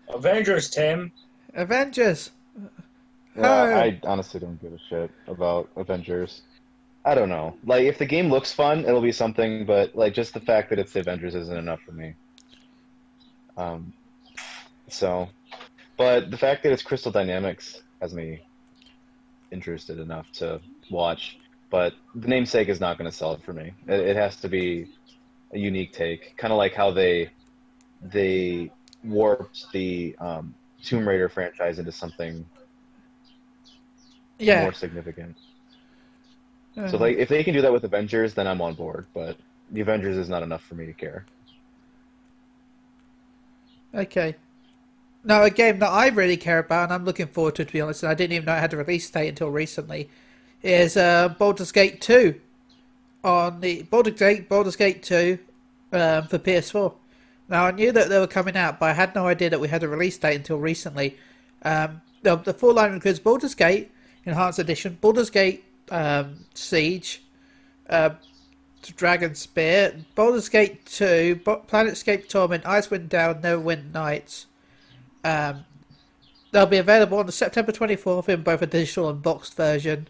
Avengers, 0.09 0.69
Tim. 0.69 1.11
Avengers. 1.53 2.31
Yeah. 3.35 3.49
I 3.49 3.99
honestly 4.03 4.39
don't 4.39 4.61
give 4.61 4.73
a 4.73 4.79
shit 4.89 5.11
about 5.27 5.69
Avengers. 5.75 6.41
I 7.03 7.15
don't 7.15 7.29
know. 7.29 7.57
Like, 7.65 7.85
if 7.85 7.97
the 7.97 8.05
game 8.05 8.29
looks 8.29 8.51
fun, 8.51 8.85
it'll 8.85 9.01
be 9.01 9.11
something, 9.11 9.65
but, 9.65 9.95
like, 9.95 10.13
just 10.13 10.33
the 10.33 10.39
fact 10.39 10.69
that 10.69 10.79
it's 10.79 10.93
the 10.93 10.99
Avengers 10.99 11.33
isn't 11.35 11.57
enough 11.57 11.79
for 11.81 11.93
me. 11.93 12.13
Um, 13.57 13.93
so. 14.87 15.29
But 15.97 16.31
the 16.31 16.37
fact 16.37 16.63
that 16.63 16.71
it's 16.71 16.83
Crystal 16.83 17.11
Dynamics 17.11 17.81
has 18.01 18.13
me 18.13 18.41
interested 19.51 19.99
enough 19.99 20.31
to 20.33 20.61
watch. 20.89 21.37
But 21.69 21.93
the 22.15 22.27
namesake 22.27 22.67
is 22.69 22.79
not 22.79 22.97
going 22.97 23.09
to 23.09 23.15
sell 23.15 23.33
it 23.33 23.43
for 23.43 23.53
me. 23.53 23.73
It, 23.87 23.99
it 23.99 24.15
has 24.15 24.35
to 24.37 24.49
be 24.49 24.87
a 25.53 25.57
unique 25.57 25.93
take, 25.93 26.35
kind 26.37 26.51
of 26.51 26.57
like 26.57 26.73
how 26.73 26.91
they 26.91 27.29
they 28.01 28.71
warped 29.03 29.71
the 29.71 30.15
um, 30.19 30.55
Tomb 30.83 31.07
Raider 31.07 31.29
franchise 31.29 31.79
into 31.79 31.91
something 31.91 32.45
Yeah. 34.39 34.61
more 34.61 34.73
significant. 34.73 35.37
So 36.75 36.97
like 36.97 37.17
if 37.17 37.29
they 37.29 37.43
can 37.43 37.53
do 37.53 37.61
that 37.61 37.73
with 37.73 37.83
Avengers, 37.83 38.33
then 38.33 38.47
I'm 38.47 38.61
on 38.61 38.73
board. 38.73 39.05
But 39.13 39.37
the 39.71 39.81
Avengers 39.81 40.17
is 40.17 40.29
not 40.29 40.43
enough 40.43 40.63
for 40.63 40.75
me 40.75 40.85
to 40.85 40.93
care. 40.93 41.25
Okay. 43.93 44.35
Now, 45.23 45.43
a 45.43 45.49
game 45.49 45.79
that 45.79 45.89
I 45.89 46.07
really 46.07 46.37
care 46.37 46.59
about 46.59 46.85
and 46.85 46.93
I'm 46.93 47.05
looking 47.05 47.27
forward 47.27 47.55
to, 47.55 47.65
to 47.65 47.71
be 47.71 47.81
honest, 47.81 48.03
and 48.03 48.11
I 48.11 48.15
didn't 48.15 48.33
even 48.33 48.45
know 48.45 48.55
it 48.55 48.59
had 48.59 48.73
a 48.73 48.77
release 48.77 49.09
date 49.09 49.27
until 49.27 49.49
recently, 49.49 50.09
is 50.63 50.97
uh, 50.97 51.29
Baldur's 51.29 51.71
Gate 51.71 52.01
2. 52.01 52.39
On 53.23 53.61
the 53.61 53.83
Baldur's 53.83 54.15
Gate, 54.15 54.49
Baldur's 54.49 54.75
Gate 54.75 55.03
2 55.03 55.37
um, 55.91 56.27
for 56.27 56.39
PS4. 56.39 56.93
Now, 57.49 57.65
I 57.65 57.71
knew 57.71 57.91
that 57.91 58.09
they 58.09 58.17
were 58.17 58.27
coming 58.27 58.55
out, 58.55 58.79
but 58.79 58.89
I 58.89 58.93
had 58.93 59.13
no 59.13 59.27
idea 59.27 59.49
that 59.51 59.59
we 59.59 59.67
had 59.67 59.83
a 59.83 59.87
release 59.87 60.17
date 60.17 60.37
until 60.37 60.57
recently. 60.57 61.17
Um, 61.61 62.01
the, 62.23 62.37
the 62.37 62.53
full 62.53 62.73
line 62.73 62.93
includes 62.93 63.19
Baldur's 63.19 63.53
Gate 63.53 63.91
Enhanced 64.25 64.57
Edition, 64.57 64.97
Baldur's 65.01 65.29
Gate 65.29 65.63
um, 65.91 66.45
Siege, 66.55 67.21
uh, 67.89 68.11
Dragon 68.95 69.35
Spear, 69.35 70.05
Baldur's 70.15 70.49
Gate 70.49 70.85
2, 70.87 71.41
Bo- 71.43 71.63
Planescape 71.67 72.27
Torment, 72.27 72.63
Icewind 72.63 73.09
Dale, 73.09 73.35
Neverwinter 73.35 73.93
Nights. 73.93 74.47
Um, 75.23 75.65
they'll 76.51 76.65
be 76.65 76.77
available 76.77 77.19
on 77.19 77.29
September 77.31 77.71
24th 77.71 78.27
in 78.29 78.41
both 78.41 78.61
a 78.61 78.67
digital 78.67 79.09
and 79.09 79.21
boxed 79.21 79.55
version. 79.55 80.07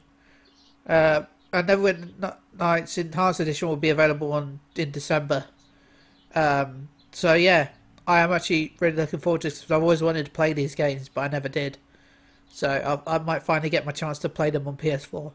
Uh, 0.88 1.24
and 1.52 1.67
Neverwinter 1.67 2.24
N- 2.24 2.34
Nights 2.58 2.98
Enhanced 2.98 3.41
Edition 3.41 3.67
will 3.67 3.76
be 3.76 3.89
available 3.89 4.32
on 4.32 4.62
in 4.76 4.91
December. 4.91 5.46
Um, 6.34 6.88
so 7.12 7.34
yeah, 7.34 7.70
I 8.08 8.20
am 8.20 8.32
actually 8.32 8.76
really 8.80 8.96
looking 8.96 9.20
forward 9.20 9.41
to 9.41 9.48
this 9.50 9.60
because 9.60 9.72
I've 9.72 9.82
always 9.82 10.02
wanted 10.02 10.26
to 10.26 10.32
play 10.32 10.54
these 10.54 10.76
games, 10.76 11.10
but 11.10 11.22
I 11.22 11.28
never 11.28 11.50
did. 11.50 11.78
So 12.50 13.02
I, 13.06 13.15
I 13.15 13.17
might 13.17 13.44
finally 13.44 13.70
get 13.70 13.86
my 13.86 13.91
chance 13.91 14.20
to 14.20 14.30
play 14.30 14.50
them 14.50 14.67
on 14.67 14.78
PS4. 14.78 15.32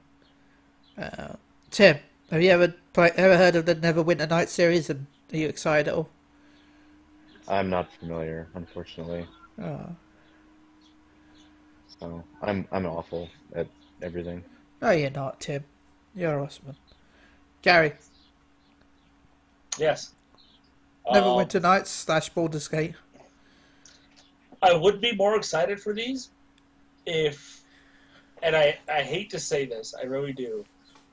Uh, 0.99 1.35
Tim, 1.71 1.99
have 2.31 2.43
you 2.43 2.51
ever 2.51 2.75
play, 2.93 3.11
ever 3.17 3.37
heard 3.37 3.57
of 3.57 3.67
the 3.67 3.75
Neverwinter 3.75 4.29
Nights 4.29 4.53
series, 4.53 4.89
and 4.89 5.07
are 5.33 5.37
you 5.37 5.49
excited 5.49 5.89
at 5.89 5.95
all? 5.95 6.09
I'm 7.49 7.71
not 7.71 7.93
familiar, 8.01 8.49
unfortunately. 8.55 9.27
Oh. 9.63 9.87
So 12.01 12.25
I'm 12.43 12.67
I'm 12.73 12.87
awful 12.87 13.29
at 13.55 13.69
everything. 14.03 14.43
No, 14.83 14.91
you're 14.91 15.11
not, 15.11 15.41
Tim. 15.41 15.65
You're 16.15 16.41
awesome. 16.41 16.77
Gary, 17.63 17.93
Yes. 19.79 20.13
Neverwinter 21.07 21.57
Um, 21.57 21.63
Nights 21.63 21.91
slash 21.91 22.33
Baldur's 22.33 22.69
Gate. 22.69 22.95
I 24.63 24.73
would 24.75 25.01
be 25.01 25.15
more 25.15 25.37
excited 25.37 25.81
for 25.81 25.93
these 25.93 26.31
if, 27.05 27.63
and 28.43 28.57
I, 28.57 28.79
I 28.89 29.03
hate 29.03 29.31
to 29.31 29.39
say 29.39 29.67
this, 29.67 29.95
I 30.01 30.05
really 30.07 30.33
do, 30.33 30.65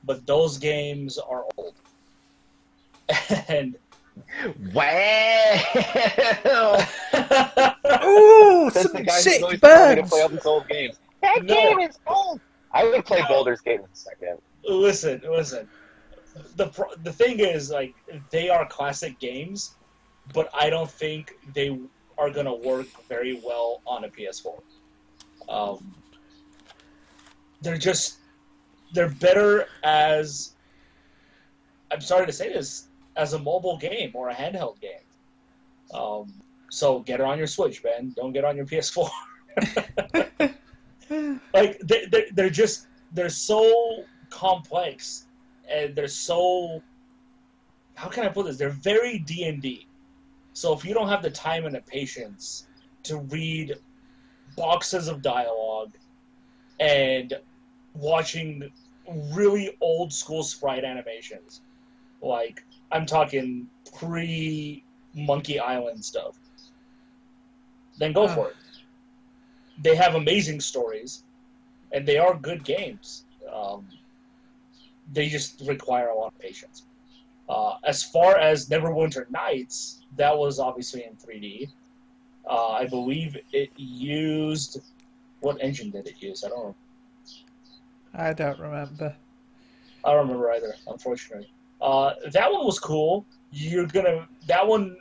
but 0.06 0.26
those 0.26 0.58
games 0.58 1.18
are 1.18 1.44
old. 1.56 1.74
And 3.48 3.76
Wow! 4.72 4.74
Ooh, 8.04 8.70
That's 8.70 8.82
some 8.82 8.92
the 8.92 9.02
guy 9.04 9.14
who's 9.14 9.22
sick 9.22 9.42
always 9.42 9.60
telling 9.60 9.96
me 9.96 10.02
to 10.02 10.08
play 10.08 10.22
all 10.22 10.28
these 10.28 10.46
old 10.46 10.68
games. 10.68 10.98
That 11.22 11.42
No. 11.44 11.54
game 11.54 11.80
is 11.88 11.98
old. 12.06 12.40
I 12.72 12.84
would 12.84 13.04
play 13.04 13.20
No. 13.22 13.28
Baldur's 13.28 13.60
Gate 13.60 13.80
in 13.80 13.86
a 13.86 13.88
second. 13.92 14.38
listen, 14.64 15.20
listen. 15.28 15.68
The 16.56 16.70
the 17.02 17.12
thing 17.12 17.38
is, 17.40 17.70
like, 17.70 17.94
they 18.30 18.48
are 18.48 18.66
classic 18.66 19.18
games, 19.20 19.74
but 20.32 20.48
I 20.54 20.70
don't 20.70 20.90
think 20.90 21.32
they 21.54 21.78
are 22.18 22.30
gonna 22.30 22.54
work 22.54 22.86
very 23.08 23.40
well 23.44 23.82
on 23.86 24.04
a 24.04 24.08
PS4. 24.08 24.60
Um, 25.48 25.94
they're 27.62 27.78
just 27.78 28.18
they're 28.94 29.10
better 29.10 29.66
as 29.82 30.54
I'm 31.90 32.00
sorry 32.00 32.26
to 32.26 32.32
say 32.32 32.52
this 32.52 32.88
as 33.16 33.34
a 33.34 33.38
mobile 33.38 33.76
game 33.76 34.10
or 34.14 34.30
a 34.30 34.34
handheld 34.34 34.80
game. 34.80 35.04
Um, 35.92 36.32
so 36.70 37.00
get 37.00 37.20
it 37.20 37.26
on 37.26 37.38
your 37.38 37.46
Switch, 37.46 37.84
man. 37.84 38.12
Don't 38.16 38.32
get 38.32 38.44
on 38.44 38.56
your 38.56 38.66
PS4. 38.66 39.08
like 41.52 41.78
they, 41.80 42.06
they, 42.06 42.26
they're 42.32 42.50
just 42.50 42.86
they're 43.12 43.28
so 43.28 44.04
complex 44.30 45.26
and 45.70 45.94
they're 45.94 46.08
so 46.08 46.82
how 47.94 48.08
can 48.08 48.24
i 48.24 48.28
put 48.28 48.46
this 48.46 48.56
they're 48.56 48.70
very 48.70 49.18
d&d 49.18 49.86
so 50.54 50.72
if 50.72 50.84
you 50.84 50.92
don't 50.92 51.08
have 51.08 51.22
the 51.22 51.30
time 51.30 51.66
and 51.66 51.74
the 51.74 51.80
patience 51.82 52.66
to 53.04 53.18
read 53.18 53.74
boxes 54.56 55.06
of 55.06 55.22
dialogue 55.22 55.92
and 56.80 57.34
watching 57.94 58.68
really 59.32 59.76
old 59.80 60.12
school 60.12 60.42
sprite 60.42 60.84
animations 60.84 61.60
like 62.22 62.64
i'm 62.92 63.04
talking 63.06 63.66
pre 63.98 64.82
monkey 65.14 65.58
island 65.60 66.04
stuff 66.04 66.36
then 67.98 68.12
go 68.12 68.24
Ah. 68.24 68.34
for 68.34 68.48
it 68.50 68.56
they 69.82 69.94
have 69.96 70.14
amazing 70.14 70.60
stories 70.60 71.24
and 71.92 72.06
they 72.06 72.18
are 72.18 72.34
good 72.34 72.64
games. 72.64 73.24
Um, 73.52 73.88
they 75.12 75.28
just 75.28 75.60
require 75.66 76.08
a 76.08 76.14
lot 76.14 76.32
of 76.32 76.38
patience. 76.38 76.84
Uh, 77.48 77.74
as 77.84 78.02
far 78.02 78.36
as 78.38 78.68
Neverwinter 78.68 79.30
Nights, 79.30 80.02
that 80.16 80.36
was 80.36 80.58
obviously 80.58 81.04
in 81.04 81.16
3D. 81.16 81.68
Uh, 82.48 82.68
I 82.70 82.86
believe 82.86 83.36
it 83.52 83.70
used 83.76 84.80
what 85.40 85.58
engine 85.60 85.90
did 85.90 86.06
it 86.06 86.22
use? 86.22 86.42
I 86.44 86.48
don't. 86.48 86.74
I 88.14 88.32
don't 88.32 88.58
remember. 88.58 89.14
I 90.04 90.12
don't 90.12 90.26
remember 90.26 90.52
either, 90.52 90.74
unfortunately. 90.86 91.50
Uh, 91.80 92.14
that 92.32 92.52
one 92.52 92.64
was 92.64 92.78
cool. 92.78 93.26
You're 93.50 93.86
gonna. 93.86 94.28
That 94.46 94.66
one 94.66 94.96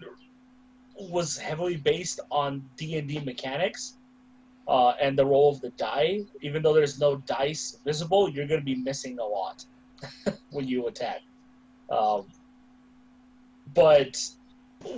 was 0.97 1.37
heavily 1.37 1.77
based 1.77 2.19
on 2.31 2.63
D 2.77 2.97
and 2.97 3.07
D 3.07 3.19
mechanics 3.19 3.97
uh, 4.67 4.89
and 5.01 5.17
the 5.17 5.25
roll 5.25 5.51
of 5.51 5.61
the 5.61 5.69
die. 5.71 6.21
Even 6.41 6.61
though 6.61 6.73
there's 6.73 6.99
no 6.99 7.17
dice 7.17 7.77
visible, 7.85 8.29
you're 8.29 8.47
gonna 8.47 8.61
be 8.61 8.75
missing 8.75 9.19
a 9.19 9.25
lot 9.25 9.65
when 10.51 10.67
you 10.67 10.87
attack. 10.87 11.21
Um, 11.89 12.25
but 13.73 14.21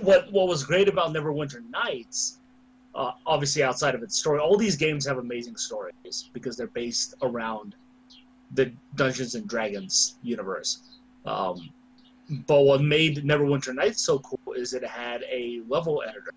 what 0.00 0.30
what 0.32 0.48
was 0.48 0.64
great 0.64 0.88
about 0.88 1.12
Neverwinter 1.12 1.68
Nights, 1.70 2.38
uh, 2.94 3.12
obviously 3.26 3.62
outside 3.62 3.94
of 3.94 4.02
its 4.02 4.18
story, 4.18 4.40
all 4.40 4.56
these 4.56 4.76
games 4.76 5.06
have 5.06 5.18
amazing 5.18 5.56
stories 5.56 6.30
because 6.32 6.56
they're 6.56 6.66
based 6.68 7.14
around 7.22 7.76
the 8.52 8.72
Dungeons 8.94 9.34
and 9.34 9.48
Dragons 9.48 10.16
universe. 10.22 10.82
Um, 11.24 11.70
but 12.46 12.62
what 12.62 12.82
made 12.82 13.18
Neverwinter 13.18 13.74
Nights 13.74 14.04
so 14.04 14.18
cool 14.20 14.54
is 14.54 14.74
it 14.74 14.84
had 14.84 15.22
a 15.30 15.62
level 15.68 16.02
editor. 16.06 16.32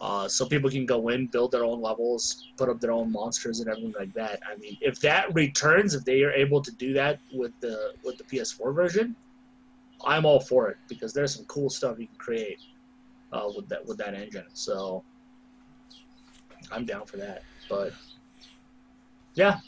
Uh, 0.00 0.28
so 0.28 0.46
people 0.46 0.70
can 0.70 0.86
go 0.86 1.08
in, 1.08 1.26
build 1.26 1.50
their 1.50 1.64
own 1.64 1.82
levels, 1.82 2.48
put 2.56 2.68
up 2.68 2.80
their 2.80 2.92
own 2.92 3.10
monsters 3.10 3.58
and 3.58 3.68
everything 3.68 3.94
like 3.98 4.12
that. 4.14 4.40
I 4.48 4.56
mean, 4.56 4.78
if 4.80 5.00
that 5.00 5.34
returns, 5.34 5.94
if 5.94 6.04
they 6.04 6.22
are 6.22 6.30
able 6.30 6.62
to 6.62 6.70
do 6.72 6.92
that 6.92 7.18
with 7.32 7.52
the 7.60 7.94
with 8.04 8.16
the 8.16 8.24
PS4 8.24 8.72
version, 8.74 9.16
I'm 10.04 10.24
all 10.24 10.38
for 10.38 10.68
it 10.68 10.76
because 10.88 11.12
there's 11.12 11.34
some 11.34 11.44
cool 11.46 11.68
stuff 11.68 11.98
you 11.98 12.06
can 12.06 12.16
create 12.16 12.60
uh, 13.32 13.50
with 13.56 13.68
that 13.68 13.84
with 13.84 13.98
that 13.98 14.14
engine. 14.14 14.46
So 14.52 15.02
I'm 16.70 16.84
down 16.84 17.04
for 17.06 17.16
that. 17.16 17.42
But 17.68 17.92
yeah, 19.34 19.58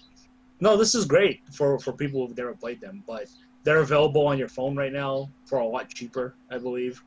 no, 0.61 0.77
this 0.77 0.95
is 0.95 1.05
great 1.05 1.41
for 1.53 1.79
for 1.79 1.93
people 1.93 2.27
who've 2.27 2.37
never 2.37 2.55
played 2.55 2.81
them. 2.81 3.03
But 3.07 3.29
they're 3.65 3.81
available 3.81 4.27
on 4.27 4.39
your 4.39 4.49
phone 4.49 4.77
right 4.77 4.93
now 4.93 5.29
for 5.45 5.59
a 5.59 5.67
lot 5.67 5.89
cheaper, 5.89 6.35
I 6.51 6.59
believe. 6.59 7.03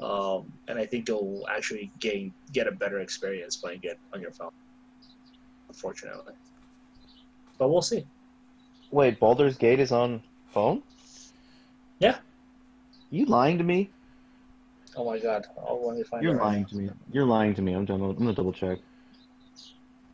Um, 0.00 0.52
and 0.68 0.78
I 0.78 0.84
think 0.84 1.08
you'll 1.08 1.46
actually 1.48 1.90
gain 2.00 2.32
get 2.52 2.66
a 2.66 2.72
better 2.72 3.00
experience 3.00 3.56
playing 3.56 3.80
it 3.82 3.98
on 4.12 4.20
your 4.20 4.32
phone. 4.32 4.52
Unfortunately, 5.68 6.34
but 7.58 7.68
we'll 7.68 7.82
see. 7.82 8.06
Wait, 8.90 9.18
Baldur's 9.18 9.56
Gate 9.56 9.80
is 9.80 9.90
on 9.92 10.22
phone? 10.52 10.82
Yeah. 11.98 12.18
You 13.10 13.24
lying 13.26 13.58
to 13.58 13.64
me? 13.64 13.90
Oh 14.96 15.04
my 15.04 15.18
god! 15.18 15.46
I'll 15.58 15.86
let 15.86 15.96
me 15.96 16.02
find 16.02 16.22
You're 16.22 16.34
it. 16.34 16.38
right 16.38 16.46
lying 16.46 16.66
to 16.66 16.76
me. 16.76 16.90
You're 17.12 17.26
lying 17.26 17.54
to 17.54 17.62
me. 17.62 17.72
I'm 17.72 17.84
done. 17.84 18.00
I'm 18.02 18.14
gonna 18.14 18.32
double 18.34 18.52
check. 18.52 18.78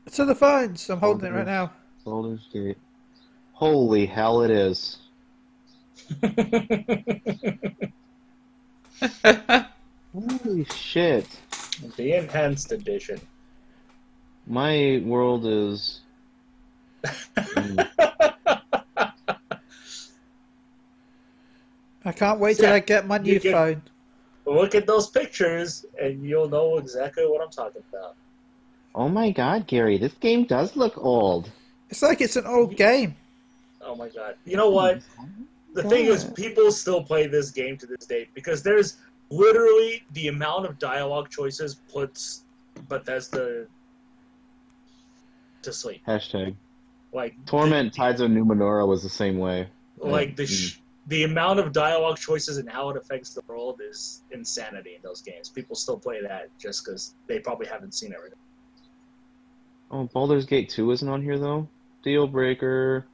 It's 0.06 0.18
on 0.18 0.26
the 0.26 0.34
phones. 0.34 0.88
I'm 0.90 0.98
holding 0.98 1.28
it 1.28 1.32
right 1.32 1.46
now. 1.46 1.72
Baldur's 2.04 2.46
Gate. 2.52 2.78
Holy 3.52 4.06
hell, 4.06 4.42
it 4.42 4.50
is. 4.50 4.98
Holy 10.14 10.64
shit. 10.74 11.26
the 11.96 12.12
enhanced 12.14 12.72
edition. 12.72 13.20
My 14.46 15.00
world 15.04 15.46
is. 15.46 16.00
Mm, 17.04 17.88
I 22.04 22.10
can't 22.12 22.40
wait 22.40 22.56
till 22.56 22.72
I 22.72 22.80
get 22.80 23.06
my 23.06 23.18
new 23.18 23.38
can- 23.38 23.52
phone. 23.52 23.82
Look 24.44 24.74
at 24.74 24.88
those 24.88 25.08
pictures, 25.08 25.86
and 26.00 26.24
you'll 26.24 26.48
know 26.48 26.78
exactly 26.78 27.24
what 27.24 27.40
I'm 27.40 27.50
talking 27.50 27.82
about. 27.92 28.16
oh 28.94 29.08
my 29.08 29.30
god, 29.30 29.68
Gary, 29.68 29.98
this 29.98 30.14
game 30.14 30.44
does 30.44 30.74
look 30.74 30.98
old. 30.98 31.48
It's 31.92 32.00
like 32.00 32.22
it's 32.22 32.36
an 32.36 32.46
old 32.46 32.74
game. 32.74 33.14
Oh 33.82 33.94
my 33.94 34.08
god! 34.08 34.36
You 34.46 34.56
know 34.56 34.70
what? 34.70 35.02
The 35.74 35.82
thing 35.82 36.06
is, 36.06 36.24
people 36.24 36.72
still 36.72 37.02
play 37.02 37.26
this 37.26 37.50
game 37.50 37.76
to 37.76 37.86
this 37.86 38.06
day 38.06 38.28
because 38.32 38.62
there's 38.62 38.96
literally 39.28 40.02
the 40.14 40.28
amount 40.28 40.64
of 40.64 40.78
dialogue 40.78 41.28
choices 41.28 41.74
puts 41.92 42.44
Bethesda 42.88 43.66
to 45.60 45.72
sleep. 45.72 46.00
Hashtag. 46.08 46.54
Like 47.12 47.34
Torment 47.44 47.92
Tides 47.92 48.22
of 48.22 48.30
Numenera 48.30 48.88
was 48.88 49.02
the 49.02 49.10
same 49.10 49.36
way. 49.36 49.68
like 49.98 50.34
the 50.34 50.44
mm. 50.44 50.48
sh- 50.48 50.78
the 51.08 51.24
amount 51.24 51.58
of 51.58 51.72
dialogue 51.72 52.16
choices 52.16 52.56
and 52.56 52.70
how 52.70 52.88
it 52.88 52.96
affects 52.96 53.34
the 53.34 53.42
world 53.46 53.82
is 53.86 54.22
insanity 54.30 54.94
in 54.94 55.02
those 55.02 55.20
games. 55.20 55.50
People 55.50 55.76
still 55.76 55.98
play 55.98 56.22
that 56.22 56.48
just 56.58 56.86
because 56.86 57.16
they 57.26 57.38
probably 57.38 57.66
haven't 57.66 57.92
seen 57.92 58.14
everything. 58.16 58.38
Oh, 59.90 60.04
Baldur's 60.04 60.46
Gate 60.46 60.70
2 60.70 60.90
isn't 60.92 61.08
on 61.08 61.20
here 61.20 61.38
though. 61.38 61.68
Deal 62.02 62.26
breaker. 62.26 63.06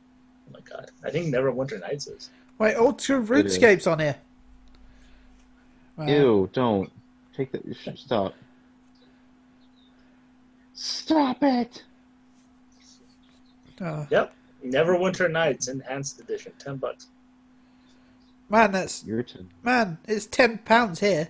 Oh 0.49 0.53
my 0.55 0.61
god! 0.61 0.91
I 1.05 1.11
think 1.11 1.27
Neverwinter 1.35 1.81
Nights 1.81 2.07
is. 2.07 2.31
Wait, 2.59 2.75
all 2.75 2.93
two 2.93 3.19
It 3.35 3.47
is. 3.47 3.59
RuneScapes 3.59 3.91
on 3.91 3.99
here. 4.01 4.17
Wow. 5.97 6.07
Ew, 6.07 6.51
don't. 6.53 6.91
Take 7.37 7.53
that. 7.53 7.63
sh- 7.77 7.89
Stop. 8.01 8.35
Stop 10.75 11.43
it! 11.43 11.83
Oh. 13.81 14.07
Yep, 14.11 14.33
Neverwinter 14.65 15.31
Nights 15.31 15.69
Enhanced 15.69 16.21
Edition, 16.21 16.53
ten 16.59 16.77
bucks. 16.77 17.09
Man, 18.49 18.73
that's 18.73 19.05
Your 19.05 19.23
turn. 19.23 19.49
man. 19.63 19.99
It's 20.07 20.27
ten 20.27 20.59
pounds 20.59 21.01
here. 21.01 21.29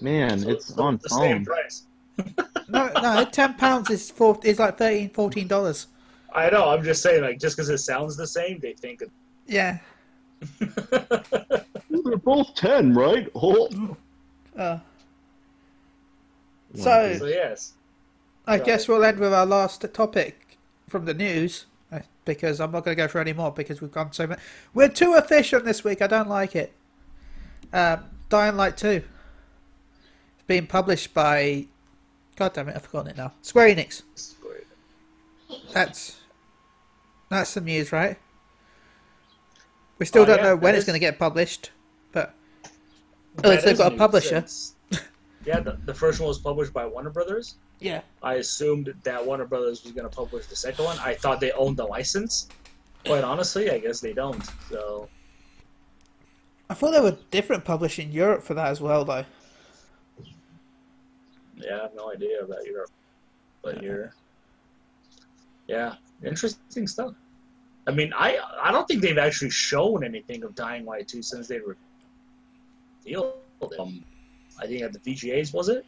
Man, 0.00 0.40
So 0.40 0.50
it's 0.50 0.66
still 0.68 0.84
on 0.84 0.98
the 1.02 1.08
same 1.08 1.36
phone. 1.38 1.44
price. 1.46 1.82
No, 2.68 2.90
no, 3.00 3.24
ten 3.30 3.54
pounds 3.54 3.90
is 3.90 4.10
four. 4.10 4.38
Is 4.42 4.58
like 4.58 4.76
13 4.78 5.10
14 5.10 5.46
dollars. 5.48 5.86
I 6.34 6.50
know. 6.50 6.68
I'm 6.70 6.82
just 6.82 7.02
saying, 7.02 7.22
like, 7.22 7.38
just 7.38 7.56
because 7.56 7.68
it 7.70 7.78
sounds 7.78 8.16
the 8.16 8.26
same, 8.26 8.58
they 8.60 8.72
think. 8.74 9.02
Yeah. 9.46 9.78
It... 10.60 12.04
They're 12.04 12.16
both 12.18 12.54
10, 12.54 12.92
right? 12.94 13.28
Oh. 13.34 13.96
Uh, 14.56 14.78
So- 16.74 17.16
so 17.18 17.24
yes, 17.26 17.72
I 18.46 18.56
Right. 18.56 18.64
guess 18.64 18.86
we'll 18.86 19.02
end 19.04 19.18
with 19.18 19.32
our 19.32 19.46
last 19.46 19.84
topic 19.94 20.58
from 20.88 21.04
the 21.06 21.14
news 21.14 21.64
uh, 21.90 22.00
because 22.24 22.60
I'm 22.60 22.70
not 22.70 22.84
going 22.84 22.96
to 22.96 23.02
go 23.02 23.08
through 23.08 23.22
any 23.22 23.32
more 23.32 23.50
because 23.50 23.80
we've 23.80 23.90
gone 23.90 24.12
so 24.12 24.26
much. 24.26 24.38
We're 24.74 24.88
too 24.88 25.14
efficient 25.14 25.64
this 25.64 25.82
week. 25.84 26.02
I 26.02 26.06
don't 26.06 26.28
like 26.28 26.54
it. 26.54 26.72
Um, 27.72 28.04
Dying 28.28 28.56
Light 28.56 28.76
2. 28.76 28.88
It's 28.88 29.04
being 30.46 30.66
published 30.66 31.14
by. 31.14 31.66
God 32.36 32.52
damn 32.52 32.68
it, 32.68 32.76
I've 32.76 32.82
forgotten 32.82 33.10
it 33.12 33.16
now. 33.16 33.32
Square 33.42 33.74
Enix. 33.74 34.02
That's. 35.72 36.20
That's 37.28 37.50
some 37.50 37.64
news, 37.64 37.92
right? 37.92 38.18
We 39.98 40.06
still 40.06 40.22
Oh, 40.22 40.26
don't 40.26 40.38
yeah, 40.38 40.44
know 40.44 40.56
when 40.56 40.74
it's 40.74 40.84
going 40.84 40.94
to 40.94 41.00
get 41.00 41.18
published, 41.18 41.70
but. 42.12 42.34
That 43.36 43.44
Unless 43.44 43.64
they've 43.64 43.76
got 43.78 43.92
a 43.92 43.96
publisher. 43.96 44.44
yeah, 45.44 45.60
the, 45.60 45.78
the 45.84 45.94
first 45.94 46.20
one 46.20 46.28
was 46.28 46.38
published 46.38 46.72
by 46.72 46.86
Warner 46.86 47.10
Brothers. 47.10 47.56
Yeah. 47.80 48.00
I 48.22 48.34
assumed 48.34 48.94
that 49.02 49.24
Warner 49.24 49.44
Brothers 49.44 49.82
was 49.84 49.92
going 49.92 50.08
to 50.08 50.14
publish 50.14 50.46
the 50.46 50.56
second 50.56 50.84
one. 50.84 50.98
I 51.00 51.14
thought 51.14 51.40
they 51.40 51.52
owned 51.52 51.76
the 51.76 51.84
license. 51.84 52.48
Quite 53.04 53.24
honestly, 53.24 53.70
I 53.70 53.78
guess 53.78 54.00
they 54.00 54.12
don't. 54.14 54.42
So 54.70 55.08
I 56.70 56.74
thought 56.74 56.92
there 56.92 57.02
were 57.02 57.16
different 57.30 57.64
publishers 57.64 58.06
in 58.06 58.12
Europe 58.12 58.42
for 58.42 58.54
that 58.54 58.68
as 58.68 58.80
well, 58.80 59.04
though. 59.04 59.24
Yeah, 61.56 61.78
I 61.78 61.82
have 61.82 61.94
no 61.94 62.12
idea 62.12 62.42
about 62.42 62.64
Europe. 62.64 62.90
But 63.62 63.78
here, 63.78 64.14
yeah, 65.66 65.94
interesting 66.24 66.86
stuff. 66.86 67.14
I 67.86 67.92
mean, 67.92 68.12
I 68.16 68.38
I 68.62 68.70
don't 68.70 68.86
think 68.86 69.02
they've 69.02 69.18
actually 69.18 69.50
shown 69.50 70.04
anything 70.04 70.42
of 70.44 70.54
Dying 70.54 70.84
Light 70.84 71.08
2 71.08 71.22
since 71.22 71.48
they 71.48 71.58
revealed 71.58 73.34
it. 73.62 73.80
Um, 73.80 74.04
I 74.60 74.66
think 74.66 74.82
at 74.82 74.92
the 74.92 74.98
VGAs 74.98 75.52
was 75.52 75.68
it? 75.68 75.84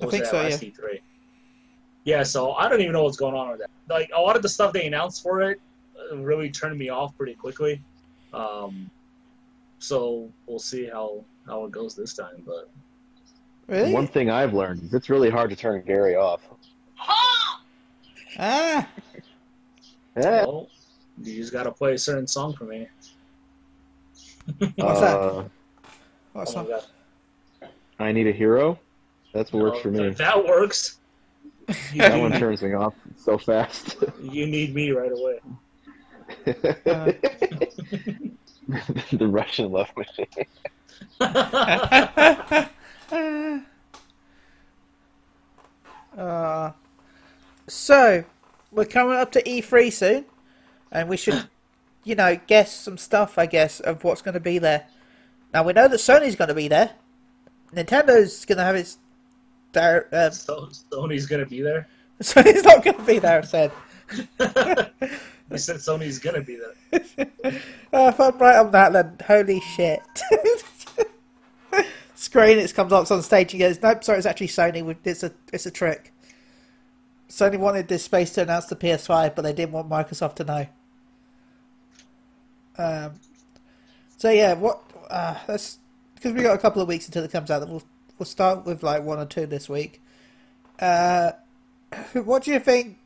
I 0.00 0.04
Or 0.04 0.06
was 0.06 0.12
think 0.12 0.24
it 0.24 0.26
at 0.26 0.30
so, 0.30 0.42
last 0.42 0.62
E3? 0.62 1.00
Yeah, 2.04 2.22
so 2.22 2.52
I 2.52 2.68
don't 2.68 2.80
even 2.80 2.92
know 2.92 3.02
what's 3.02 3.16
going 3.16 3.34
on 3.34 3.50
with 3.50 3.60
that. 3.60 3.70
Like 3.88 4.10
a 4.14 4.20
lot 4.20 4.36
of 4.36 4.42
the 4.42 4.48
stuff 4.48 4.72
they 4.72 4.86
announced 4.86 5.22
for 5.22 5.42
it 5.42 5.60
uh, 6.12 6.16
really 6.18 6.50
turned 6.50 6.78
me 6.78 6.88
off 6.88 7.16
pretty 7.16 7.34
quickly. 7.34 7.82
Um, 8.32 8.90
so 9.78 10.30
we'll 10.46 10.58
see 10.58 10.86
how 10.86 11.24
how 11.46 11.64
it 11.64 11.70
goes 11.70 11.94
this 11.94 12.14
time. 12.14 12.42
But 12.46 12.70
Really? 13.68 13.92
One 13.92 14.06
thing 14.06 14.30
I've 14.30 14.54
learned 14.54 14.82
is 14.84 14.94
it's 14.94 15.10
really 15.10 15.28
hard 15.30 15.50
to 15.50 15.56
turn 15.56 15.82
Gary 15.84 16.14
off. 16.16 16.40
Ah, 18.38 18.88
Eh, 20.16 20.22
well, 20.22 20.68
you 21.22 21.36
just 21.36 21.52
gotta 21.52 21.70
play 21.70 21.92
a 21.94 21.98
certain 21.98 22.26
song 22.26 22.54
for 22.54 22.64
me. 22.64 22.86
What's 24.58 25.00
that? 25.00 25.16
uh, 25.18 25.44
what's 26.32 26.56
Oh 26.56 26.62
that? 26.64 26.86
I 27.98 28.12
need 28.12 28.26
a 28.26 28.32
hero. 28.32 28.78
That's 29.34 29.52
what 29.52 29.62
works 29.62 29.78
Oh, 29.80 29.82
for 29.82 29.90
me. 29.90 30.08
That 30.10 30.44
works. 30.44 30.98
That 31.96 32.18
one 32.20 32.30
turns 32.32 32.62
me 32.62 32.72
off 32.74 32.94
so 33.16 33.36
fast. 33.36 33.96
you 34.22 34.46
need 34.46 34.72
me 34.74 34.92
right 34.92 35.10
away. 35.12 35.40
Uh. 36.86 37.12
the 39.12 39.26
Russian 39.26 39.72
love 39.72 39.88
machine. 39.96 40.26
Uh, 46.16 46.72
so, 47.66 48.24
we're 48.70 48.84
coming 48.84 49.16
up 49.16 49.32
to 49.32 49.42
E3 49.42 49.92
soon, 49.92 50.24
and 50.90 51.08
we 51.08 51.16
should, 51.16 51.48
you 52.04 52.14
know, 52.14 52.38
guess 52.46 52.74
some 52.74 52.98
stuff, 52.98 53.38
I 53.38 53.46
guess, 53.46 53.80
of 53.80 54.04
what's 54.04 54.22
going 54.22 54.34
to 54.34 54.40
be 54.40 54.58
there. 54.58 54.86
Now, 55.52 55.62
we 55.62 55.72
know 55.72 55.88
that 55.88 55.96
Sony's 55.96 56.36
going 56.36 56.48
to 56.48 56.54
be 56.54 56.68
there. 56.68 56.92
Nintendo's 57.74 58.44
going 58.44 58.58
to 58.58 58.64
have 58.64 58.76
its. 58.76 58.98
Their, 59.72 60.08
um, 60.12 60.32
so 60.32 60.68
Sony's 60.90 61.26
gonna 61.26 61.44
be 61.44 61.60
there. 61.60 61.86
Sony's 62.22 62.64
not 62.64 62.82
going 62.82 62.96
to 62.96 63.02
be 63.02 63.18
there, 63.18 63.40
I 63.40 63.44
said. 63.44 63.72
you 65.50 65.58
said 65.58 65.76
Sony's 65.76 66.18
gonna 66.18 66.40
be 66.40 66.56
there. 66.56 67.28
Oh, 67.92 68.08
if 68.08 68.20
I'm 68.20 68.38
right 68.38 68.56
on 68.56 68.70
that, 68.70 68.92
then 68.92 69.16
holy 69.26 69.60
shit. 69.60 70.00
Square 72.16 72.48
Enix 72.48 72.74
comes 72.74 72.92
up 72.92 73.10
on 73.10 73.22
stage 73.22 73.52
and 73.52 73.60
goes, 73.60 73.80
"Nope, 73.82 74.02
sorry, 74.02 74.18
it's 74.18 74.26
actually 74.26 74.48
Sony. 74.48 74.96
It's 75.04 75.22
a 75.22 75.32
it's 75.52 75.66
a 75.66 75.70
trick." 75.70 76.12
Sony 77.28 77.58
wanted 77.58 77.88
this 77.88 78.04
space 78.04 78.32
to 78.34 78.42
announce 78.42 78.66
the 78.66 78.76
PS5, 78.76 79.34
but 79.34 79.42
they 79.42 79.52
didn't 79.52 79.72
want 79.72 79.88
Microsoft 79.88 80.36
to 80.36 80.44
know. 80.44 80.66
Um. 82.78 83.20
So 84.16 84.30
yeah, 84.30 84.54
what? 84.54 84.82
Uh, 85.10 85.36
that's 85.46 85.78
because 86.14 86.32
we 86.32 86.42
got 86.42 86.54
a 86.54 86.58
couple 86.58 86.80
of 86.80 86.88
weeks 86.88 87.06
until 87.06 87.22
it 87.22 87.30
comes 87.30 87.50
out. 87.50 87.60
That 87.60 87.68
We'll 87.68 87.82
we'll 88.18 88.26
start 88.26 88.64
with 88.64 88.82
like 88.82 89.02
one 89.02 89.18
or 89.18 89.26
two 89.26 89.44
this 89.44 89.68
week. 89.68 90.00
Uh, 90.80 91.32
what 92.14 92.44
do 92.44 92.50
you 92.50 92.60
think 92.60 92.96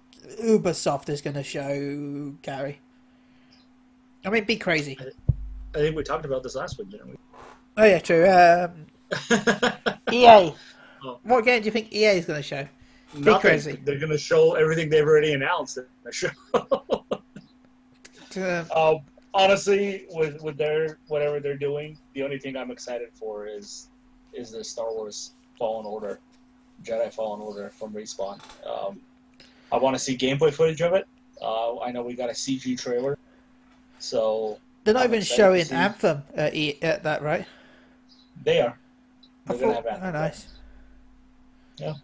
Ubisoft 0.41 1.09
is 1.09 1.21
going 1.21 1.35
to 1.35 1.43
show, 1.43 2.35
Gary? 2.43 2.79
I 4.25 4.31
mean, 4.31 4.45
be 4.45 4.57
crazy. 4.57 4.97
I 5.75 5.79
think 5.79 5.97
we 5.97 6.05
talked 6.05 6.25
about 6.25 6.45
this 6.45 6.55
last 6.55 6.79
week, 6.79 6.91
didn't 6.91 7.09
we? 7.09 7.17
Oh 7.77 7.85
yeah, 7.85 7.99
true. 7.99 8.29
Um, 8.29 8.87
EA. 10.13 10.53
Oh. 11.03 11.19
What 11.23 11.45
game 11.45 11.61
do 11.61 11.67
you 11.67 11.71
think 11.71 11.93
EA 11.93 12.19
is 12.19 12.27
going 12.27 12.39
to 12.39 12.43
show? 12.43 12.67
Nothing. 13.15 13.41
crazy. 13.41 13.79
They're 13.85 13.99
gonna 13.99 14.17
show 14.19 14.55
everything 14.55 14.89
they've 14.89 15.07
already 15.07 15.33
announced 15.33 15.79
in 15.79 15.87
the 16.05 16.13
show. 16.13 16.31
Um, 18.37 18.67
um, 18.77 19.01
honestly, 19.35 20.07
with 20.11 20.41
with 20.43 20.57
their 20.57 20.99
whatever 21.09 21.41
they're 21.41 21.57
doing, 21.57 21.99
the 22.15 22.23
only 22.23 22.39
thing 22.39 22.57
I'm 22.57 22.71
excited 22.71 23.09
for 23.13 23.47
is 23.47 23.89
is 24.33 24.53
the 24.53 24.63
Star 24.63 24.93
Wars 24.93 25.33
Fallen 25.59 25.87
Order, 25.87 26.21
Jedi 26.85 27.13
Fallen 27.13 27.41
Order 27.41 27.71
from 27.71 27.93
Respawn. 27.93 28.41
Um, 28.65 29.01
I 29.73 29.77
want 29.77 29.97
to 29.97 29.99
see 29.99 30.17
gameplay 30.17 30.53
footage 30.53 30.81
of 30.81 30.93
it. 30.95 31.07
Uh, 31.43 31.81
I 31.81 31.91
know 31.91 32.03
we 32.03 32.15
got 32.15 32.31
a 32.31 32.35
CG 32.35 32.81
trailer, 32.81 33.19
so 33.99 34.59
they're 34.85 34.95
not 34.95 35.05
I'm 35.05 35.11
even 35.11 35.23
showing 35.23 35.67
Anthem 35.73 36.23
at, 36.35 36.55
e- 36.55 36.79
at 36.81 37.03
that, 37.03 37.23
right? 37.23 37.47
they 38.45 38.61
are. 38.61 38.79
I 39.49 39.53
They're 39.55 39.61
gonna 39.61 39.75
thought, 39.75 39.85
have 39.85 40.03
Anthem. 40.03 40.09
oh, 40.09 40.13
nice. 40.13 40.47
Yeah. 41.79 41.95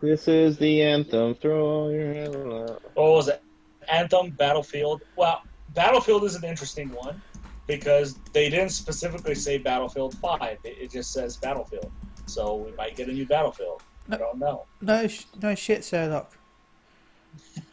This 0.00 0.28
is 0.28 0.58
the 0.58 0.82
anthem. 0.82 1.34
Throw 1.36 1.64
all 1.66 1.90
your 1.92 2.12
hands 2.12 2.36
up. 2.36 2.82
what 2.94 3.10
was 3.10 3.28
it? 3.28 3.42
Anthem, 3.90 4.30
Battlefield. 4.30 5.02
Well, 5.16 5.42
Battlefield 5.74 6.24
is 6.24 6.34
an 6.36 6.44
interesting 6.44 6.90
one 6.90 7.20
because 7.66 8.18
they 8.32 8.50
didn't 8.50 8.70
specifically 8.70 9.34
say 9.34 9.58
Battlefield 9.58 10.16
5. 10.18 10.58
It, 10.64 10.76
it 10.78 10.90
just 10.90 11.12
says 11.12 11.36
Battlefield. 11.36 11.90
So 12.26 12.54
we 12.56 12.72
might 12.72 12.96
get 12.96 13.08
a 13.08 13.12
new 13.12 13.26
Battlefield. 13.26 13.82
I 14.10 14.16
don't 14.16 14.38
know. 14.38 14.66
No, 14.80 15.08
no 15.42 15.54
shit, 15.54 15.84
Sherlock. 15.84 16.36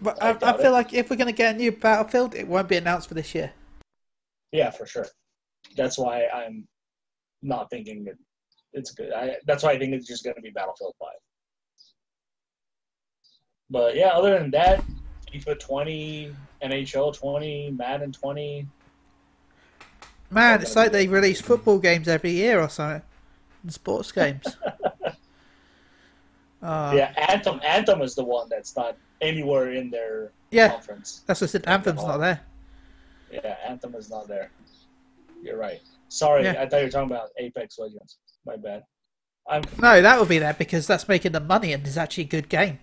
but 0.00 0.22
I 0.22 0.30
I, 0.30 0.30
I, 0.30 0.56
feel 0.56 0.66
it. 0.66 0.70
like 0.70 0.94
if 0.94 1.10
we're 1.10 1.16
going 1.16 1.26
to 1.26 1.32
get 1.32 1.54
a 1.54 1.58
new 1.58 1.72
Battlefield, 1.72 2.34
it 2.34 2.46
won't 2.46 2.68
be 2.68 2.76
announced 2.76 3.08
for 3.08 3.14
this 3.14 3.34
year. 3.34 3.52
Yeah, 4.52 4.70
for 4.70 4.86
sure. 4.86 5.06
That's 5.76 5.98
why 5.98 6.26
I'm 6.32 6.66
not 7.44 7.70
thinking 7.70 8.04
that 8.04 8.14
it's 8.72 8.90
good. 8.90 9.12
I, 9.12 9.36
that's 9.46 9.62
why 9.62 9.72
I 9.72 9.78
think 9.78 9.94
it's 9.94 10.06
just 10.06 10.24
going 10.24 10.34
to 10.36 10.42
be 10.42 10.50
Battlefield 10.50 10.94
5. 10.98 11.08
But 13.70 13.96
yeah, 13.96 14.08
other 14.08 14.38
than 14.38 14.50
that, 14.50 14.82
FIFA 15.32 15.58
20, 15.58 16.34
NHL 16.62 17.16
20, 17.16 17.70
Madden 17.72 18.12
20. 18.12 18.66
Man, 20.30 20.62
it's 20.62 20.74
like 20.74 20.92
they 20.92 21.06
release 21.06 21.40
football 21.40 21.78
games 21.78 22.08
every 22.08 22.32
year 22.32 22.60
or 22.60 22.68
something, 22.68 23.02
and 23.62 23.72
sports 23.72 24.10
games. 24.10 24.44
uh, 26.62 26.92
yeah, 26.94 27.12
Anthem. 27.28 27.60
Anthem 27.62 28.02
is 28.02 28.14
the 28.14 28.24
one 28.24 28.48
that's 28.48 28.74
not 28.76 28.96
anywhere 29.20 29.72
in 29.72 29.90
their 29.90 30.32
yeah, 30.50 30.70
conference. 30.70 31.22
that's 31.26 31.40
what 31.40 31.50
I 31.50 31.52
said. 31.52 31.66
Anthem's 31.66 32.02
not 32.02 32.18
there. 32.18 32.40
Yeah, 33.30 33.56
Anthem 33.66 33.94
is 33.94 34.10
not 34.10 34.26
there. 34.26 34.50
You're 35.42 35.58
right. 35.58 35.82
Sorry, 36.14 36.44
Yeah. 36.44 36.62
I 36.62 36.68
thought 36.68 36.78
you 36.78 36.84
were 36.84 36.90
talking 36.90 37.10
about 37.10 37.30
Apex 37.38 37.78
Legends. 37.78 38.18
My 38.46 38.56
bad. 38.56 38.84
I'm 39.48 39.62
No, 39.78 40.00
that 40.00 40.18
will 40.18 40.26
be 40.26 40.38
there 40.38 40.54
because 40.54 40.86
that's 40.86 41.08
making 41.08 41.32
the 41.32 41.40
money 41.40 41.72
and 41.72 41.84
is 41.86 41.98
actually 41.98 42.24
a 42.24 42.28
good 42.28 42.48
game. 42.48 42.78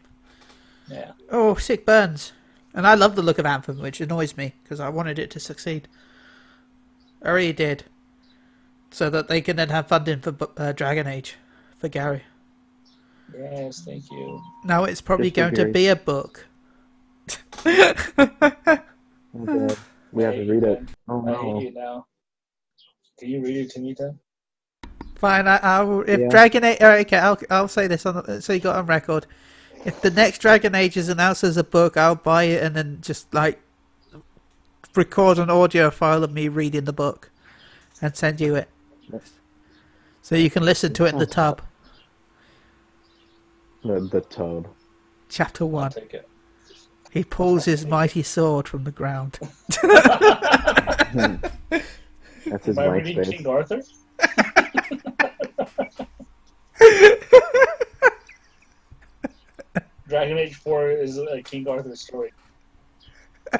yeah. 0.88 1.12
Oh, 1.32 1.56
sick 1.56 1.86
burns. 1.86 2.34
And 2.74 2.86
I 2.86 2.94
love 2.96 3.16
the 3.16 3.22
look 3.22 3.40
of 3.40 3.46
Anthem, 3.46 3.80
which 3.80 4.02
annoys 4.02 4.36
me 4.38 4.54
because 4.64 4.80
I 4.80 4.90
wanted 4.90 5.18
it 5.18 5.32
to 5.32 5.40
succeed. 5.40 5.88
I 7.24 7.30
really 7.32 7.54
did. 7.54 7.86
So 8.92 9.10
that 9.10 9.28
they 9.30 9.40
can 9.42 9.56
then 9.56 9.70
have 9.70 9.88
funding 9.88 10.20
for 10.20 10.36
uh, 10.58 10.74
Dragon 10.74 11.08
Age 11.08 11.38
for 11.78 11.88
Gary. 11.88 12.24
Yes, 13.34 13.82
thank 13.86 14.04
you. 14.12 14.42
Now 14.66 14.84
it's 14.84 15.00
probably 15.02 15.32
Good 15.32 15.50
for 15.52 15.56
going 15.56 15.68
to 15.68 15.74
be 15.74 15.88
a 15.88 15.96
book. 15.96 16.48
Oh, 19.34 19.46
God. 19.46 19.78
We 20.12 20.24
have 20.24 20.34
to 20.36 20.46
read 20.52 20.64
it. 20.64 20.82
Oh 21.08 21.26
I 21.26 21.32
hate 21.32 21.42
no. 21.54 21.62
you 21.62 21.72
now. 21.72 22.06
Can 23.22 23.30
you 23.30 23.40
read 23.40 23.56
it 23.56 23.70
to 23.70 23.80
me, 23.80 23.94
Ted? 23.94 24.18
Fine, 25.14 25.48
I, 25.48 25.58
I 25.58 25.84
will. 25.84 26.02
If 26.02 26.20
Yeah. 26.20 26.30
Dragon 26.30 26.64
Age, 26.64 26.82
alright, 26.82 26.98
uh, 26.98 27.06
okay, 27.16 27.18
I'll 27.20 27.38
I'll 27.52 27.68
say 27.68 27.86
this 27.86 28.08
on 28.08 28.16
the, 28.16 28.22
uh, 28.24 28.42
so 28.42 28.52
you 28.52 28.60
got 28.60 28.78
on 28.78 28.88
record. 28.88 29.28
If 29.86 30.02
the 30.02 30.10
next 30.10 30.40
Dragon 30.40 30.74
Age 30.74 30.98
is 30.98 31.08
announced 31.08 31.44
as 31.44 31.56
a 31.56 31.64
book, 31.64 31.98
I'll 31.98 32.16
buy 32.16 32.46
it 32.46 32.64
and 32.64 32.76
then 32.76 32.98
just 33.00 33.32
like 33.32 33.62
record 34.96 35.38
an 35.38 35.52
audio 35.52 35.92
file 35.92 36.24
of 36.24 36.34
me 36.34 36.48
reading 36.48 36.86
the 36.86 36.94
book 36.94 37.30
and 38.02 38.16
send 38.16 38.42
you 38.42 38.56
it, 38.56 38.70
so 40.24 40.34
you 40.34 40.50
can 40.50 40.66
listen 40.66 40.92
to 40.94 41.06
it 41.06 41.14
in 41.14 41.20
the 41.20 41.28
tub. 41.28 41.62
The, 43.84 44.00
the 44.00 44.22
tub. 44.22 44.68
Chapter 45.30 45.68
one. 45.68 45.92
take 45.92 46.16
it. 46.16 46.28
He 47.12 47.24
pulls 47.24 47.66
his 47.66 47.86
mighty 47.86 48.24
sword 48.24 48.68
from 48.68 48.84
the 48.84 48.92
ground. 48.92 49.38
That's 52.52 52.66
his 52.66 52.78
Am 52.78 52.84
I 52.84 52.88
reading 52.96 53.24
King 53.24 53.48
Arthur? 53.48 53.82
Dragon 60.08 60.38
Age 60.38 60.56
4 60.56 60.92
is 60.92 61.18
a 61.18 61.42
King 61.44 61.68
Arthur 61.68 61.96
story. 61.96 62.32
Oh, 63.54 63.60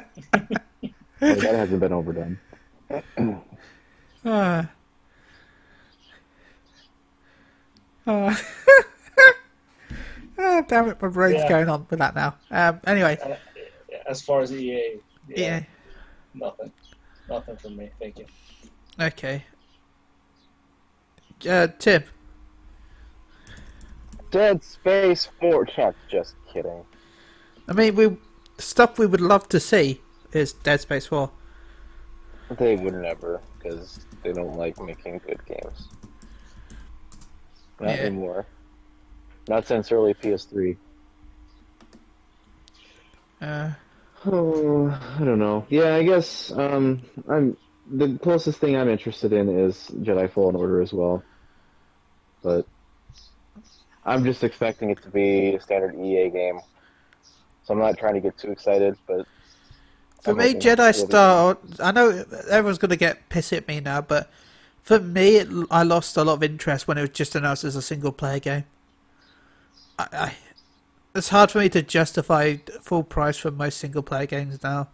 that 1.20 1.54
hasn't 1.54 1.80
been 1.80 1.92
overdone. 1.92 2.38
Ah. 4.24 4.70
Ah. 8.06 8.42
Ah, 10.38 10.62
damn 10.66 10.88
it, 10.88 11.00
my 11.00 11.08
brain's 11.08 11.42
Yeah. 11.42 11.48
going 11.48 11.68
on 11.68 11.86
with 11.88 11.98
that 12.00 12.14
now. 12.14 12.36
Um, 12.50 12.80
anyway, 12.86 13.16
Uh, 13.22 13.36
as 14.06 14.22
far 14.22 14.40
as 14.40 14.52
EA, 14.52 14.98
yeah, 15.28 15.36
yeah, 15.36 15.64
nothing. 16.34 16.72
Nothing 17.28 17.56
from 17.56 17.76
me. 17.76 17.90
Thank 18.00 18.18
you. 18.18 18.26
Okay. 19.00 19.44
Uh, 21.48 21.66
Tim, 21.78 22.04
Dead 24.30 24.62
Space 24.62 25.28
4. 25.40 25.66
Chuck, 25.66 25.94
just 26.08 26.34
kidding. 26.52 26.84
I 27.68 27.72
mean, 27.72 27.94
we 27.94 28.16
stuff 28.58 28.98
we 28.98 29.06
would 29.06 29.20
love 29.20 29.48
to 29.48 29.58
see 29.60 30.00
is 30.32 30.52
Dead 30.52 30.80
Space 30.80 31.06
4. 31.06 31.30
They 32.58 32.76
would 32.76 32.94
never, 32.94 33.40
because 33.58 34.06
they 34.22 34.32
don't 34.32 34.56
like 34.56 34.78
making 34.80 35.20
good 35.26 35.44
games. 35.46 35.88
Not 37.80 37.96
Yeah. 37.96 38.02
anymore. 38.02 38.46
Not 39.48 39.66
since 39.66 39.90
early 39.90 40.14
PS3. 40.14 40.76
Uh, 43.40 43.70
Oh, 44.24 44.86
I 45.18 45.24
don't 45.24 45.40
know. 45.40 45.66
Yeah, 45.68 45.96
I 45.96 46.04
guess 46.04 46.52
um, 46.52 47.02
I'm 47.28 47.56
the 47.92 48.18
closest 48.18 48.58
thing 48.58 48.76
I'm 48.76 48.88
interested 48.88 49.32
in 49.32 49.48
is 49.48 49.90
Jedi 50.00 50.30
Fallen 50.30 50.56
Order 50.56 50.80
as 50.80 50.92
well. 50.92 51.22
But 52.42 52.66
I'm 54.04 54.24
just 54.24 54.42
expecting 54.42 54.90
it 54.90 55.02
to 55.02 55.10
be 55.10 55.54
a 55.54 55.60
standard 55.60 55.94
EA 55.94 56.30
game. 56.30 56.60
So 57.64 57.74
I'm 57.74 57.80
not 57.80 57.98
trying 57.98 58.14
to 58.14 58.20
get 58.20 58.36
too 58.36 58.50
excited, 58.50 58.96
but. 59.06 59.26
for 60.22 60.30
I'm 60.30 60.38
me, 60.38 60.54
Jedi 60.54 60.94
Star. 60.94 61.58
I 61.78 61.92
know 61.92 62.24
everyone's 62.50 62.78
going 62.78 62.90
to 62.90 62.96
get 62.96 63.28
pissed 63.28 63.52
at 63.52 63.68
me 63.68 63.80
now, 63.80 64.00
but 64.00 64.30
for 64.82 64.98
me, 64.98 65.36
it, 65.36 65.48
I 65.70 65.84
lost 65.84 66.16
a 66.16 66.24
lot 66.24 66.34
of 66.34 66.42
interest 66.42 66.88
when 66.88 66.98
it 66.98 67.02
was 67.02 67.10
just 67.10 67.34
announced 67.34 67.62
as 67.62 67.76
a 67.76 67.82
single 67.82 68.10
player 68.10 68.40
game. 68.40 68.64
I, 69.98 70.08
I, 70.12 70.34
it's 71.14 71.28
hard 71.28 71.50
for 71.50 71.58
me 71.58 71.68
to 71.68 71.82
justify 71.82 72.56
full 72.80 73.04
price 73.04 73.36
for 73.36 73.50
most 73.50 73.78
single 73.78 74.02
player 74.02 74.26
games 74.26 74.62
now, 74.62 74.88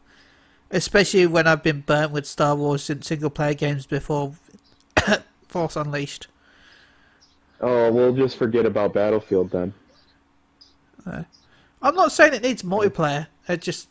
especially 0.71 1.27
when 1.27 1.47
I've 1.47 1.63
been 1.63 1.81
burnt 1.81 2.13
with 2.13 2.27
Star 2.27 2.55
Wars 2.55 2.91
in 2.91 3.03
single 3.03 3.31
player 3.31 3.55
games 3.55 3.87
before 3.87 4.35
Force 5.49 5.77
Unleashed. 5.77 6.29
oh, 7.61 7.93
we'll 7.93 8.15
just 8.15 8.37
forget 8.37 8.67
about 8.67 8.93
Battlefield 8.95 9.51
then. 9.51 9.73
Uh, 11.07 11.23
I'm 11.81 11.95
not 11.95 12.13
saying 12.13 12.35
it 12.35 12.43
needs 12.43 12.63
multiplayer. 12.63 13.29
It's 13.49 13.65
just 13.65 13.89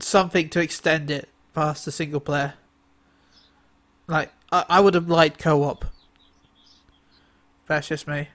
something 0.00 0.48
to 0.50 0.60
extend 0.60 1.10
it 1.10 1.28
past 1.54 1.84
the 1.84 1.92
single 1.92 2.20
player. 2.20 2.54
Like 4.06 4.32
I, 4.50 4.64
I 4.68 4.80
would 4.80 4.94
have 4.94 5.08
liked 5.08 5.38
co-op. 5.38 5.84
That's 7.66 7.88
just 7.88 8.06
me. 8.06 8.28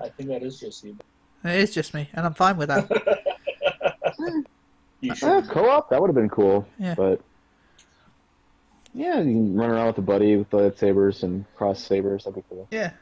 I 0.00 0.08
think 0.08 0.28
that 0.28 0.42
is 0.42 0.60
just 0.60 0.84
you. 0.84 0.96
It 1.44 1.56
is 1.56 1.74
just 1.74 1.94
me, 1.94 2.08
and 2.12 2.24
I'm 2.24 2.34
fine 2.34 2.56
with 2.56 2.68
that. 2.68 2.88
You 5.02 5.12
Yeah, 5.22 5.42
co-op 5.46 5.90
that 5.90 6.00
would 6.00 6.08
have 6.08 6.14
been 6.14 6.30
cool. 6.30 6.66
Yeah. 6.78 6.94
But 6.94 7.20
yeah, 8.94 9.18
you 9.18 9.24
can 9.32 9.54
run 9.56 9.70
around 9.70 9.88
with 9.88 9.98
a 9.98 10.02
buddy 10.02 10.36
with 10.36 10.48
lightsabers 10.50 11.22
and 11.22 11.44
cross 11.56 11.82
sabers. 11.82 12.24
That'd 12.24 12.36
be 12.36 12.44
cool. 12.48 12.68
yeah, 12.70 12.92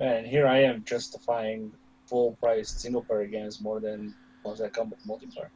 And 0.00 0.26
here 0.26 0.46
I 0.46 0.58
am 0.62 0.84
justifying 0.84 1.72
full 2.06 2.32
price 2.42 2.68
single 2.70 3.02
player 3.02 3.26
games 3.26 3.60
more 3.60 3.80
than 3.80 4.14
ones 4.44 4.58
that 4.58 4.72
come 4.72 4.90
with 4.90 5.04
multiplayer. 5.06 5.48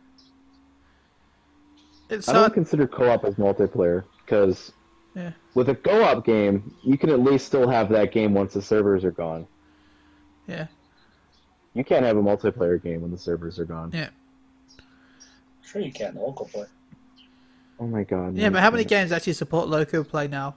it's 2.09 2.29
I 2.29 2.33
don't 2.33 2.43
hard. 2.43 2.55
consider 2.55 2.87
co-op 2.87 3.25
as 3.25 3.35
multiplayer 3.35 4.05
because 4.25 4.73
Yeah. 5.15 5.33
with 5.55 5.69
a 5.69 5.75
co-op 5.75 6.25
game, 6.25 6.73
you 6.85 6.97
can 6.97 7.11
at 7.11 7.21
least 7.21 7.47
still 7.47 7.69
have 7.69 7.89
that 7.91 8.13
game 8.13 8.33
once 8.33 8.55
the 8.55 8.63
servers 8.63 9.05
are 9.05 9.11
gone. 9.11 9.47
Yeah, 10.47 10.69
You 11.75 11.83
can't 11.83 12.05
have 12.05 12.17
a 12.17 12.23
multiplayer 12.23 12.81
game 12.81 13.01
when 13.03 13.11
the 13.11 13.19
servers 13.19 13.59
are 13.59 13.65
gone. 13.65 13.91
yeah, 13.93 14.11
Sure, 15.67 15.83
you 15.83 15.93
can 15.93 16.15
local 16.15 16.47
play. 16.47 16.65
Oh 17.79 17.87
my 17.87 18.05
god. 18.05 18.37
yeah. 18.37 18.49
no, 18.49 18.53
But 18.55 18.63
how 18.63 18.71
many 18.71 18.85
games 18.85 19.13
actually 19.13 19.35
support 19.35 19.69
local 19.69 20.05
play 20.05 20.29
now? 20.29 20.55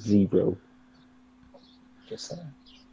Zero. 0.00 0.56
Just 2.08 2.28
saying. 2.28 2.40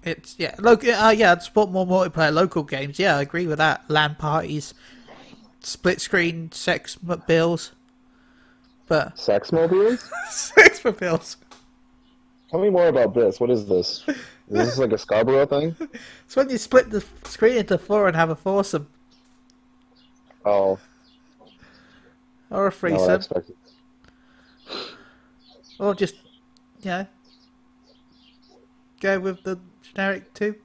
It's 0.03 0.35
yeah, 0.37 0.53
local. 0.59 0.91
Uh, 0.91 1.11
yeah, 1.11 1.31
I'd 1.31 1.41
support 1.41 1.71
more 1.71 1.87
multiplayer 1.87 2.33
local 2.33 2.63
games. 2.63 2.99
Yeah, 2.99 3.17
I 3.17 3.21
agree 3.21 3.47
with 3.47 3.57
that. 3.59 3.83
LAN 3.87 4.15
parties, 4.15 4.73
split 5.61 6.01
screen, 6.01 6.51
sex 6.51 6.97
m- 7.07 7.23
bills, 7.25 7.71
but 8.87 9.17
Sex 9.17 9.51
mobiles? 9.53 10.09
sex 10.29 10.79
for 10.79 10.91
bills. 10.91 11.37
Tell 12.51 12.59
me 12.59 12.69
more 12.69 12.87
about 12.89 13.13
this. 13.15 13.39
What 13.39 13.49
is 13.49 13.65
this? 13.65 14.03
Is 14.07 14.17
this 14.49 14.77
like 14.77 14.91
a 14.91 14.97
Scarborough 14.97 15.45
thing? 15.45 15.75
It's 16.25 16.35
when 16.35 16.49
you 16.49 16.57
split 16.57 16.89
the 16.91 17.03
screen 17.23 17.57
into 17.57 17.77
four 17.77 18.07
and 18.07 18.15
have 18.15 18.29
a 18.29 18.35
foursome 18.35 18.87
Oh, 20.45 20.79
or 22.49 22.67
a 22.67 22.67
no, 22.67 22.67
I 22.67 22.69
threesome, 22.69 23.15
expected. 23.15 23.55
or 25.79 25.95
just 25.95 26.15
you 26.81 26.91
know 26.91 27.07
go 28.99 29.19
with 29.19 29.43
the 29.43 29.59
generic 29.81 30.33
two. 30.33 30.55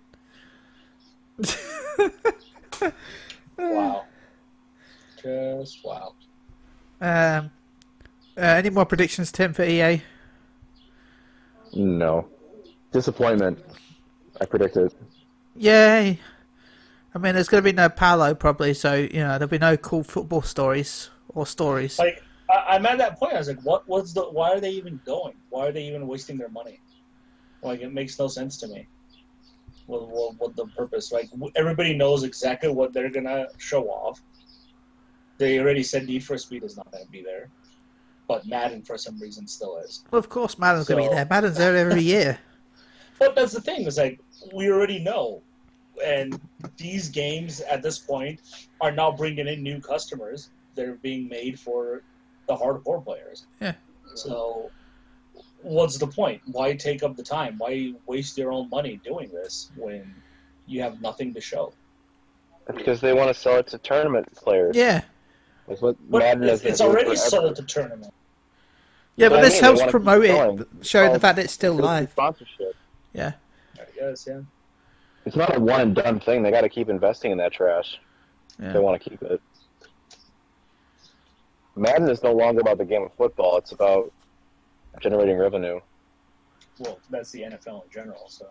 Wow. 3.58 4.04
Just 5.22 5.84
wow. 5.84 6.14
Um, 7.00 7.50
uh, 8.36 8.40
any 8.40 8.70
more 8.70 8.86
predictions, 8.86 9.32
Tim, 9.32 9.52
for 9.52 9.64
EA? 9.64 10.00
No. 11.74 12.28
Disappointment. 12.92 13.58
I 14.40 14.44
predicted. 14.44 14.94
Yay! 15.56 16.20
I 17.14 17.18
mean, 17.18 17.34
there's 17.34 17.48
going 17.48 17.62
to 17.62 17.70
be 17.70 17.74
no 17.74 17.88
Palo 17.88 18.34
probably, 18.34 18.74
so 18.74 18.94
you 18.94 19.20
know 19.20 19.38
there'll 19.38 19.48
be 19.48 19.58
no 19.58 19.76
cool 19.76 20.02
football 20.02 20.42
stories 20.42 21.10
or 21.28 21.46
stories. 21.46 21.98
Like 21.98 22.22
I, 22.50 22.76
I'm 22.76 22.86
at 22.86 22.98
that 22.98 23.18
point. 23.18 23.34
I 23.34 23.38
was 23.38 23.48
like, 23.48 23.62
what? 23.62 23.88
What's 23.88 24.12
the? 24.12 24.22
Why 24.22 24.50
are 24.50 24.60
they 24.60 24.70
even 24.70 25.00
going? 25.04 25.34
Why 25.50 25.68
are 25.68 25.72
they 25.72 25.84
even 25.84 26.06
wasting 26.06 26.36
their 26.36 26.50
money? 26.50 26.80
Like 27.62 27.80
it 27.80 27.92
makes 27.92 28.18
no 28.18 28.28
sense 28.28 28.56
to 28.58 28.68
me. 28.68 28.86
What, 29.86 30.08
what, 30.08 30.34
what 30.38 30.56
the 30.56 30.66
purpose? 30.66 31.10
Like 31.10 31.30
everybody 31.56 31.94
knows 31.94 32.24
exactly 32.24 32.68
what 32.68 32.92
they're 32.92 33.10
gonna 33.10 33.46
show 33.56 33.88
off. 33.88 34.20
They 35.38 35.58
already 35.58 35.82
said 35.82 36.06
Need 36.06 36.24
for 36.24 36.36
Speed 36.36 36.62
is 36.64 36.76
not 36.76 36.90
gonna 36.92 37.06
be 37.06 37.22
there, 37.22 37.48
but 38.28 38.46
Madden 38.46 38.82
for 38.82 38.98
some 38.98 39.18
reason 39.18 39.46
still 39.46 39.78
is. 39.78 40.04
Well, 40.10 40.18
of 40.18 40.28
course, 40.28 40.58
Madden's 40.58 40.86
going 40.86 41.02
to 41.02 41.08
be 41.08 41.14
there. 41.14 41.26
Madden's 41.28 41.56
there 41.56 41.76
every 41.76 42.02
year. 42.02 42.38
But 43.18 43.34
that's 43.34 43.52
the 43.52 43.60
thing. 43.60 43.84
Is 43.84 43.98
like 43.98 44.20
we 44.54 44.70
already 44.70 45.00
know, 45.00 45.42
and 46.04 46.40
these 46.76 47.08
games 47.08 47.60
at 47.62 47.82
this 47.82 47.98
point 47.98 48.40
are 48.80 48.90
now 48.92 49.10
bringing 49.12 49.48
in 49.48 49.62
new 49.62 49.80
customers. 49.80 50.50
They're 50.74 50.94
being 50.94 51.28
made 51.28 51.58
for 51.58 52.02
the 52.46 52.56
hardcore 52.56 53.04
players. 53.04 53.46
Yeah. 53.60 53.74
So, 54.14 54.70
what's 55.62 55.98
the 55.98 56.06
point? 56.06 56.40
Why 56.46 56.74
take 56.74 57.02
up 57.02 57.16
the 57.16 57.22
time? 57.22 57.56
Why 57.58 57.92
waste 58.06 58.38
your 58.38 58.52
own 58.52 58.68
money 58.70 59.00
doing 59.04 59.28
this 59.30 59.70
when 59.76 60.14
you 60.66 60.80
have 60.82 61.00
nothing 61.00 61.34
to 61.34 61.40
show? 61.40 61.72
Because 62.74 63.00
they 63.00 63.12
want 63.14 63.28
to 63.28 63.34
sell 63.34 63.56
it 63.56 63.66
to 63.68 63.78
tournament 63.78 64.32
players. 64.34 64.76
Yeah, 64.76 65.02
That's 65.66 65.80
what 65.80 65.96
But 66.10 66.18
Madden 66.20 66.44
it's, 66.44 66.62
it's 66.62 66.80
already 66.80 67.04
forever. 67.06 67.16
sold 67.16 67.56
to 67.56 67.62
tournament. 67.62 68.12
yeah, 69.16 69.28
but 69.28 69.36
But 69.36 69.38
I 69.38 69.42
this 69.48 69.54
mean, 69.54 69.62
helps 69.62 69.90
promote 69.90 70.24
it, 70.24 70.68
showing 70.82 71.12
the 71.12 71.20
fact 71.20 71.36
that 71.36 71.44
it's 71.46 71.52
still 71.54 71.74
live. 71.74 72.10
Sponsorship. 72.10 72.76
Yeah, 73.14 73.32
I 73.78 73.84
guess, 73.98 74.26
yeah. 74.28 74.40
It's 75.28 75.36
not 75.36 75.54
a 75.54 75.60
one 75.60 75.80
and 75.82 75.94
done 75.94 76.20
thing. 76.20 76.42
They 76.42 76.50
got 76.50 76.62
to 76.62 76.70
keep 76.70 76.88
investing 76.88 77.32
in 77.32 77.36
that 77.36 77.52
trash. 77.52 78.00
Yeah. 78.58 78.72
They 78.72 78.78
want 78.78 79.02
to 79.02 79.10
keep 79.10 79.20
it. 79.20 79.42
Madden 81.76 82.08
is 82.08 82.22
no 82.22 82.32
longer 82.32 82.62
about 82.62 82.78
the 82.78 82.86
game 82.86 83.02
of 83.02 83.12
football. 83.12 83.58
It's 83.58 83.72
about 83.72 84.10
generating 85.02 85.36
revenue. 85.36 85.80
Well, 86.78 86.98
that's 87.10 87.30
the 87.30 87.42
NFL 87.42 87.84
in 87.84 87.90
general. 87.90 88.24
So 88.28 88.46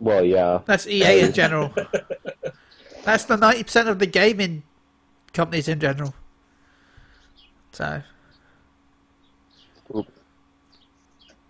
Well, 0.00 0.24
yeah. 0.24 0.62
that's 0.66 0.88
EA 0.88 1.20
in 1.20 1.32
general. 1.32 1.72
That's 3.04 3.24
the 3.24 3.36
ninety 3.36 3.62
percent 3.62 3.88
of 3.88 4.00
the 4.00 4.06
gaming 4.06 4.64
companies 5.32 5.68
in 5.68 5.78
general. 5.80 6.12
So, 7.72 8.02
Oop. 9.94 10.08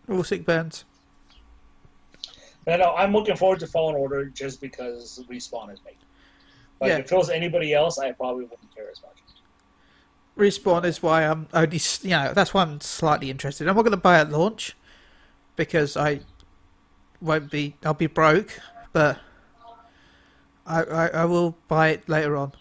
all 0.08 0.22
sick 0.22 0.44
burns. 0.44 0.84
I 2.68 2.76
know 2.76 2.94
I'm 2.94 3.12
looking 3.12 3.36
forward 3.36 3.60
to 3.60 3.66
Fallen 3.66 3.94
Order 3.96 4.26
just 4.26 4.60
because 4.60 5.20
Respawn 5.30 5.72
is 5.72 5.80
making. 5.84 6.00
it. 6.00 6.80
Like 6.80 6.88
Yeah. 6.90 6.98
if 6.98 7.10
it 7.12 7.16
was 7.16 7.30
anybody 7.30 7.74
else, 7.74 7.98
I 7.98 8.12
probably 8.12 8.44
wouldn't 8.44 8.74
care 8.74 8.90
as 8.90 9.00
much. 9.02 9.16
Respawn 10.36 10.84
is 10.84 11.02
why 11.02 11.24
I'm 11.24 11.48
only, 11.52 11.80
you 12.02 12.10
know, 12.10 12.32
that's 12.32 12.54
why 12.54 12.62
I'm 12.62 12.80
slightly 12.80 13.30
interested. 13.30 13.66
I'm 13.66 13.74
not 13.74 13.82
going 13.82 13.90
to 13.90 13.96
buy 13.96 14.20
at 14.20 14.30
launch 14.30 14.76
because 15.56 15.96
I 15.96 16.20
won't 17.20 17.50
be, 17.50 17.74
I'll 17.84 17.94
be 17.94 18.06
broke, 18.06 18.60
but 18.92 19.18
I, 20.64 20.82
I, 20.84 21.06
I 21.08 21.24
will 21.24 21.56
buy 21.66 21.88
it 21.88 22.08
later 22.08 22.36
on. 22.36 22.52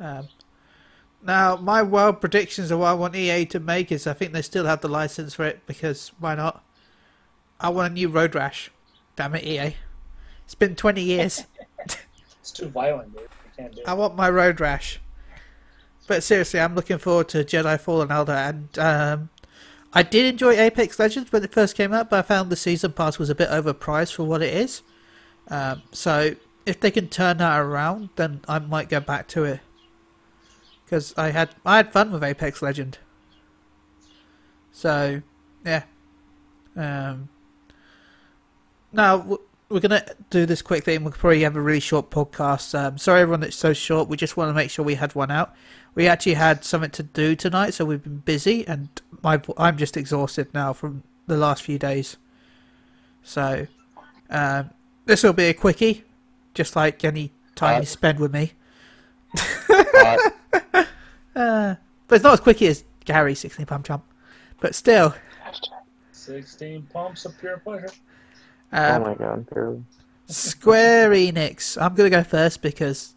Um, 0.00 0.28
now, 1.22 1.56
my 1.56 1.80
wild 1.80 2.20
predictions 2.20 2.70
of 2.72 2.80
what 2.80 2.88
I 2.88 2.94
want 2.94 3.14
EA 3.14 3.46
to 3.46 3.60
make 3.60 3.92
is 3.92 4.06
I 4.06 4.12
think 4.12 4.32
they 4.32 4.42
still 4.42 4.64
have 4.66 4.80
the 4.80 4.88
license 4.88 5.34
for 5.34 5.44
it 5.44 5.64
because 5.66 6.10
why 6.18 6.34
not? 6.34 6.64
I 7.60 7.68
want 7.68 7.92
a 7.92 7.94
new 7.94 8.08
Road 8.08 8.34
Rash. 8.34 8.70
Damn 9.16 9.34
it, 9.34 9.44
EA. 9.44 9.76
It's 10.44 10.54
been 10.54 10.74
20 10.76 11.02
years. 11.02 11.44
It's 12.40 12.52
too 12.52 12.68
violent, 12.68 13.10
dude. 13.14 13.22
You 13.22 13.28
can't 13.56 13.74
do 13.74 13.80
it. 13.80 13.88
I 13.88 13.94
want 13.94 14.16
my 14.16 14.28
Road 14.28 14.60
Rash. 14.60 15.00
But 16.06 16.22
seriously, 16.22 16.60
I'm 16.60 16.74
looking 16.74 16.98
forward 16.98 17.30
to 17.30 17.42
Jedi 17.42 17.80
Fallen 17.80 18.12
Order, 18.12 18.32
and 18.32 18.78
um, 18.78 19.30
I 19.94 20.02
did 20.02 20.26
enjoy 20.26 20.52
Apex 20.58 20.98
Legends 20.98 21.32
when 21.32 21.42
it 21.42 21.54
first 21.54 21.74
came 21.74 21.94
out, 21.94 22.10
but 22.10 22.18
I 22.18 22.22
found 22.22 22.50
the 22.50 22.56
season 22.56 22.92
pass 22.92 23.18
was 23.18 23.30
a 23.30 23.34
bit 23.34 23.48
overpriced 23.48 24.12
for 24.12 24.24
what 24.24 24.42
it 24.42 24.52
is. 24.52 24.82
Um, 25.48 25.80
so 25.92 26.34
if 26.66 26.80
they 26.80 26.90
can 26.90 27.08
turn 27.08 27.38
that 27.38 27.58
around, 27.58 28.10
then 28.16 28.42
I 28.46 28.58
might 28.58 28.90
go 28.90 29.00
back 29.00 29.26
to 29.28 29.44
it 29.44 29.60
because 30.84 31.14
I 31.16 31.30
had 31.30 31.50
I 31.64 31.78
had 31.78 31.92
fun 31.92 32.12
with 32.12 32.22
Apex 32.22 32.60
Legend. 32.60 32.98
So 34.70 35.22
yeah. 35.64 35.84
Um, 36.76 37.28
now 38.94 39.38
we're 39.68 39.80
gonna 39.80 40.04
do 40.30 40.46
this 40.46 40.62
quick 40.62 40.84
thing. 40.84 41.04
We'll 41.04 41.12
probably 41.12 41.42
have 41.42 41.56
a 41.56 41.60
really 41.60 41.80
short 41.80 42.10
podcast. 42.10 42.78
Um, 42.78 42.98
sorry, 42.98 43.22
everyone, 43.22 43.42
it's 43.42 43.56
so 43.56 43.72
short. 43.72 44.08
We 44.08 44.16
just 44.16 44.36
want 44.36 44.50
to 44.50 44.54
make 44.54 44.70
sure 44.70 44.84
we 44.84 44.94
had 44.94 45.14
one 45.14 45.30
out. 45.30 45.54
We 45.94 46.06
actually 46.08 46.34
had 46.34 46.64
something 46.64 46.90
to 46.92 47.02
do 47.02 47.36
tonight, 47.36 47.70
so 47.74 47.84
we've 47.84 48.02
been 48.02 48.18
busy, 48.18 48.66
and 48.66 48.88
my 49.22 49.40
I'm 49.56 49.76
just 49.76 49.96
exhausted 49.96 50.52
now 50.54 50.72
from 50.72 51.02
the 51.26 51.36
last 51.36 51.62
few 51.62 51.78
days. 51.78 52.16
So 53.22 53.66
um, 54.30 54.70
this 55.06 55.22
will 55.22 55.32
be 55.32 55.44
a 55.44 55.54
quickie, 55.54 56.04
just 56.52 56.76
like 56.76 57.04
any 57.04 57.32
time 57.54 57.76
Uh, 57.76 57.80
you 57.80 57.86
spend 57.86 58.18
with 58.20 58.32
me. 58.32 58.52
Uh, 59.68 60.16
Uh, 61.36 61.74
but 62.06 62.14
it's 62.14 62.22
not 62.22 62.34
as 62.34 62.40
quickie 62.40 62.68
as 62.68 62.84
Gary, 63.04 63.34
16 63.34 63.66
pump 63.66 63.84
jump. 63.84 64.04
But 64.60 64.74
still, 64.74 65.14
Sixteen 66.12 66.82
pumps 66.92 67.24
of 67.24 67.36
pure 67.38 67.58
pleasure. 67.58 67.90
Oh 68.74 68.94
um, 68.96 69.02
my 69.02 69.14
god, 69.14 69.48
barely. 69.50 69.84
Square 70.26 71.10
Enix. 71.10 71.80
I'm 71.80 71.94
going 71.94 72.10
to 72.10 72.16
go 72.16 72.24
first 72.24 72.62
because 72.62 73.14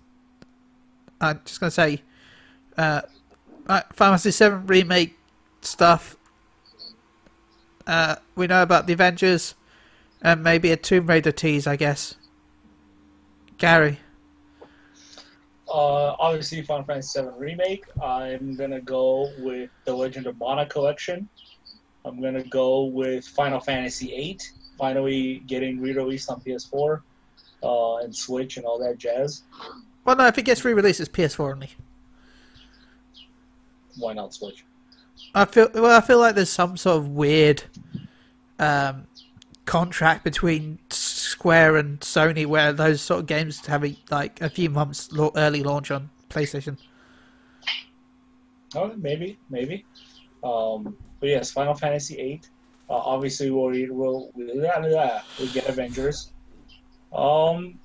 I'm 1.22 1.42
just 1.46 1.60
going 1.60 1.70
to 1.70 1.74
say 1.74 2.02
uh, 2.78 3.02
uh, 3.68 3.82
Final 3.94 4.18
Fantasy 4.18 4.46
VII 4.46 4.56
Remake 4.66 5.18
stuff. 5.62 6.16
Uh, 7.86 8.16
we 8.36 8.48
know 8.48 8.62
about 8.62 8.88
the 8.88 8.94
Avengers 8.94 9.56
and 10.22 10.44
maybe 10.44 10.72
a 10.72 10.78
Tomb 10.78 11.08
Raider 11.08 11.32
tease, 11.32 11.68
I 11.68 11.76
guess. 11.76 12.16
Gary. 13.58 14.00
Uh, 15.70 16.16
obviously, 16.20 16.62
Final 16.62 16.86
Fantasy 16.86 17.22
VII 17.22 17.30
remake. 17.38 17.86
I'm 18.02 18.56
gonna 18.56 18.82
go 18.82 19.30
with 19.40 19.70
the 19.86 19.94
Legend 19.94 20.28
of 20.28 20.38
Mana 20.38 20.66
collection. 20.66 21.28
I'm 22.06 22.22
gonna 22.22 22.44
go 22.44 22.86
with 22.86 23.28
Final 23.28 23.60
Fantasy 23.60 24.08
VIII, 24.08 24.40
finally 24.78 25.44
getting 25.48 25.80
re-released 25.82 26.30
on 26.30 26.42
PS4 26.42 27.02
uh, 27.64 27.98
and 27.98 28.16
Switch 28.16 28.58
and 28.58 28.66
all 28.66 28.80
that 28.80 28.98
jazz. 28.98 29.44
Well, 30.06 30.16
no, 30.16 30.28
if 30.28 30.38
it 30.38 30.44
gets 30.44 30.64
re-released, 30.64 31.00
it's 31.00 31.10
PS4 31.10 31.54
only. 31.54 31.70
Why 33.98 34.14
not 34.14 34.34
Switch? 34.34 34.64
I 35.34 35.46
feel 35.46 35.70
well. 35.74 35.98
I 35.98 36.02
feel 36.02 36.20
like 36.20 36.36
there's 36.36 36.52
some 36.52 36.78
sort 36.78 36.98
of 36.98 37.10
weird 37.10 37.64
um, 38.60 39.08
contract 39.66 40.24
between 40.24 40.80
Square 40.90 41.78
and 41.78 42.00
Sony 42.00 42.46
where 42.46 42.72
those 42.74 43.02
sort 43.02 43.22
of 43.22 43.26
games 43.28 43.66
have 43.66 43.84
a, 43.84 43.96
like 44.10 44.42
a 44.42 44.50
few 44.50 44.70
months 44.70 45.10
early 45.36 45.64
launch 45.64 45.92
on 45.92 46.10
PlayStation. 46.30 46.78
Oh, 48.76 48.94
maybe, 48.98 49.38
maybe. 49.50 49.86
Um, 50.44 50.96
but 51.20 51.30
yes, 51.30 51.52
Final 51.52 51.74
Fantasy 51.74 52.16
VIII. 52.16 52.42
Uh, 52.90 52.94
obviously, 52.96 53.52
we'll 53.52 53.72
we'll 53.90 54.32
we'll, 54.36 55.50
get 55.54 55.68
Avengers. 55.68 56.32
Um, 57.14 57.80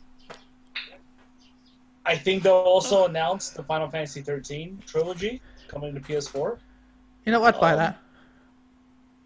I 2.06 2.16
think 2.16 2.42
they'll 2.42 2.52
also 2.54 3.06
announce 3.06 3.50
the 3.50 3.62
Final 3.62 3.88
Fantasy 3.88 4.20
13 4.22 4.82
trilogy 4.86 5.40
coming 5.68 5.94
to 5.94 6.00
PS4. 6.00 6.58
You 7.24 7.32
know, 7.32 7.42
I'd 7.44 7.58
buy 7.60 7.72
Um, 7.72 7.78
that. 7.78 7.98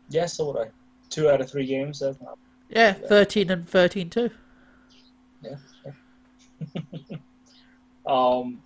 Yes, 0.09 0.35
so 0.35 0.53
would 0.53 0.67
I. 0.67 0.71
Two 1.09 1.31
out 1.31 1.41
of 1.41 1.51
three 1.51 1.67
games. 1.67 2.01
That's 2.01 2.21
not 2.21 2.39
Yeah, 2.69 2.93
thirteen 2.93 3.51
and 3.51 3.69
thirteen 3.69 4.11
too. 4.11 4.31
Yeah. 5.43 5.57
Um, 8.07 8.63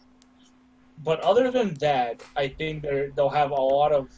but 1.02 1.18
other 1.20 1.50
than 1.50 1.72
that, 1.74 2.22
I 2.36 2.48
think 2.48 2.84
they'll 3.16 3.30
have 3.30 3.52
a 3.52 3.54
lot 3.54 3.90
of 3.90 4.08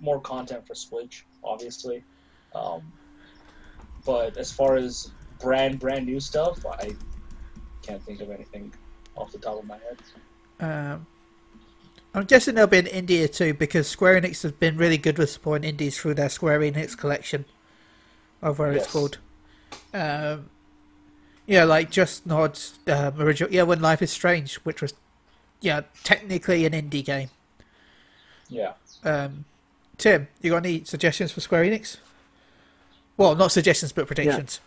more 0.00 0.20
content 0.22 0.66
for 0.66 0.74
Switch, 0.74 1.26
obviously. 1.48 2.04
Um, 2.54 2.92
but 4.04 4.36
as 4.36 4.52
far 4.52 4.76
as 4.76 5.10
brand 5.40 5.78
brand 5.78 6.06
new 6.06 6.20
stuff, 6.20 6.64
I 6.66 6.94
can't 7.82 8.02
think 8.02 8.20
of 8.20 8.30
anything 8.30 8.72
off 9.16 9.32
the 9.32 9.38
top 9.38 9.58
of 9.58 9.64
my 9.64 9.78
head. 9.78 9.98
Um, 10.60 11.06
I'm 12.14 12.24
guessing 12.24 12.54
there'll 12.54 12.68
be 12.68 12.78
an 12.78 12.86
India 12.86 13.28
too 13.28 13.54
because 13.54 13.88
Square 13.88 14.20
Enix 14.22 14.42
has 14.42 14.52
been 14.52 14.76
really 14.76 14.98
good 14.98 15.18
with 15.18 15.30
supporting 15.30 15.68
indies 15.68 15.98
through 15.98 16.14
their 16.14 16.28
Square 16.28 16.60
Enix 16.60 16.96
collection, 16.96 17.44
of 18.42 18.58
where 18.58 18.72
Yes. 18.72 18.84
it's 18.84 18.92
called. 18.92 19.18
Um, 19.94 20.50
yeah, 21.46 21.64
like 21.64 21.90
Just 21.90 22.26
Nods 22.26 22.78
um, 22.88 23.20
original. 23.20 23.52
Yeah, 23.52 23.62
when 23.62 23.80
Life 23.80 24.02
is 24.02 24.10
Strange, 24.10 24.56
which 24.56 24.82
was 24.82 24.94
yeah 25.60 25.82
technically 26.04 26.64
an 26.66 26.72
indie 26.72 27.04
game. 27.04 27.30
Yeah. 28.48 28.72
Um, 29.04 29.44
Tim, 29.98 30.28
you 30.40 30.50
got 30.50 30.64
any 30.64 30.84
suggestions 30.84 31.32
for 31.32 31.40
Square 31.40 31.64
Enix? 31.64 31.98
Well, 33.16 33.34
not 33.34 33.50
suggestions, 33.50 33.92
but 33.92 34.06
predictions. 34.06 34.60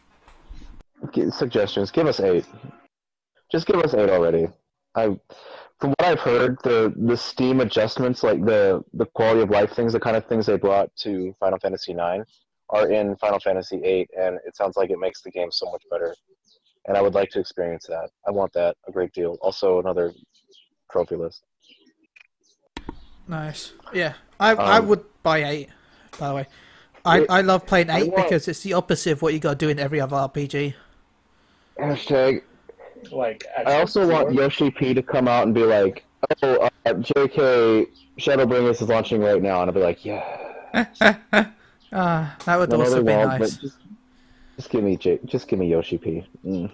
G- 1.14 1.32
suggestions. 1.32 1.90
Give 1.90 2.06
us 2.06 2.20
eight. 2.20 2.46
Just 3.50 3.66
give 3.66 3.78
us 3.78 3.94
eight 3.94 4.10
already. 4.10 4.48
I, 4.94 5.18
from 5.80 5.90
what 5.92 6.02
I've 6.04 6.20
heard, 6.20 6.58
the 6.64 6.94
the 6.96 7.16
Steam 7.16 7.62
adjustments, 7.62 8.24
like 8.24 8.44
the 8.44 8.84
the 8.94 9.06
quality 9.06 9.42
of 9.42 9.50
life 9.50 9.72
things, 9.72 9.94
the 9.94 10.00
kind 10.00 10.18
of 10.18 10.26
things 10.26 10.46
they 10.46 10.58
brought 10.58 10.94
to 10.98 11.34
Final 11.40 11.60
Fantasy 11.60 11.94
IX, 11.94 12.30
are 12.70 12.92
in 12.92 13.16
Final 13.16 13.40
Fantasy 13.40 13.78
VIII, 13.80 14.08
and 14.20 14.38
it 14.46 14.56
sounds 14.56 14.76
like 14.76 14.90
it 14.90 15.00
makes 15.00 15.22
the 15.22 15.32
game 15.32 15.50
so 15.50 15.72
much 15.72 15.84
better. 15.90 16.14
And 16.88 16.98
I 16.98 17.02
would 17.02 17.14
like 17.14 17.30
to 17.32 17.40
experience 17.40 17.86
that. 17.88 18.10
I 18.28 18.32
want 18.32 18.52
that 18.54 18.76
a 18.88 18.92
great 18.92 19.14
deal. 19.14 19.38
Also, 19.42 19.80
another 19.80 20.12
trophy 20.92 21.16
list. 21.16 21.44
Nice. 23.28 23.74
Yeah, 23.94 24.14
I 24.42 24.56
I 24.56 24.78
Um, 24.80 24.88
would 24.88 25.04
buy 25.24 25.44
eight. 25.46 25.70
By 26.20 26.28
the 26.30 26.36
way, 26.36 26.48
I 27.06 27.20
It- 27.22 27.26
I 27.30 27.42
love 27.42 27.66
playing 27.66 27.90
eight 27.90 28.12
want- 28.12 28.24
because 28.28 28.48
it's 28.48 28.62
the 28.64 28.74
opposite 28.74 29.12
of 29.14 29.22
what 29.22 29.34
you 29.34 29.40
got 29.40 29.52
to 29.60 29.66
do 29.66 29.70
in 29.70 29.80
every 29.80 30.02
other 30.02 30.18
RPG. 30.18 30.74
Hashtag. 31.80 32.42
Like 33.12 33.46
I 33.66 33.80
also 33.80 34.02
want 34.08 34.28
actual- 34.30 34.42
Yoshi 34.44 34.72
P 34.72 34.94
to 34.94 35.02
come 35.02 35.28
out 35.28 35.44
and 35.46 35.54
be 35.54 35.64
like, 35.64 36.04
"Oh, 36.44 36.70
uh, 36.86 36.94
JK, 36.94 37.88
Shadowbringers 38.20 38.82
is 38.82 38.90
launching 38.90 39.22
right 39.22 39.42
now," 39.42 39.62
and 39.62 39.70
I'll 39.70 39.74
be 39.74 39.82
like, 39.82 40.04
"Yeah." 40.06 40.24
Ah, 41.94 42.38
that 42.46 42.56
would 42.58 42.70
No, 42.70 42.78
no, 42.78 42.84
also 42.84 43.04
be 43.04 43.12
won't, 43.12 43.40
nice. 43.42 43.58
Just, 43.58 43.78
just 44.56 44.70
give 44.70 44.82
me 44.82 44.96
J- 44.96 45.20
just 45.26 45.50
give 45.50 45.60
me 45.60 45.68
Yoshi 45.68 45.98
P. 45.98 46.26
Mm. 46.46 46.72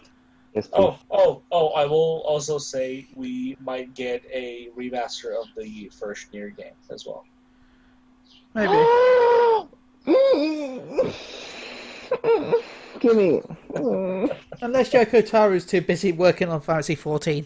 Yes. 0.53 0.70
Oh, 0.74 0.99
oh, 1.09 1.41
oh! 1.51 1.70
I 1.70 1.86
will 1.86 2.22
also 2.28 2.59
say 2.59 3.07
we 3.15 3.57
might 3.59 3.91
get 3.95 4.22
a 4.32 4.70
remaster 4.78 5.34
of 5.36 5.47
the 5.57 5.89
first 5.99 6.32
Nier 6.34 6.49
game 6.49 6.76
as 6.91 7.07
well. 7.07 7.26
Maybe. 8.58 8.74
give 12.99 13.16
me. 13.16 13.41
Unless 14.62 14.89
Yoko 14.91 15.28
Taro's 15.28 15.66
too 15.66 15.82
busy 15.82 16.12
working 16.12 16.49
on 16.49 16.62
Fantasy 16.62 16.95
14. 16.95 17.45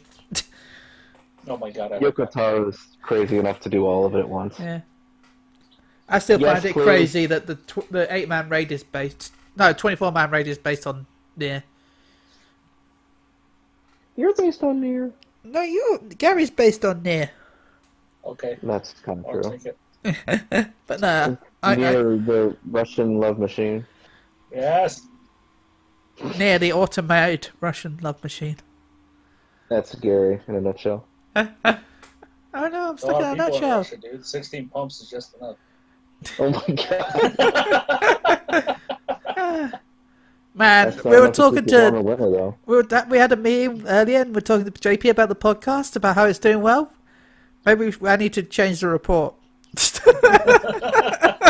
Oh 1.47 1.57
my 1.57 1.69
god! 1.69 1.91
I 1.91 1.99
Yoko 1.99 2.29
Taro 2.31 2.69
is 2.69 2.79
crazy 3.01 3.39
enough 3.39 3.59
to 3.61 3.69
do 3.69 3.85
all 3.85 4.05
of 4.05 4.15
it 4.15 4.19
at 4.19 4.29
once. 4.29 4.57
Yeah. 4.57 4.81
I 6.07 6.19
still 6.19 6.39
Yes, 6.39 6.53
find 6.53 6.65
it 6.65 6.73
please. 6.73 6.83
crazy 6.83 7.25
that 7.25 7.47
the 7.47 7.55
tw- 7.55 7.91
the 7.91 8.13
eight 8.13 8.29
man 8.29 8.47
raid 8.47 8.71
is 8.71 8.83
based. 8.83 9.33
No, 9.57 9.73
24 9.73 10.13
man 10.13 10.31
raid 10.31 10.47
is 10.47 10.57
based 10.57 10.87
on. 10.87 11.05
Yeah. 11.35 11.61
You're 14.15 14.33
based 14.35 14.63
on 14.63 14.79
Nier. 14.79 15.11
No, 15.43 15.61
you 15.61 15.99
Gary's 16.17 16.51
based 16.51 16.85
on 16.85 17.01
Near. 17.01 17.31
Okay, 18.23 18.57
That's 18.63 18.93
kind 19.01 19.25
I'll 19.27 19.39
of 19.39 19.61
true. 19.61 19.73
Take. 20.03 20.67
But 20.87 21.03
uh, 21.03 21.27
no, 21.27 21.37
I, 21.63 21.71
I, 21.71 21.75
the 21.75 22.55
Russian 22.69 23.19
love 23.19 23.39
machine. 23.39 23.85
Yes. 24.51 25.01
Near 26.37 26.59
the 26.59 26.73
automated 26.73 27.49
Russian 27.61 27.97
love 28.01 28.21
machine. 28.21 28.57
That's 29.69 29.95
Gary 29.95 30.41
in 30.47 30.55
a 30.55 30.61
nutshell. 30.61 31.05
Oh 32.53 32.67
no, 32.67 32.89
I'm 32.89 32.97
stuck 32.97 33.15
in 33.15 33.21
a 33.21 33.31
of 33.31 33.31
people 33.31 33.45
in 33.45 33.51
nutshell. 33.51 33.77
Russia, 33.77 33.95
dude. 33.97 34.25
Sixteen 34.25 34.67
pumps 34.69 34.99
is 35.01 35.09
just 35.09 35.35
enough. 35.37 35.55
Oh 36.37 36.49
my 36.49 36.75
god. 36.75 36.99
Man, 40.53 40.89
That's 40.89 41.01
we 41.05 41.11
were 41.11 41.31
talking 41.31 41.59
keep 41.59 41.67
the 41.67 41.91
warm 41.91 41.93
to 41.93 42.01
winter, 42.01 42.53
we 42.65 42.75
were 42.75 42.83
that 42.83 43.09
we 43.09 43.17
had 43.17 43.31
a 43.31 43.37
meeting 43.37 43.87
earlier, 43.87 44.19
and 44.19 44.35
we're 44.35 44.41
talking 44.41 44.69
to 44.69 44.71
JP 44.71 45.11
about 45.11 45.29
the 45.29 45.35
podcast 45.35 45.95
about 45.95 46.15
how 46.15 46.25
it's 46.25 46.39
doing 46.39 46.61
well. 46.61 46.91
Maybe 47.65 47.93
I 48.05 48.17
need 48.17 48.33
to 48.33 48.43
change 48.43 48.81
the 48.81 48.89
report. 48.89 49.33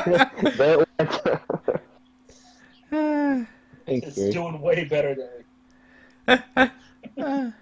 That 0.05 0.85
went- 2.91 3.47
It's 3.87 4.15
doing 4.15 4.61
way 4.61 4.85
better 4.85 5.15
than. 6.27 6.71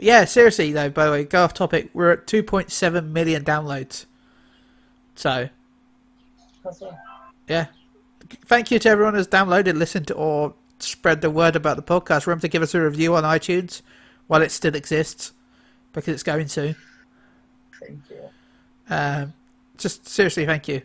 Yeah, 0.00 0.26
seriously 0.26 0.72
though. 0.72 0.90
By 0.90 1.06
the 1.06 1.10
way, 1.10 1.24
go 1.24 1.42
off 1.42 1.54
topic. 1.54 1.90
We're 1.92 2.12
at 2.12 2.26
2.7 2.28 3.08
million 3.10 3.42
downloads. 3.44 4.06
So 5.16 5.48
yeah, 7.48 7.66
thank 8.46 8.70
you 8.70 8.78
to 8.78 8.88
everyone 8.88 9.14
who's 9.14 9.26
downloaded, 9.26 9.74
listened, 9.76 10.12
or 10.12 10.54
spread 10.78 11.20
the 11.20 11.30
word 11.30 11.56
about 11.56 11.76
the 11.76 11.82
podcast. 11.82 12.26
Remember 12.28 12.42
to 12.42 12.48
give 12.48 12.62
us 12.62 12.76
a 12.76 12.80
review 12.80 13.16
on 13.16 13.24
iTunes 13.24 13.82
while 14.28 14.40
it 14.42 14.52
still 14.52 14.76
exists, 14.76 15.32
because 15.92 16.14
it's 16.14 16.22
going 16.22 16.46
to. 16.46 16.76
Thank 17.80 17.98
you. 18.10 18.20
Um, 18.88 19.32
just 19.78 20.06
seriously, 20.08 20.44
thank 20.46 20.68
you. 20.68 20.82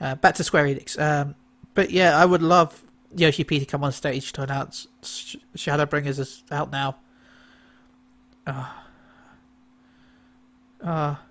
Uh, 0.00 0.14
back 0.16 0.34
to 0.34 0.44
Square 0.44 0.66
Enix. 0.66 1.00
Um, 1.00 1.34
but 1.74 1.90
yeah, 1.90 2.16
I 2.16 2.24
would 2.26 2.42
love 2.42 2.82
Yoshi 3.14 3.44
P 3.44 3.58
to 3.58 3.64
come 3.66 3.82
on 3.84 3.92
stage 3.92 4.32
to 4.32 4.42
announce 4.42 4.86
Sh- 5.02 5.36
Shadowbringers 5.56 6.18
is 6.18 6.42
out 6.50 6.70
now. 6.70 6.96
Ah. 8.46 8.84
Ah. 10.84 11.22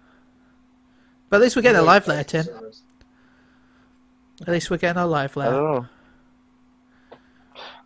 But 1.29 1.37
at 1.37 1.41
least 1.43 1.55
we're 1.55 1.61
getting 1.61 1.81
a 1.81 1.83
live 1.83 2.07
letter, 2.07 2.41
Tim. 2.41 2.55
At 4.41 4.47
least 4.49 4.69
we're 4.69 4.77
getting 4.77 5.01
a 5.01 5.05
live 5.07 5.35
I 5.37 5.39
letter. 5.41 5.55
don't. 5.57 5.87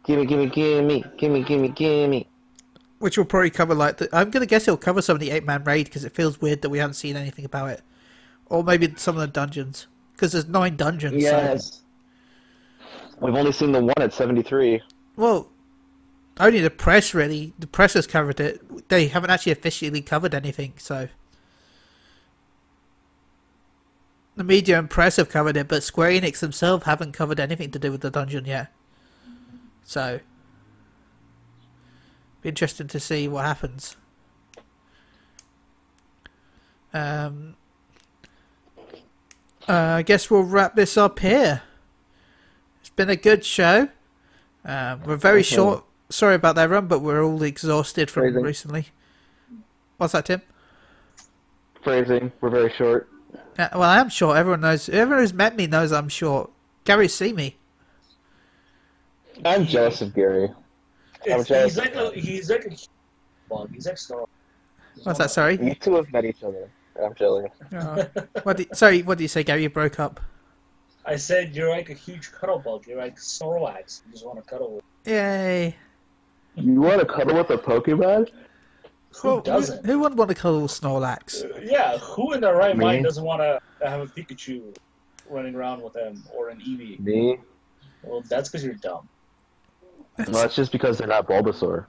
Gimme, 0.05 0.25
gimme, 0.25 0.47
gimme, 0.47 1.03
gimme, 1.17 1.43
gimme, 1.43 1.67
gimme. 1.69 2.27
Which 2.97 3.17
will 3.17 3.25
probably 3.25 3.51
cover 3.51 3.75
like 3.75 3.97
the, 3.97 4.09
I'm 4.11 4.29
gonna 4.31 4.45
guess 4.45 4.63
it'll 4.67 4.77
cover 4.77 5.01
some 5.01 5.15
of 5.15 5.19
the 5.19 5.29
eight 5.29 5.45
man 5.45 5.63
raid 5.63 5.85
because 5.85 6.03
it 6.03 6.13
feels 6.15 6.41
weird 6.41 6.61
that 6.63 6.69
we 6.69 6.79
haven't 6.79 6.95
seen 6.95 7.15
anything 7.15 7.45
about 7.45 7.69
it, 7.69 7.81
or 8.49 8.63
maybe 8.63 8.93
some 8.97 9.15
of 9.15 9.21
the 9.21 9.27
dungeons 9.27 9.87
because 10.13 10.31
there's 10.33 10.47
nine 10.47 10.75
dungeons. 10.75 11.13
so- 11.23 11.29
Yes. 11.29 11.81
We've 13.21 13.35
only 13.35 13.51
seen 13.51 13.71
the 13.73 13.81
one 13.81 13.93
at 13.97 14.13
73. 14.13 14.81
Well, 15.17 15.49
only 16.39 16.61
the 16.61 16.69
press 16.69 17.13
really. 17.13 17.53
The 17.59 17.67
press 17.67 17.93
has 17.93 18.07
covered 18.07 18.39
it. 18.39 18.87
They 18.89 19.07
haven't 19.07 19.29
actually 19.29 19.51
officially 19.51 20.01
covered 20.01 20.33
anything, 20.33 20.73
so 20.77 21.09
the 24.37 24.43
media 24.45 24.79
and 24.79 24.89
press 24.89 25.17
have 25.17 25.27
covered 25.27 25.57
it, 25.57 25.67
but 25.67 25.83
Square 25.83 26.11
Enix 26.11 26.39
themselves 26.39 26.85
haven't 26.85 27.11
covered 27.11 27.41
anything 27.41 27.71
to 27.71 27.79
do 27.79 27.91
with 27.91 27.99
the 28.01 28.09
dungeon 28.09 28.45
yet. 28.45 28.71
So, 29.83 30.21
be 32.41 32.47
interesting 32.47 32.87
to 32.87 32.99
see 33.01 33.27
what 33.27 33.43
happens. 33.43 33.97
Um, 36.93 37.55
uh, 39.69 39.73
I 39.97 40.01
guess 40.01 40.29
we'll 40.31 40.43
wrap 40.43 40.75
this 40.75 40.97
up 40.97 41.19
here. 41.19 41.61
It's 42.81 42.89
been 42.89 43.09
a 43.09 43.15
good 43.15 43.45
show. 43.45 43.89
Um, 44.65 45.01
we're 45.05 45.15
very 45.15 45.39
Okay. 45.41 45.55
short. 45.55 45.85
Sorry 46.09 46.35
about 46.35 46.55
that 46.55 46.69
run, 46.69 46.87
but 46.87 46.99
we're 46.99 47.23
all 47.23 47.43
exhausted 47.43 48.09
from 48.09 48.23
Phrasing. 48.23 48.41
recently. 48.43 48.87
What's 49.97 50.13
that, 50.13 50.25
Tim? 50.25 50.41
Phrasing, 51.83 52.31
we're 52.41 52.49
very 52.49 52.71
short. 52.77 53.09
Uh, 53.57 53.67
well, 53.73 53.83
I 53.83 53.99
am 53.99 54.09
short. 54.09 54.37
Everyone 54.37 54.61
knows. 54.61 54.89
Everyone 54.89 55.21
who's 55.21 55.33
met 55.33 55.55
me 55.55 55.67
knows 55.67 55.91
I'm 55.91 56.09
short. 56.09 56.49
Gary, 56.85 57.07
see 57.07 57.31
me. 57.33 57.57
I'm 59.45 59.65
jealous 59.65 60.01
of 60.01 60.13
Gary. 60.13 60.49
I'm 61.31 61.43
jealous. 61.43 61.75
he's 61.75 61.77
like 61.77 61.95
a 61.95 62.11
he's 62.11 62.49
like 62.49 62.65
a. 62.65 63.67
He's 63.71 63.85
like 63.85 63.97
Star. 63.97 64.25
What's 65.03 65.19
that? 65.19 65.31
Sorry. 65.31 65.57
You 65.61 65.75
two 65.75 65.95
have 65.95 66.11
met 66.11 66.25
each 66.25 66.43
other. 66.43 66.69
I'm 67.03 67.13
jealous. 67.15 67.51
Oh. 67.73 68.05
what? 68.43 68.57
Do, 68.57 68.65
sorry. 68.73 69.01
What 69.03 69.17
did 69.17 69.23
you 69.23 69.27
say, 69.27 69.43
Gary? 69.43 69.63
You 69.63 69.69
broke 69.69 69.99
up. 69.99 70.19
I 71.05 71.15
said 71.15 71.55
you're 71.55 71.69
like 71.69 71.89
a 71.89 71.93
huge 71.93 72.31
cuddle 72.31 72.59
bug. 72.59 72.85
You're 72.87 72.97
like 72.97 73.15
Snorlax. 73.17 74.01
You 74.05 74.11
just 74.13 74.25
want 74.25 74.37
to 74.43 74.49
cuddle 74.49 74.75
with. 74.75 74.83
Yay! 75.05 75.75
You 76.55 76.81
want 76.81 76.99
to 76.99 77.05
cuddle 77.05 77.35
with 77.37 77.49
a 77.51 77.57
Pokemon? 77.57 78.29
Who 79.21 79.27
Well, 79.27 79.41
doesn't? 79.41 79.85
Who 79.85 79.99
wouldn't 79.99 80.17
want 80.19 80.29
to 80.29 80.35
cuddle 80.35 80.61
with 80.63 80.71
Snorlax? 80.71 81.43
Uh, 81.43 81.59
yeah, 81.63 81.97
who 81.97 82.33
in 82.33 82.41
their 82.41 82.55
right 82.55 82.77
Me? 82.77 82.85
mind 82.85 83.05
doesn't 83.05 83.23
want 83.23 83.41
to 83.41 83.59
have 83.87 84.01
a 84.01 84.05
Pikachu 84.07 84.75
running 85.29 85.55
around 85.55 85.81
with 85.81 85.93
them 85.93 86.23
or 86.35 86.49
an 86.49 86.59
Eevee? 86.59 86.99
Me? 86.99 87.37
Well, 88.03 88.21
that's 88.29 88.49
because 88.49 88.63
you're 88.63 88.75
dumb. 88.75 89.07
No, 90.17 90.25
that's 90.25 90.55
just 90.55 90.71
because 90.71 90.97
they're 90.97 91.07
not 91.07 91.27
Bulbasaur. 91.27 91.85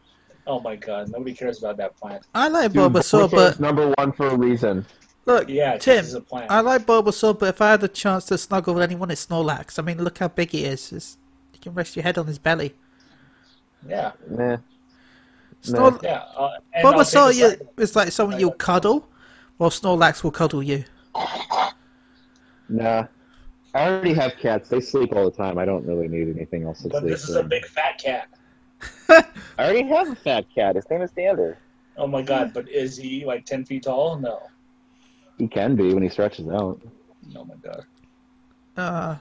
Oh 0.46 0.60
my 0.60 0.76
god, 0.76 1.10
nobody 1.10 1.34
cares 1.34 1.58
about 1.58 1.76
that 1.76 1.96
plant. 1.96 2.24
I 2.34 2.48
like 2.48 2.72
Dude, 2.72 2.80
Bulbasaur, 2.92 3.28
Bulbasaur's 3.28 3.30
but 3.32 3.60
number 3.60 3.92
one 3.98 4.12
for 4.12 4.28
a 4.28 4.36
reason. 4.36 4.86
Look, 5.26 5.48
Yeah, 5.48 5.72
'cause 5.72 5.84
Tim. 5.84 5.98
it's 6.04 6.14
a 6.14 6.20
plant. 6.20 6.50
I 6.50 6.60
like 6.60 6.86
Bulbasaur, 6.86 7.38
but 7.38 7.48
if 7.50 7.60
I 7.60 7.70
had 7.72 7.80
the 7.80 7.88
chance 7.88 8.24
to 8.26 8.38
snuggle 8.38 8.74
with 8.74 8.82
anyone, 8.82 9.10
it's 9.10 9.26
Snorlax. 9.26 9.78
I 9.78 9.82
mean, 9.82 10.02
look 10.02 10.18
how 10.18 10.28
big 10.28 10.50
he 10.50 10.64
is. 10.64 10.92
It's, 10.92 11.16
you 11.54 11.60
can 11.60 11.74
rest 11.74 11.96
your 11.96 12.02
head 12.02 12.18
on 12.18 12.26
his 12.26 12.38
belly. 12.38 12.74
yeah, 13.88 14.12
Meh. 14.28 14.56
Snor- 15.62 16.02
yeah. 16.02 16.24
Uh, 16.36 16.50
and 16.72 16.86
Bulbasaur 16.86 17.34
you, 17.34 17.50
second. 17.50 17.68
is 17.78 17.94
like 17.96 18.12
someone 18.12 18.40
you'll 18.40 18.52
cuddle, 18.52 19.08
while 19.58 19.70
Snorlax 19.70 20.22
will 20.24 20.30
cuddle 20.30 20.62
you. 20.62 20.84
Nah. 22.68 23.06
I 23.74 23.86
already 23.88 24.14
have 24.14 24.32
cats. 24.36 24.68
They 24.68 24.80
sleep 24.80 25.12
all 25.14 25.24
the 25.30 25.36
time. 25.36 25.58
I 25.58 25.64
don't 25.64 25.86
really 25.86 26.08
need 26.08 26.34
anything 26.34 26.64
else 26.64 26.82
to 26.82 26.88
But 26.88 27.00
sleep 27.00 27.12
this 27.12 27.28
is 27.28 27.36
a 27.36 27.42
big 27.44 27.64
fat 27.66 27.98
cat. 28.02 28.28
I 29.08 29.24
already 29.64 29.82
have 29.84 30.08
a 30.10 30.14
fat 30.16 30.46
cat. 30.54 30.76
His 30.76 30.88
name 30.90 31.02
is 31.02 31.10
Dander. 31.12 31.58
Oh 31.96 32.06
my 32.06 32.22
god, 32.22 32.52
but 32.54 32.68
is 32.68 32.96
he 32.96 33.24
like 33.24 33.44
10 33.44 33.64
feet 33.66 33.82
tall? 33.84 34.16
No. 34.18 34.40
He 35.40 35.48
can 35.48 35.74
be 35.74 35.92
when 35.94 36.02
he 36.02 36.08
stretches 36.10 36.46
out. 36.48 36.78
Oh 37.34 37.44
my 37.44 37.54
god. 37.62 37.84
Uh, 38.76 39.16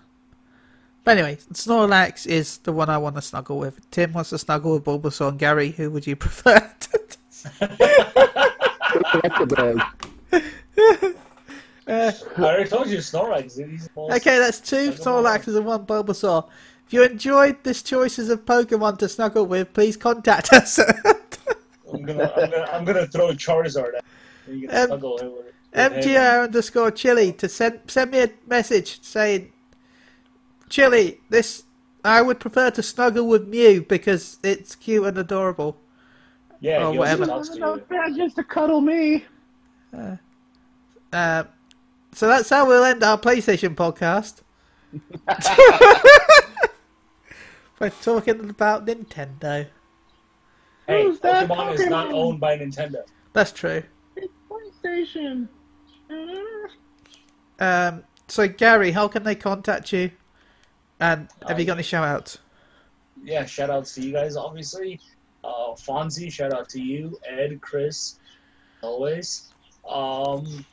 But 1.05 1.17
anyway, 1.17 1.37
Snorlax 1.53 2.27
is 2.27 2.57
the 2.57 2.73
one 2.73 2.89
I 2.89 2.97
want 2.97 3.15
to 3.15 3.21
snuggle 3.21 3.57
with. 3.57 3.89
Tim 3.89 4.11
wants 4.13 4.29
to 4.31 4.37
snuggle 4.37 4.73
with 4.73 4.83
Bulbasaur 4.83 5.29
and 5.29 5.39
Gary. 5.39 5.71
Who 5.71 5.89
would 5.91 6.05
you 6.05 6.15
prefer? 6.25 6.59
That's 6.59 7.47
the 9.39 9.45
dog. 9.55 9.81
Uh, 11.87 12.11
I 12.37 12.41
already 12.43 12.69
told 12.69 12.87
you 12.87 12.97
Snorlax. 12.99 13.43
He's 13.69 13.87
the 13.87 13.91
most- 13.95 14.13
okay, 14.17 14.37
that's 14.37 14.59
two 14.59 14.91
Snorlaxes 14.91 15.55
and 15.57 15.65
one 15.65 15.85
Bulbasaur. 15.85 16.47
If 16.85 16.93
you 16.93 17.03
enjoyed 17.03 17.63
this 17.63 17.81
choices 17.81 18.29
of 18.29 18.45
Pokemon 18.45 18.97
to 18.99 19.09
snuggle 19.09 19.45
with, 19.45 19.73
please 19.73 19.95
contact 19.97 20.51
us. 20.53 20.79
I'm 21.91 22.03
gonna, 22.03 22.31
I'm 22.35 22.49
gonna, 22.51 22.69
I'm 22.73 22.85
gonna 22.85 23.07
throw 23.07 23.29
Charizard 23.29 23.95
at. 23.97 24.03
him. 24.47 24.59
You 24.59 24.67
can 24.67 24.77
Um, 24.77 24.87
snuggle 24.87 25.17
him 25.17 25.25
with- 25.27 25.37
with 25.37 25.45
him. 25.47 25.53
MTR 25.73 26.45
underscore 26.45 26.91
chili 26.91 27.31
to 27.33 27.47
send 27.47 27.81
send 27.87 28.11
me 28.11 28.21
a 28.21 28.29
message 28.47 29.01
saying, 29.03 29.53
Chili, 30.69 31.21
this 31.29 31.63
I 32.03 32.21
would 32.21 32.39
prefer 32.39 32.71
to 32.71 32.83
snuggle 32.83 33.27
with 33.27 33.47
Mew 33.47 33.83
because 33.83 34.39
it's 34.43 34.75
cute 34.75 35.05
and 35.05 35.17
adorable. 35.17 35.77
Yeah, 36.59 36.87
or 36.87 36.97
whatever. 36.97 37.31
also 37.31 37.57
talks 37.57 37.87
to 37.87 37.95
you. 38.07 38.17
just 38.17 38.35
to 38.37 38.43
cuddle 38.43 38.81
me. 38.81 39.25
Uh, 41.13 41.43
so 42.13 42.27
that's 42.27 42.49
how 42.49 42.67
we'll 42.67 42.83
end 42.83 43.03
our 43.03 43.17
PlayStation 43.17 43.75
podcast. 43.75 44.41
We're 47.79 47.89
talking 47.89 48.49
about 48.49 48.85
Nintendo. 48.85 49.67
Hey, 50.87 51.03
Who's 51.03 51.19
Pokemon 51.19 51.75
is 51.75 51.87
not 51.87 52.11
owned 52.11 52.39
by 52.39 52.57
Nintendo. 52.57 53.03
That's 53.33 53.51
true. 53.51 53.83
It's 54.15 54.33
PlayStation. 54.49 55.47
Um, 57.59 58.03
so 58.27 58.47
Gary, 58.47 58.91
how 58.91 59.07
can 59.07 59.23
they 59.23 59.35
contact 59.35 59.91
you? 59.91 60.11
And 60.99 61.29
have 61.47 61.59
you 61.59 61.65
got 61.65 61.73
any 61.73 61.83
shout 61.83 62.07
outs? 62.07 62.39
Yeah, 63.23 63.45
shout 63.45 63.69
outs 63.69 63.95
to 63.95 64.01
you 64.01 64.11
guys, 64.13 64.35
obviously. 64.35 64.99
Uh, 65.43 65.73
Fonzie, 65.73 66.31
shout 66.31 66.53
out 66.53 66.69
to 66.69 66.81
you. 66.81 67.19
Ed, 67.27 67.59
Chris, 67.61 68.19
always. 68.81 69.53
Um, 69.87 70.65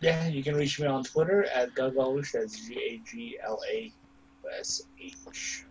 yeah, 0.00 0.28
you 0.28 0.42
can 0.42 0.54
reach 0.54 0.78
me 0.80 0.86
on 0.86 1.04
Twitter 1.04 1.44
at 1.46 1.74
Gaglash. 1.74 2.32
That's 2.32 2.66
G 2.66 2.74
A 2.74 3.00
G 3.08 3.38
L 3.44 3.60
A 3.70 3.92
S 4.58 4.82
H. 5.00 5.64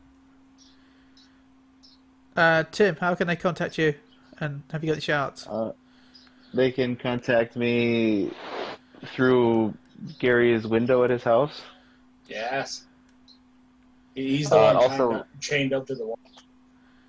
Uh, 2.35 2.63
Tim, 2.71 2.95
how 2.97 3.15
can 3.15 3.27
they 3.27 3.35
contact 3.35 3.77
you? 3.77 3.95
And 4.39 4.63
have 4.71 4.83
you 4.83 4.87
got 4.87 4.93
any 4.93 5.01
shout 5.01 5.27
outs? 5.27 5.47
Uh, 5.47 5.73
they 6.53 6.71
can 6.71 6.95
contact 6.95 7.55
me 7.55 8.31
through 9.05 9.73
Gary's 10.19 10.65
window 10.67 11.03
at 11.03 11.09
his 11.09 11.23
house. 11.23 11.61
Yes. 12.27 12.85
He's 14.13 14.49
the 14.49 14.55
Uh, 14.57 14.73
one 14.73 14.75
also- 14.77 15.25
chained 15.39 15.73
up 15.73 15.85
to 15.87 15.95
the 15.95 16.05
wall 16.05 16.19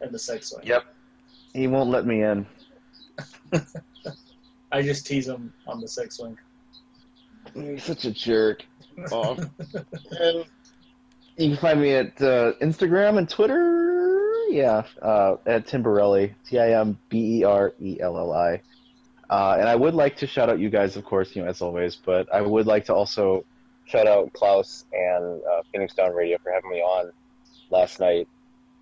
and 0.01 0.13
the 0.13 0.19
sex 0.19 0.51
swing. 0.51 0.67
Yep. 0.67 0.85
He 1.53 1.67
won't 1.67 1.91
let 1.91 2.07
me 2.07 2.23
in. 2.23 2.47
I 4.73 4.83
just 4.83 5.07
tease 5.07 5.29
him 5.29 5.53
on 5.67 5.81
the 5.81 5.89
sex 5.89 6.17
swing. 6.17 6.37
He's 7.55 7.85
such 7.85 8.05
a 8.05 8.11
jerk. 8.11 8.65
Oh. 9.13 9.37
and 10.21 10.45
you 11.37 11.49
can 11.51 11.57
find 11.57 11.81
me 11.81 11.93
at 11.95 12.21
uh, 12.21 12.53
Instagram 12.61 13.19
and 13.19 13.29
Twitter. 13.29 14.33
Yeah, 14.51 14.85
uh, 15.03 15.37
at 15.47 15.67
Timberelli. 15.67 16.35
T 16.49 16.59
I 16.59 16.73
M 16.81 16.99
B 17.09 17.39
E 17.41 17.45
R 17.45 17.73
E 17.81 17.99
L 18.01 18.17
L 18.19 18.33
I. 18.33 18.61
Uh, 19.31 19.57
and 19.59 19.69
I 19.69 19.75
would 19.75 19.95
like 19.95 20.17
to 20.19 20.27
shout 20.27 20.49
out 20.49 20.59
you 20.59 20.71
guys, 20.71 20.97
of 20.97 21.05
course, 21.05 21.35
you 21.35 21.43
know, 21.43 21.49
as 21.49 21.61
always. 21.61 21.97
But 21.97 22.33
I 22.33 22.41
would 22.41 22.67
like 22.67 22.85
to 22.87 22.95
also 22.95 23.45
shout 23.85 24.07
out 24.07 24.33
Klaus 24.33 24.85
and 24.93 25.41
uh, 25.43 25.63
Phoenix 25.73 25.95
Down 25.95 26.13
Radio 26.15 26.39
for 26.43 26.53
having 26.53 26.71
me 26.71 26.81
on 26.81 27.13
last 27.71 28.01
night 28.01 28.29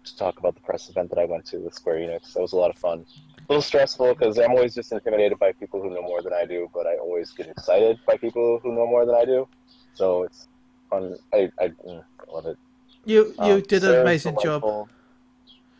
to 0.04 0.16
talk 0.16 0.38
about 0.38 0.54
the 0.54 0.60
press 0.60 0.90
event 0.90 1.08
that 1.10 1.18
I 1.18 1.24
went 1.24 1.46
to 1.46 1.58
with 1.58 1.74
Square 1.74 1.96
Enix. 1.96 2.34
That 2.34 2.40
was 2.40 2.52
a 2.52 2.56
lot 2.56 2.70
of 2.70 2.76
fun. 2.76 3.06
A 3.38 3.52
little 3.52 3.62
stressful 3.62 4.14
because 4.14 4.38
I'm 4.38 4.50
always 4.50 4.74
just 4.74 4.92
intimidated 4.92 5.38
by 5.38 5.52
people 5.52 5.80
who 5.82 5.90
know 5.90 6.02
more 6.02 6.22
than 6.22 6.32
I 6.32 6.44
do, 6.44 6.70
but 6.74 6.86
I 6.86 6.96
always 6.96 7.30
get 7.32 7.46
excited 7.48 7.98
by 8.06 8.16
people 8.16 8.60
who 8.62 8.74
know 8.74 8.86
more 8.86 9.06
than 9.06 9.14
I 9.14 9.24
do. 9.24 9.48
So 9.94 10.24
it's 10.24 10.48
fun. 10.90 11.16
I, 11.32 11.50
I, 11.58 11.68
mm, 11.68 12.02
I 12.20 12.32
love 12.32 12.46
it. 12.46 12.58
You 13.06 13.34
you 13.38 13.54
Um, 13.54 13.60
did 13.62 13.84
an 13.84 14.00
amazing 14.00 14.36
job. 14.42 14.88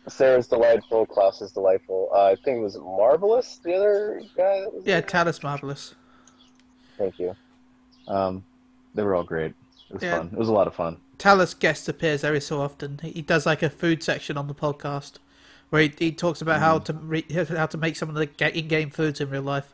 Sarah's 0.07 0.47
delightful. 0.47 1.05
Klaus 1.05 1.41
is 1.41 1.51
delightful. 1.51 2.09
Uh, 2.13 2.25
I 2.25 2.35
think 2.35 2.57
it 2.57 2.61
was 2.61 2.77
Marvelous, 2.77 3.59
the 3.63 3.73
other 3.75 4.21
guy. 4.35 4.61
That 4.61 4.73
was 4.73 4.83
Yeah? 4.85 5.01
Talus 5.01 5.41
Marvelous. 5.41 5.95
Thank 6.97 7.19
you. 7.19 7.35
Um, 8.07 8.43
they 8.93 9.03
were 9.03 9.15
all 9.15 9.23
great. 9.23 9.53
It 9.89 9.93
was 9.93 10.03
Yeah. 10.03 10.17
fun. 10.19 10.29
It 10.31 10.37
was 10.37 10.49
a 10.49 10.53
lot 10.53 10.67
of 10.67 10.75
fun. 10.75 10.97
Talus 11.17 11.53
guest 11.53 11.87
appears 11.89 12.23
every 12.23 12.41
so 12.41 12.61
often. 12.61 12.99
He 13.01 13.21
does 13.21 13.45
like 13.45 13.63
a 13.63 13.69
food 13.69 14.03
section 14.03 14.37
on 14.37 14.47
the 14.47 14.53
podcast 14.55 15.13
where 15.69 15.81
he, 15.81 15.93
he 15.97 16.11
talks 16.11 16.41
about 16.41 16.59
how 16.59 16.77
to 16.79 16.93
re, 16.93 17.25
how 17.49 17.65
to 17.65 17.77
make 17.77 17.95
some 17.95 18.09
of 18.09 18.15
the 18.15 18.27
ga- 18.27 18.51
in-game 18.51 18.91
foods 18.91 19.19
in 19.19 19.29
real 19.29 19.41
life. 19.41 19.73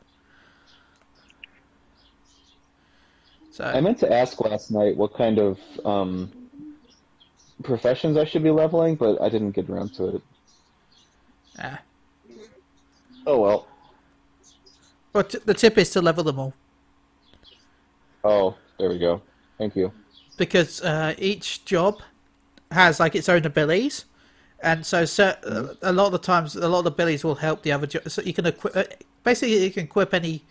So 3.52 3.66
I 3.66 3.82
meant 3.82 4.00
to 4.00 4.12
ask 4.12 4.40
last 4.40 4.72
night 4.72 4.96
what 4.96 5.14
kind 5.14 5.38
of 5.38 5.60
um, 5.86 6.32
professions 7.64 8.18
I 8.18 8.26
should 8.26 8.44
be 8.44 8.52
leveling, 8.52 8.96
but 8.96 9.22
I 9.22 9.30
didn't 9.30 9.52
get 9.52 9.70
around 9.70 9.94
to 9.96 10.16
it. 10.16 10.22
ah. 11.60 11.80
Oh 13.28 13.40
well. 13.42 13.68
but 15.14 15.36
the 15.46 15.54
tip 15.54 15.78
is 15.78 15.90
to 15.92 16.02
level 16.02 16.24
them 16.24 16.40
all 16.40 16.54
Oh, 18.24 18.56
there 18.80 18.90
we 18.90 18.98
go. 19.00 19.22
Thank 19.58 19.76
you. 19.76 19.92
because 20.38 20.82
uh, 20.82 21.14
each 21.18 21.66
job 21.66 22.02
has 22.72 23.00
like 23.00 23.16
its 23.16 23.28
own 23.30 23.46
abilities, 23.46 24.06
and 24.62 24.86
so, 24.86 25.06
so 25.06 25.26
uh, 25.46 25.74
a 25.82 25.92
lot 25.92 26.08
of 26.08 26.12
the 26.14 26.20
times 26.20 26.56
a 26.56 26.68
lot 26.68 26.80
of 26.80 26.86
the 26.86 26.92
abilities 26.92 27.24
will 27.24 27.36
help 27.36 27.62
the 27.64 27.72
other 27.72 27.88
job. 27.88 28.10
So 28.10 28.22
you 28.22 28.34
can 28.34 28.46
equip 28.46 28.76
uh, 28.76 28.84
basically 29.24 29.64
you 29.64 29.72
can 29.72 29.84
equip 29.84 30.14
any 30.14 30.44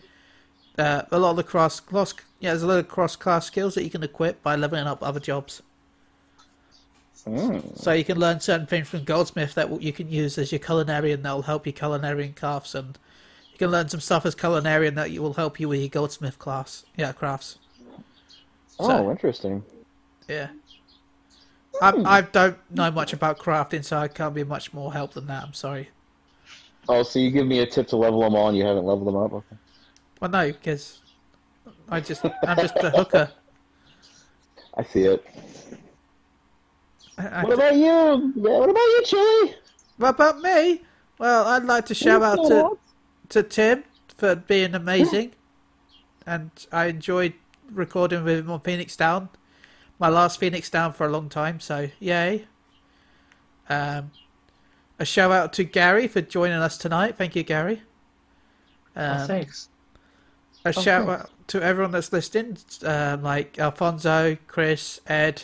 uh, 0.77 1.03
a 1.11 1.19
lot 1.19 1.31
of 1.31 1.35
the 1.37 1.43
cross 1.43 1.79
cross 1.79 2.13
yeah 2.39 2.51
there's 2.51 2.63
a 2.63 2.67
lot 2.67 2.79
of 2.79 2.87
cross 2.87 3.15
class 3.15 3.47
skills 3.47 3.75
that 3.75 3.83
you 3.83 3.89
can 3.89 4.03
equip 4.03 4.41
by 4.43 4.55
leveling 4.55 4.85
up 4.87 5.01
other 5.03 5.19
jobs. 5.19 5.61
Mm. 7.27 7.77
So 7.77 7.91
you 7.91 8.03
can 8.03 8.19
learn 8.19 8.39
certain 8.39 8.65
things 8.65 8.89
from 8.89 9.03
Goldsmith 9.03 9.53
that 9.55 9.81
you 9.81 9.93
can 9.93 10.09
use 10.09 10.37
as 10.37 10.51
your 10.51 10.59
culinarian 10.59 11.21
that 11.23 11.33
will 11.33 11.43
help 11.43 11.65
your 11.65 11.73
culinarian 11.73 12.35
crafts, 12.35 12.73
and 12.73 12.97
you 13.51 13.57
can 13.57 13.69
learn 13.69 13.89
some 13.89 13.99
stuff 13.99 14.25
as 14.25 14.35
culinarian 14.35 14.95
that 14.95 15.11
will 15.19 15.33
help 15.33 15.59
you 15.59 15.69
with 15.69 15.79
your 15.79 15.89
Goldsmith 15.89 16.39
class, 16.39 16.83
yeah, 16.97 17.11
crafts. 17.11 17.59
Oh, 18.79 18.87
So- 18.87 19.11
interesting. 19.11 19.63
Yeah. 20.27 20.47
I, 21.81 22.17
I 22.17 22.21
don't 22.21 22.57
know 22.69 22.91
much 22.91 23.13
about 23.13 23.39
crafting, 23.39 23.83
so 23.83 23.97
I 23.97 24.07
can't 24.07 24.35
be 24.35 24.43
much 24.43 24.73
more 24.73 24.91
help 24.91 25.13
than 25.13 25.27
that. 25.27 25.43
I'm 25.43 25.53
sorry. 25.53 25.89
Oh, 26.89 27.01
so 27.03 27.17
you 27.19 27.31
give 27.31 27.47
me 27.47 27.59
a 27.59 27.65
tip 27.65 27.87
to 27.87 27.95
level 27.95 28.21
them 28.21 28.35
all, 28.35 28.49
and 28.49 28.57
you 28.57 28.65
haven't 28.65 28.85
leveled 28.85 29.07
them 29.07 29.15
up? 29.15 29.33
Okay. 29.33 29.55
Well, 30.19 30.29
no, 30.29 30.51
because 30.51 30.99
I 31.89 32.01
just 32.01 32.23
I'm 32.25 32.57
just 32.57 32.75
a 32.77 32.89
hooker. 32.91 33.31
I 34.75 34.83
see 34.83 35.03
it. 35.03 35.25
I, 37.17 37.27
I, 37.27 37.43
What 37.43 37.53
about 37.53 37.75
you? 37.75 38.31
What 38.35 38.69
about 38.69 38.79
you, 38.79 39.01
Chili? 39.05 39.55
what 39.97 40.09
about 40.09 40.41
me? 40.41 40.81
Well, 41.17 41.47
I'd 41.47 41.65
like 41.65 41.85
to 41.87 41.93
shout 41.93 42.23
out 42.23 42.47
to 42.47 42.77
to 43.29 43.43
Tim 43.43 43.83
for 44.17 44.35
being 44.35 44.73
amazing, 44.75 45.33
and 46.25 46.51
I 46.71 46.85
enjoyed 46.85 47.33
recording 47.71 48.23
with 48.23 48.39
him 48.39 48.51
on 48.51 48.61
Phoenix 48.61 48.95
Down. 48.95 49.29
My 49.99 50.09
last 50.09 50.39
Phoenix 50.39 50.69
Down 50.69 50.93
for 50.93 51.05
a 51.05 51.09
long 51.09 51.29
time, 51.29 51.59
so 51.59 51.89
yay. 51.99 52.47
Um, 53.69 54.11
a 54.99 55.05
shout 55.05 55.31
out 55.31 55.53
to 55.53 55.63
Gary 55.63 56.07
for 56.07 56.21
joining 56.21 56.57
us 56.57 56.77
tonight. 56.77 57.17
Thank 57.17 57.35
you, 57.35 57.43
Gary. 57.43 57.83
Um, 58.95 59.21
oh, 59.21 59.27
thanks. 59.27 59.69
A 60.65 60.73
shout 60.73 61.07
thanks. 61.07 61.23
out 61.23 61.47
to 61.47 61.61
everyone 61.61 61.91
that's 61.91 62.11
listening, 62.11 62.57
um, 62.83 63.23
like 63.23 63.57
Alfonso, 63.59 64.37
Chris, 64.47 64.99
Ed, 65.07 65.43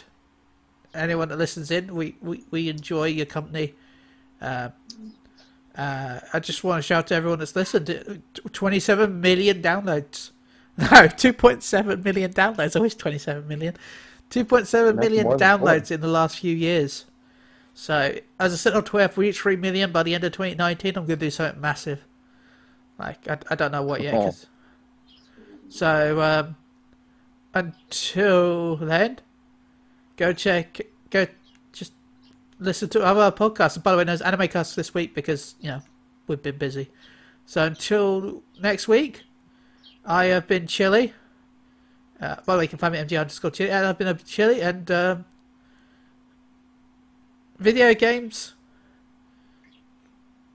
anyone 0.98 1.30
that 1.30 1.38
listens 1.38 1.72
in. 1.72 1.93
We, 1.93 2.16
we, 2.22 2.43
we 2.52 2.70
enjoy 2.70 3.06
your 3.06 3.26
company. 3.26 3.74
Uh, 4.41 4.70
uh, 5.76 6.20
I 6.34 6.39
just 6.39 6.64
want 6.64 6.80
to 6.80 6.82
shout 6.82 7.08
to 7.08 7.16
everyone 7.16 7.39
that's 7.39 7.56
listened. 7.56 7.89
Uh, 7.89 8.50
27 8.52 9.22
million 9.22 9.62
downloads. 9.62 10.32
No, 10.80 10.86
2.7 10.86 12.04
million 12.04 12.32
downloads. 12.34 12.76
Always 12.76 12.93
27 12.93 13.48
million. 13.48 13.74
2.7 14.30 14.60
That's 14.70 14.95
million 14.95 15.26
downloads 15.26 15.89
in 15.89 16.02
the 16.02 16.08
last 16.08 16.38
few 16.38 16.56
years. 16.56 17.06
So, 17.74 18.16
as 18.39 18.54
I 18.54 18.56
said 18.56 18.74
on 18.74 18.84
Twitter, 18.84 19.06
if 19.06 19.18
we 19.18 19.28
reach 19.28 19.39
3 19.39 19.56
million 19.56 19.91
by 19.91 20.04
the 20.04 20.14
end 20.14 20.24
of 20.24 20.34
2019, 20.34 20.89
I'm 20.98 21.06
going 21.06 21.20
to 21.20 21.26
do 21.26 21.32
something 21.32 21.60
massive. 21.60 22.04
Like, 23.00 23.28
I, 23.28 23.38
I 23.50 23.56
don't 23.56 23.72
know 23.72 23.84
what 23.84 24.02
yet. 24.02 24.14
Oh. 24.14 24.36
so, 25.70 26.22
um, 26.22 26.56
until 27.54 28.78
then, 28.78 29.20
go 30.18 30.34
check, 30.34 30.82
go 31.09 31.28
just 31.72 31.93
listen 32.59 32.89
to 32.89 33.03
other 33.03 33.32
podcasts. 33.32 33.76
And 33.76 33.84
by 33.84 33.91
the 33.91 33.99
way, 33.99 34.03
there's 34.03 34.22
Anime 34.22 34.47
Cast 34.49 34.76
this 34.76 34.93
week 34.93 35.15
because, 35.15 35.55
you 35.61 35.70
know, 35.70 35.82
we've 36.28 36.41
been 36.41 36.57
busy. 36.57 36.89
So 37.45 37.63
until 37.63 38.43
next 38.61 38.88
week, 38.88 39.24
I 40.05 40.26
have 40.26 40.47
been 40.47 40.68
Chilly. 40.68 41.13
Uh, 42.20 42.36
by 42.45 42.53
the 42.53 42.57
way, 42.59 42.63
you 42.65 42.70
can 42.70 42.80
find 42.80 42.93
me 42.93 42.99
at 42.99 43.07
MG 43.07 43.20
underscore 43.20 43.51
Chili. 43.51 43.70
And 43.70 43.86
I've 43.86 43.97
been 43.97 44.07
a 44.07 44.15
Chili, 44.15 44.61
and 44.61 44.89
um, 44.89 45.26
video 47.59 47.93
games 47.93 48.55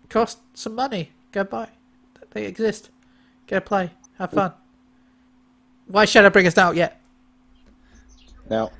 cost 0.08 0.38
some 0.54 0.74
money. 0.74 1.12
Go 1.30 1.44
buy. 1.44 1.68
They 2.32 2.46
exist. 2.46 2.90
Go 3.46 3.60
play. 3.60 3.90
Have 4.18 4.32
fun. 4.32 4.52
Why 5.86 6.04
should 6.04 6.24
I 6.24 6.28
bring 6.30 6.46
us 6.46 6.58
out 6.58 6.76
yet? 6.76 7.00
Now, 8.48 8.70